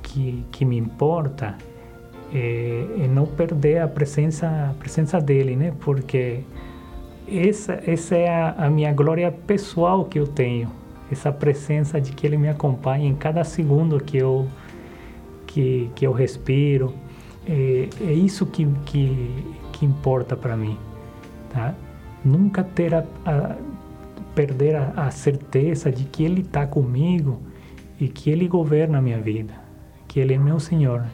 que, 0.02 0.44
que 0.50 0.64
me 0.64 0.76
importa 0.76 1.56
é, 2.32 2.84
é 3.04 3.06
não 3.06 3.26
perder 3.26 3.80
a 3.80 3.86
presença, 3.86 4.48
a 4.70 4.74
presença 4.74 5.20
dele, 5.20 5.54
né? 5.54 5.72
Porque 5.80 6.40
essa, 7.28 7.80
essa 7.86 8.14
é 8.16 8.28
a, 8.28 8.54
a, 8.66 8.70
minha 8.70 8.92
glória 8.92 9.30
pessoal 9.30 10.04
que 10.04 10.18
eu 10.18 10.26
tenho. 10.26 10.70
Essa 11.10 11.32
presença 11.32 12.00
de 12.00 12.12
que 12.12 12.26
Ele 12.26 12.36
me 12.36 12.48
acompanha 12.48 13.08
em 13.08 13.14
cada 13.14 13.44
segundo 13.44 14.00
que 14.00 14.16
eu, 14.16 14.46
que, 15.46 15.90
que 15.94 16.06
eu 16.06 16.12
respiro. 16.12 16.94
É, 17.46 17.88
é 18.00 18.12
isso 18.12 18.46
que, 18.46 18.66
que, 18.86 19.56
que 19.72 19.84
importa 19.84 20.36
para 20.36 20.56
mim. 20.56 20.78
Tá? 21.50 21.74
Nunca 22.24 22.64
ter 22.64 22.94
a, 22.94 23.04
a 23.24 23.56
perder 24.34 24.76
a, 24.76 24.92
a 24.96 25.10
certeza 25.10 25.90
de 25.92 26.04
que 26.04 26.24
Ele 26.24 26.40
está 26.40 26.66
comigo 26.66 27.40
e 28.00 28.08
que 28.08 28.30
Ele 28.30 28.48
governa 28.48 28.98
a 28.98 29.02
minha 29.02 29.20
vida, 29.20 29.54
que 30.08 30.20
Ele 30.20 30.34
é 30.34 30.38
meu 30.38 30.58
Senhor. 30.58 31.04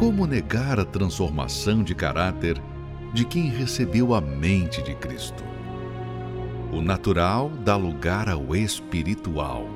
Como 0.00 0.26
negar 0.26 0.80
a 0.80 0.84
transformação 0.86 1.82
de 1.82 1.94
caráter 1.94 2.58
de 3.12 3.22
quem 3.22 3.50
recebeu 3.50 4.14
a 4.14 4.20
mente 4.22 4.80
de 4.82 4.94
Cristo? 4.94 5.44
O 6.72 6.80
natural 6.80 7.50
dá 7.50 7.76
lugar 7.76 8.26
ao 8.26 8.56
espiritual. 8.56 9.66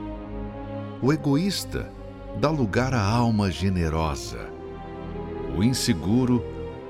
O 1.02 1.12
egoísta 1.12 1.92
dá 2.40 2.48
lugar 2.48 2.94
à 2.94 3.02
alma 3.02 3.50
generosa. 3.50 4.48
O 5.54 5.62
inseguro 5.62 6.42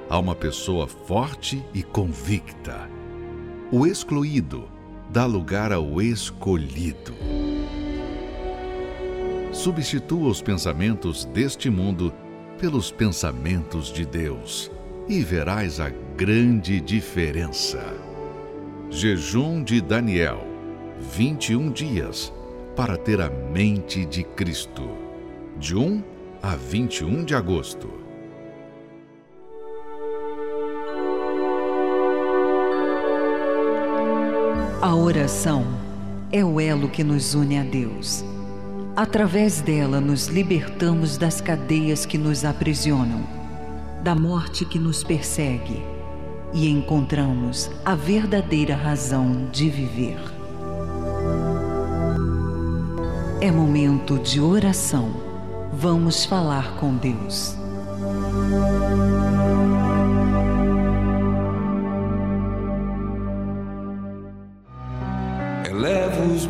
a 0.09 0.17
uma 0.17 0.37
pessoa 0.37 0.87
forte 0.87 1.61
e 1.75 1.83
convicta. 1.83 2.89
O 3.73 3.85
excluído 3.85 4.69
dá 5.11 5.27
lugar 5.27 5.73
ao 5.73 6.01
escolhido. 6.01 7.17
Substitua 9.51 10.29
os 10.29 10.41
pensamentos 10.41 11.25
deste 11.25 11.69
mundo 11.69 12.15
pelos 12.59 12.91
pensamentos 12.91 13.93
de 13.93 14.05
Deus 14.05 14.71
e 15.09 15.23
verás 15.23 15.81
a 15.81 15.91
grande 16.17 16.81
diferença. 16.81 17.83
Jejum 18.91 19.63
de 19.63 19.81
Daniel 19.81 20.47
21 21.13 21.71
dias 21.73 22.33
para 22.77 22.97
ter 22.97 23.21
a 23.21 23.29
mente 23.29 24.05
de 24.07 24.25
Cristo. 24.25 24.89
De 25.59 25.77
1 25.77 26.03
a 26.43 26.57
21 26.57 27.25
de 27.25 27.35
agosto. 27.35 27.89
A 34.81 34.95
oração 34.95 35.65
é 36.31 36.45
o 36.45 36.61
elo 36.61 36.89
que 36.89 37.03
nos 37.03 37.35
une 37.35 37.59
a 37.59 37.63
Deus. 37.63 38.25
Através 38.97 39.61
dela, 39.61 40.01
nos 40.01 40.29
libertamos 40.29 41.17
das 41.17 41.41
cadeias 41.41 42.07
que 42.07 42.17
nos 42.17 42.45
aprisionam, 42.45 43.27
da 44.05 44.15
morte 44.15 44.65
que 44.65 44.79
nos 44.79 45.03
persegue 45.03 45.83
e 46.53 46.71
encontramos 46.71 47.69
a 47.85 47.97
verdadeira 47.97 48.77
razão 48.77 49.49
de 49.51 49.69
viver. 49.69 50.21
É 53.41 53.51
momento 53.51 54.17
de 54.21 54.41
oração. 54.41 55.11
Vamos 55.73 56.25
falar 56.25 56.77
com 56.77 56.95
Deus. 56.95 57.64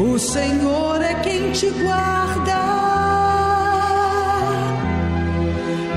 O 0.00 0.18
Senhor 0.18 1.02
é 1.02 1.20
quem 1.20 1.52
te 1.52 1.68
guarda. 1.68 2.56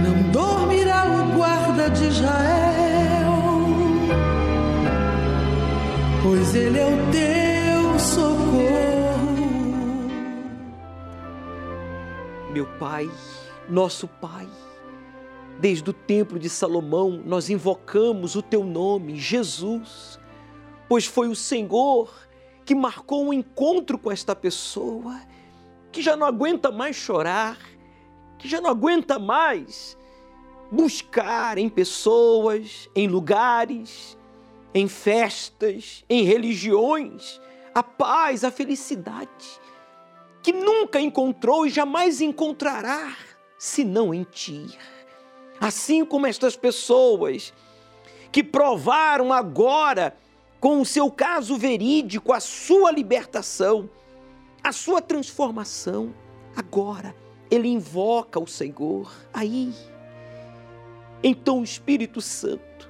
Não 0.04 0.30
dormirá 0.30 1.06
o 1.06 1.38
guarda 1.38 1.90
de 1.90 2.04
Israel, 2.08 3.32
pois 6.22 6.54
ele 6.54 6.80
é 6.80 6.86
o 6.86 7.12
teu 7.14 8.00
socorro. 8.00 9.34
Meu 12.52 12.66
Pai, 12.78 13.10
nosso 13.70 14.06
Pai. 14.06 14.50
Desde 15.62 15.90
o 15.90 15.94
templo 15.94 16.38
de 16.38 16.50
Salomão, 16.50 17.22
nós 17.26 17.50
invocamos 17.50 18.36
o 18.36 18.42
teu 18.42 18.66
nome, 18.66 19.18
Jesus, 19.18 20.20
pois 20.90 21.06
foi 21.06 21.30
o 21.30 21.36
Senhor 21.36 22.12
que 22.66 22.74
marcou 22.74 23.26
um 23.26 23.34
encontro 23.34 23.98
com 23.98 24.12
esta 24.12 24.36
pessoa 24.36 25.20
que 25.92 26.02
já 26.02 26.16
não 26.16 26.26
aguenta 26.26 26.72
mais 26.72 26.96
chorar, 26.96 27.58
que 28.40 28.48
já 28.48 28.60
não 28.60 28.70
aguenta 28.70 29.20
mais 29.20 29.98
buscar 30.72 31.58
em 31.58 31.70
pessoas, 31.70 32.90
em 32.96 33.08
lugares, 33.08 34.18
em 34.74 34.88
festas, 34.88 36.04
em 36.10 36.24
religiões, 36.24 37.40
a 37.76 37.84
paz, 37.84 38.44
a 38.44 38.50
felicidade, 38.50 39.62
que 40.42 40.52
nunca 40.52 41.00
encontrou 41.00 41.66
e 41.66 41.70
jamais 41.70 42.22
encontrará, 42.22 43.16
senão 43.58 44.14
em 44.14 44.24
ti. 44.24 44.78
Assim 45.60 46.04
como 46.04 46.26
estas 46.26 46.56
pessoas 46.56 47.54
que 48.32 48.44
provaram 48.44 49.32
agora, 49.32 50.18
com 50.64 50.80
o 50.80 50.86
seu 50.86 51.12
caso 51.12 51.58
verídico, 51.58 52.32
a 52.32 52.40
sua 52.40 52.90
libertação, 52.90 53.90
a 54.64 54.72
sua 54.72 55.02
transformação, 55.02 56.16
agora 56.56 57.14
ele 57.52 57.68
invoca 57.68 58.40
o 58.40 58.48
Senhor 58.48 59.14
aí. 59.34 59.74
Então 61.22 61.60
o 61.60 61.66
Espírito 61.66 62.22
Santo, 62.22 62.90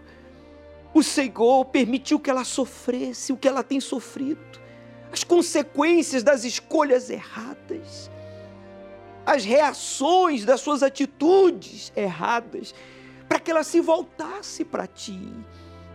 o 0.94 1.02
Senhor 1.02 1.66
permitiu 1.66 2.20
que 2.20 2.30
ela 2.30 2.44
sofresse 2.44 3.34
o 3.34 3.38
que 3.38 3.48
ela 3.48 3.64
tem 3.64 3.80
sofrido, 3.80 4.62
as 5.12 5.24
consequências 5.24 6.22
das 6.22 6.44
escolhas 6.44 7.10
erradas, 7.10 8.08
as 9.26 9.44
reações 9.44 10.46
das 10.46 10.62
suas 10.62 10.84
atitudes 10.84 11.92
erradas, 11.96 12.76
para 13.28 13.40
que 13.40 13.50
ela 13.50 13.64
se 13.64 13.82
voltasse 13.82 14.64
para 14.64 14.86
ti, 14.86 15.20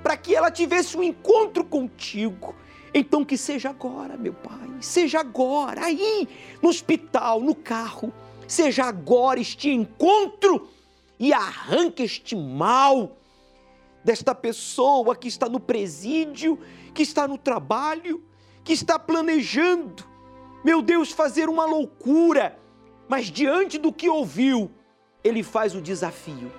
para 0.02 0.16
que 0.16 0.34
ela 0.34 0.50
tivesse 0.50 0.96
um 0.96 1.02
encontro 1.02 1.64
contigo. 1.64 2.54
Então 2.94 3.24
que 3.24 3.36
seja 3.36 3.70
agora, 3.70 4.16
meu 4.16 4.32
Pai, 4.32 4.68
seja 4.80 5.20
agora, 5.20 5.84
aí, 5.84 6.28
no 6.62 6.68
hospital, 6.68 7.40
no 7.40 7.54
carro, 7.54 8.12
seja 8.46 8.84
agora 8.84 9.40
este 9.40 9.70
encontro 9.70 10.68
e 11.18 11.32
arranque 11.32 12.02
este 12.02 12.34
mal 12.34 13.16
desta 14.02 14.34
pessoa 14.34 15.14
que 15.14 15.28
está 15.28 15.48
no 15.48 15.60
presídio, 15.60 16.58
que 16.94 17.02
está 17.02 17.28
no 17.28 17.36
trabalho, 17.36 18.24
que 18.64 18.72
está 18.72 18.98
planejando, 18.98 20.04
meu 20.64 20.80
Deus, 20.80 21.12
fazer 21.12 21.48
uma 21.48 21.66
loucura 21.66 22.58
mas 23.08 23.26
diante 23.26 23.78
do 23.78 23.90
que 23.90 24.08
ouviu, 24.08 24.70
ele 25.24 25.42
faz 25.42 25.74
o 25.74 25.80
desafio. 25.80 26.52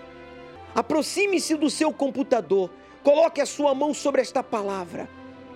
Aproxime-se 0.74 1.56
do 1.56 1.70
seu 1.70 1.94
computador, 1.94 2.72
coloque 3.04 3.42
a 3.42 3.46
sua 3.46 3.74
mão 3.74 3.94
sobre 3.94 4.22
esta 4.22 4.44
palavra. 4.44 5.10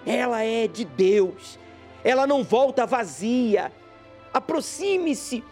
Ela 0.05 0.43
é 0.43 0.67
de 0.67 0.83
Deus, 0.83 1.57
ela 2.03 2.27
não 2.27 2.43
volta 2.43 2.85
vazia. 2.85 3.71
Aproxime-se 4.33 5.43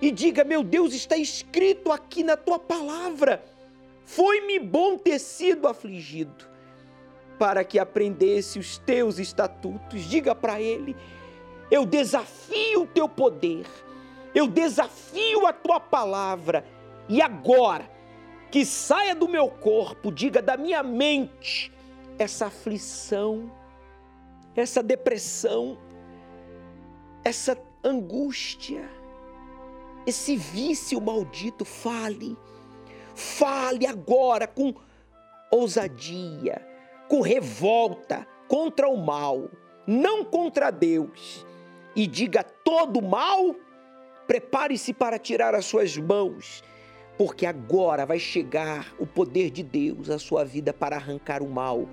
e 0.00 0.10
diga: 0.10 0.44
Meu 0.44 0.62
Deus, 0.62 0.92
está 0.92 1.16
escrito 1.16 1.92
aqui 1.92 2.22
na 2.22 2.36
tua 2.36 2.58
palavra. 2.58 3.44
Foi-me 4.04 4.58
bom 4.58 4.98
ter 4.98 5.18
sido 5.18 5.68
afligido, 5.68 6.44
para 7.38 7.62
que 7.62 7.78
aprendesse 7.78 8.58
os 8.58 8.78
teus 8.78 9.18
estatutos. 9.18 10.02
Diga 10.02 10.34
para 10.34 10.60
ele: 10.60 10.96
Eu 11.70 11.86
desafio 11.86 12.82
o 12.82 12.86
teu 12.86 13.08
poder 13.08 13.66
eu 14.34 14.46
desafio 14.46 15.46
a 15.46 15.52
tua 15.52 15.80
palavra 15.80 16.64
e 17.08 17.20
agora 17.20 17.90
que 18.50 18.64
saia 18.64 19.14
do 19.14 19.28
meu 19.28 19.48
corpo, 19.48 20.10
diga 20.10 20.42
da 20.42 20.56
minha 20.56 20.82
mente, 20.82 21.72
essa 22.18 22.46
aflição, 22.46 23.50
essa 24.54 24.82
depressão, 24.82 25.78
essa 27.24 27.56
angústia, 27.84 28.88
esse 30.06 30.36
vício 30.36 31.00
maldito, 31.00 31.64
fale, 31.64 32.36
fale 33.14 33.86
agora 33.86 34.46
com 34.46 34.74
ousadia, 35.50 36.66
com 37.08 37.20
revolta 37.20 38.26
contra 38.48 38.88
o 38.88 38.96
mal, 38.96 39.48
não 39.86 40.24
contra 40.24 40.70
Deus, 40.70 41.46
e 41.94 42.06
diga 42.06 42.42
todo 42.42 43.00
mal 43.00 43.54
Prepare-se 44.30 44.92
para 44.92 45.18
tirar 45.18 45.56
as 45.56 45.64
suas 45.64 45.96
mãos, 45.96 46.62
porque 47.20 47.44
agora 47.44 48.06
vai 48.06 48.18
chegar 48.18 48.94
o 48.98 49.06
poder 49.06 49.50
de 49.50 49.62
Deus 49.62 50.08
à 50.08 50.18
sua 50.18 50.42
vida 50.42 50.72
para 50.72 50.96
arrancar 50.96 51.42
o 51.42 51.50
mal 51.50 51.86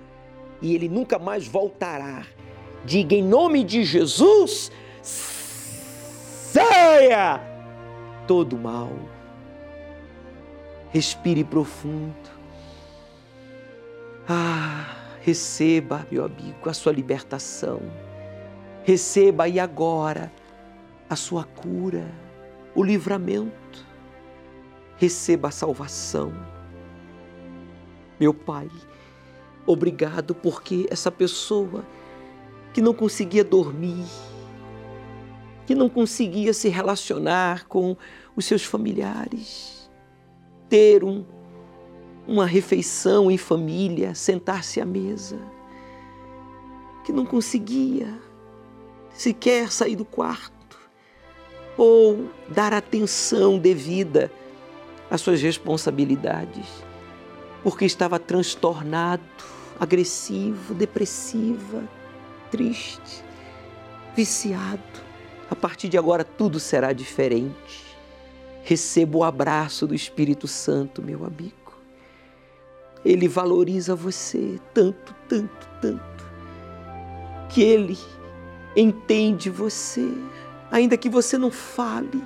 e 0.62 0.74
ele 0.74 0.88
nunca 0.88 1.18
mais 1.18 1.46
voltará. 1.46 2.24
Diga 2.82 3.14
em 3.14 3.22
nome 3.22 3.62
de 3.62 3.84
Jesus: 3.84 4.72
saia 5.02 6.58
todo 8.26 8.56
mal. 8.56 8.90
Respire 10.94 11.44
profundo. 11.44 12.30
Ah, 14.26 14.96
receba, 15.20 16.06
meu 16.10 16.24
amigo, 16.24 16.70
a 16.70 16.72
sua 16.72 16.92
libertação. 16.92 17.82
Receba 18.82 19.44
aí 19.44 19.60
agora 19.60 20.32
a 21.10 21.16
sua 21.16 21.44
cura 21.44 22.06
o 22.78 22.84
livramento, 22.84 23.67
receba 24.98 25.48
a 25.48 25.52
salvação. 25.52 26.32
Meu 28.18 28.34
Pai, 28.34 28.68
obrigado 29.64 30.34
porque 30.34 30.86
essa 30.90 31.10
pessoa 31.10 31.84
que 32.72 32.82
não 32.82 32.92
conseguia 32.92 33.44
dormir, 33.44 34.04
que 35.66 35.74
não 35.74 35.88
conseguia 35.88 36.52
se 36.52 36.68
relacionar 36.68 37.66
com 37.66 37.96
os 38.34 38.44
seus 38.44 38.64
familiares, 38.64 39.88
ter 40.68 41.04
um, 41.04 41.24
uma 42.26 42.44
refeição 42.44 43.30
em 43.30 43.38
família, 43.38 44.14
sentar-se 44.14 44.80
à 44.80 44.84
mesa, 44.84 45.38
que 47.04 47.12
não 47.12 47.24
conseguia 47.24 48.18
sequer 49.12 49.70
sair 49.70 49.96
do 49.96 50.04
quarto, 50.04 50.58
ou 51.76 52.28
dar 52.48 52.74
atenção 52.74 53.58
devida 53.58 54.30
às 55.10 55.20
suas 55.20 55.40
responsabilidades, 55.40 56.66
porque 57.62 57.84
estava 57.84 58.18
transtornado, 58.18 59.22
agressivo, 59.78 60.74
depressiva, 60.74 61.82
triste, 62.50 63.22
viciado. 64.14 65.08
A 65.50 65.56
partir 65.56 65.88
de 65.88 65.96
agora 65.96 66.24
tudo 66.24 66.60
será 66.60 66.92
diferente. 66.92 67.86
Receba 68.62 69.18
o 69.18 69.24
abraço 69.24 69.86
do 69.86 69.94
Espírito 69.94 70.46
Santo, 70.46 71.02
meu 71.02 71.24
amigo. 71.24 71.54
Ele 73.04 73.28
valoriza 73.28 73.94
você 73.94 74.60
tanto, 74.74 75.14
tanto, 75.28 75.68
tanto, 75.80 76.24
que 77.48 77.62
ele 77.62 77.96
entende 78.76 79.48
você 79.48 80.12
ainda 80.70 80.96
que 80.96 81.08
você 81.08 81.38
não 81.38 81.50
fale, 81.50 82.22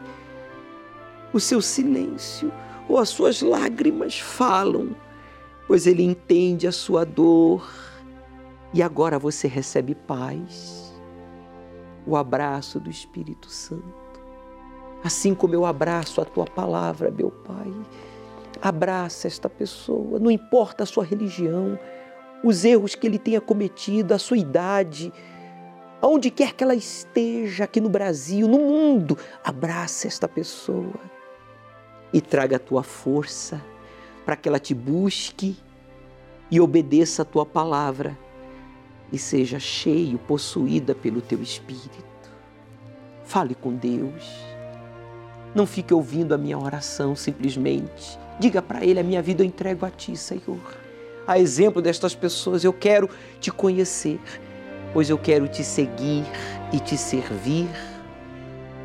o 1.33 1.41
seu 1.41 1.63
silêncio 1.63 2.53
ou 2.89 2.99
as 2.99 3.09
suas 3.09 3.43
lágrimas 3.43 4.19
falam, 4.19 4.95
pois 5.67 5.87
Ele 5.87 6.03
entende 6.03 6.67
a 6.67 6.73
sua 6.73 7.05
dor. 7.05 7.69
E 8.75 8.83
agora 8.83 9.19
você 9.19 9.47
recebe 9.47 9.95
paz, 9.95 10.95
o 12.07 12.17
abraço 12.17 12.81
do 12.81 12.91
Espírito 12.91 13.51
Santo. 13.51 14.03
Assim 15.05 15.35
como 15.35 15.55
eu 15.55 15.67
abraço 15.67 16.21
a 16.21 16.25
tua 16.25 16.45
palavra, 16.45 17.11
meu 17.11 17.31
Pai, 17.31 17.73
abraça 18.61 19.27
esta 19.27 19.49
pessoa, 19.49 20.19
não 20.19 20.31
importa 20.31 20.85
a 20.85 20.87
sua 20.87 21.05
religião, 21.05 21.79
os 22.43 22.65
erros 22.65 22.95
que 22.95 23.07
ele 23.07 23.19
tenha 23.19 23.41
cometido, 23.41 24.15
a 24.15 24.19
sua 24.19 24.39
idade, 24.39 25.13
aonde 26.01 26.31
quer 26.31 26.55
que 26.55 26.65
ela 26.65 26.75
esteja, 26.75 27.65
aqui 27.65 27.81
no 27.81 27.89
Brasil, 27.89 28.49
no 28.49 28.59
mundo, 28.59 29.19
abraça 29.45 30.07
esta 30.07 30.27
pessoa 30.27 30.93
e 32.13 32.21
traga 32.21 32.57
a 32.57 32.59
tua 32.59 32.83
força 32.83 33.63
para 34.25 34.37
que 34.37 34.49
ela 34.49 34.59
te 34.59 34.75
busque 34.75 35.57
e 36.51 36.61
obedeça 36.61 37.23
a 37.23 37.25
tua 37.25 37.45
palavra 37.47 38.19
e 39.13 39.19
seja 39.19 39.59
cheio, 39.59 40.19
possuída 40.19 40.95
pelo 40.95 41.21
teu 41.21 41.43
espírito. 41.43 42.31
Fale 43.25 43.55
com 43.55 43.75
Deus. 43.75 44.31
Não 45.55 45.67
fique 45.67 45.93
ouvindo 45.93 46.35
a 46.35 46.39
minha 46.39 46.59
oração 46.59 47.15
simplesmente. 47.15 48.19
Diga 48.39 48.63
para 48.63 48.85
Ele: 48.85 49.01
a 49.01 49.05
minha 49.05 49.21
vida 49.21 49.43
eu 49.43 49.47
entrego 49.47 49.85
a 49.85 49.91
Ti, 49.91 50.17
Senhor. 50.17 50.61
A 51.27 51.39
exemplo 51.39 51.83
destas 51.83 52.15
pessoas, 52.15 52.65
eu 52.65 52.73
quero 52.73 53.09
te 53.39 53.51
conhecer 53.51 54.21
pois 54.93 55.09
eu 55.09 55.19
quero 55.19 55.49
te 55.49 55.65
seguir 55.65 56.25
e 56.73 56.79
te 56.79 56.97
servir 56.97 57.69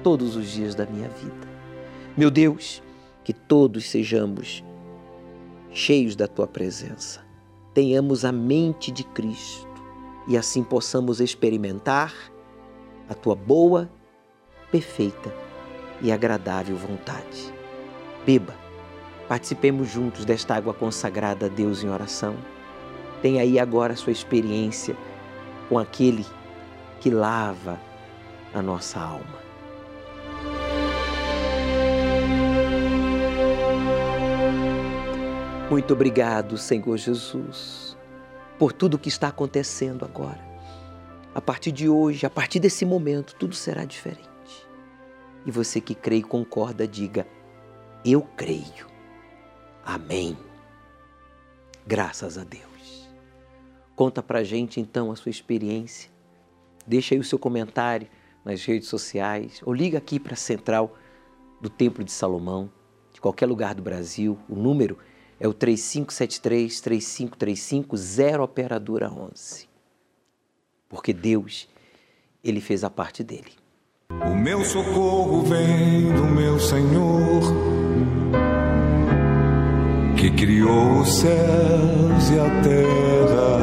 todos 0.03 0.35
os 0.35 0.49
dias 0.49 0.73
da 0.73 0.85
minha 0.85 1.09
vida. 1.09 1.47
Meu 2.15 2.31
Deus, 2.31 2.81
que 3.27 3.33
todos 3.33 3.89
sejamos 3.89 4.63
cheios 5.69 6.15
da 6.15 6.29
tua 6.29 6.47
presença, 6.47 7.19
tenhamos 7.73 8.23
a 8.23 8.31
mente 8.31 8.89
de 8.89 9.03
Cristo 9.03 9.67
e 10.29 10.37
assim 10.37 10.63
possamos 10.63 11.19
experimentar 11.19 12.13
a 13.09 13.13
tua 13.13 13.35
boa, 13.35 13.91
perfeita 14.71 15.35
e 16.01 16.09
agradável 16.09 16.77
vontade. 16.77 17.53
Beba, 18.25 18.55
participemos 19.27 19.89
juntos 19.89 20.23
desta 20.23 20.55
água 20.55 20.73
consagrada 20.73 21.47
a 21.47 21.49
Deus 21.49 21.83
em 21.83 21.89
oração. 21.89 22.33
Tenha 23.21 23.41
aí 23.41 23.59
agora 23.59 23.91
a 23.91 23.97
sua 23.97 24.13
experiência 24.13 24.95
com 25.67 25.77
aquele 25.77 26.25
que 27.01 27.09
lava 27.09 27.77
a 28.53 28.61
nossa 28.61 29.01
alma. 29.01 29.46
Muito 35.69 35.93
obrigado, 35.93 36.57
Senhor 36.57 36.95
Jesus, 36.95 37.97
por 38.57 38.71
tudo 38.71 38.93
o 38.93 38.97
que 38.97 39.09
está 39.09 39.27
acontecendo 39.27 40.05
agora. 40.05 40.39
A 41.35 41.41
partir 41.41 41.73
de 41.73 41.89
hoje, 41.89 42.25
a 42.25 42.29
partir 42.29 42.57
desse 42.61 42.85
momento, 42.85 43.35
tudo 43.35 43.53
será 43.53 43.83
diferente. 43.83 44.25
E 45.45 45.51
você 45.51 45.81
que 45.81 45.93
crê 45.93 46.17
e 46.17 46.23
concorda, 46.23 46.87
diga: 46.87 47.27
Eu 48.05 48.21
creio. 48.21 48.87
Amém. 49.83 50.37
Graças 51.85 52.37
a 52.37 52.45
Deus. 52.45 53.09
Conta 53.93 54.23
pra 54.23 54.45
gente 54.45 54.79
então 54.79 55.11
a 55.11 55.17
sua 55.17 55.29
experiência. 55.29 56.09
Deixa 56.87 57.13
aí 57.13 57.19
o 57.19 57.25
seu 57.25 57.37
comentário 57.37 58.07
nas 58.45 58.63
redes 58.63 58.87
sociais 58.87 59.61
ou 59.65 59.73
liga 59.73 59.97
aqui 59.97 60.17
para 60.17 60.33
a 60.33 60.37
central 60.37 60.95
do 61.59 61.69
Templo 61.69 62.05
de 62.05 62.11
Salomão, 62.13 62.71
de 63.11 63.19
qualquer 63.19 63.47
lugar 63.47 63.75
do 63.75 63.81
Brasil. 63.81 64.39
O 64.47 64.55
número 64.55 64.97
é 65.01 65.16
o 65.45 65.53
3573 65.53 66.81
3535 66.81 67.95
0 67.95 68.43
operadora 68.43 69.11
11. 69.11 69.67
Porque 70.89 71.13
Deus, 71.13 71.67
ele 72.43 72.61
fez 72.61 72.83
a 72.83 72.89
parte 72.89 73.23
dele. 73.23 73.51
O 74.09 74.33
meu 74.33 74.63
socorro 74.63 75.43
vem 75.43 76.13
do 76.13 76.25
meu 76.25 76.59
Senhor, 76.59 77.41
que 80.17 80.31
criou 80.31 81.01
os 81.01 81.09
céus 81.09 82.29
e 82.31 82.39
a 82.39 82.61
terra. 82.63 83.57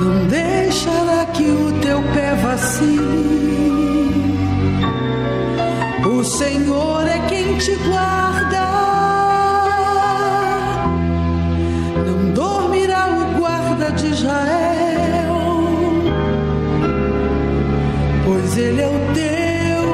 Não 0.00 0.26
deixará 0.28 1.26
que 1.26 1.44
o 1.44 1.80
teu 1.80 2.00
pé 2.14 2.34
vacile. 2.36 3.42
O 6.08 6.24
Senhor 6.24 7.06
é 7.06 7.28
quem 7.28 7.58
te 7.58 7.74
guarda. 7.76 8.61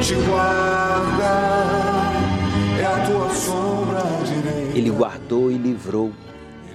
te 0.00 0.14
guarda, 0.14 1.40
é 2.80 2.84
a 2.84 3.06
tua 3.06 3.34
sombra 3.34 4.00
direita. 4.24 4.78
Ele 4.78 4.90
guardou 4.90 5.50
e 5.50 5.58
livrou. 5.58 6.12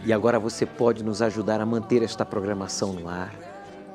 E 0.05 0.11
agora 0.11 0.37
você 0.37 0.65
pode 0.65 1.03
nos 1.03 1.21
ajudar 1.21 1.61
a 1.61 1.65
manter 1.65 2.03
esta 2.03 2.25
programação 2.25 2.91
no 2.91 3.07
ar, 3.07 3.33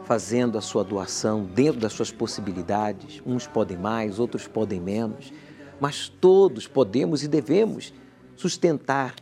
fazendo 0.07 0.57
a 0.57 0.63
sua 0.63 0.83
doação 0.83 1.45
dentro 1.45 1.79
das 1.79 1.93
suas 1.93 2.11
possibilidades. 2.11 3.23
Uns 3.27 3.47
podem 3.47 3.77
mais, 3.77 4.19
outros 4.19 4.49
podem 4.49 4.81
menos, 4.81 5.31
mas 5.79 6.09
todos 6.09 6.67
podemos 6.67 7.23
e 7.23 7.29
devemos 7.29 7.93
sustentar 8.35 9.15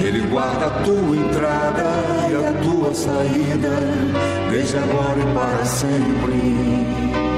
ele 0.08 0.22
guarda 0.28 0.68
a 0.68 0.84
tua 0.84 1.18
entrada 1.18 2.27
saída, 2.98 3.80
desde 4.50 4.78
agora 4.78 5.20
e 5.20 5.34
para 5.34 5.66
sempre. 5.66 7.37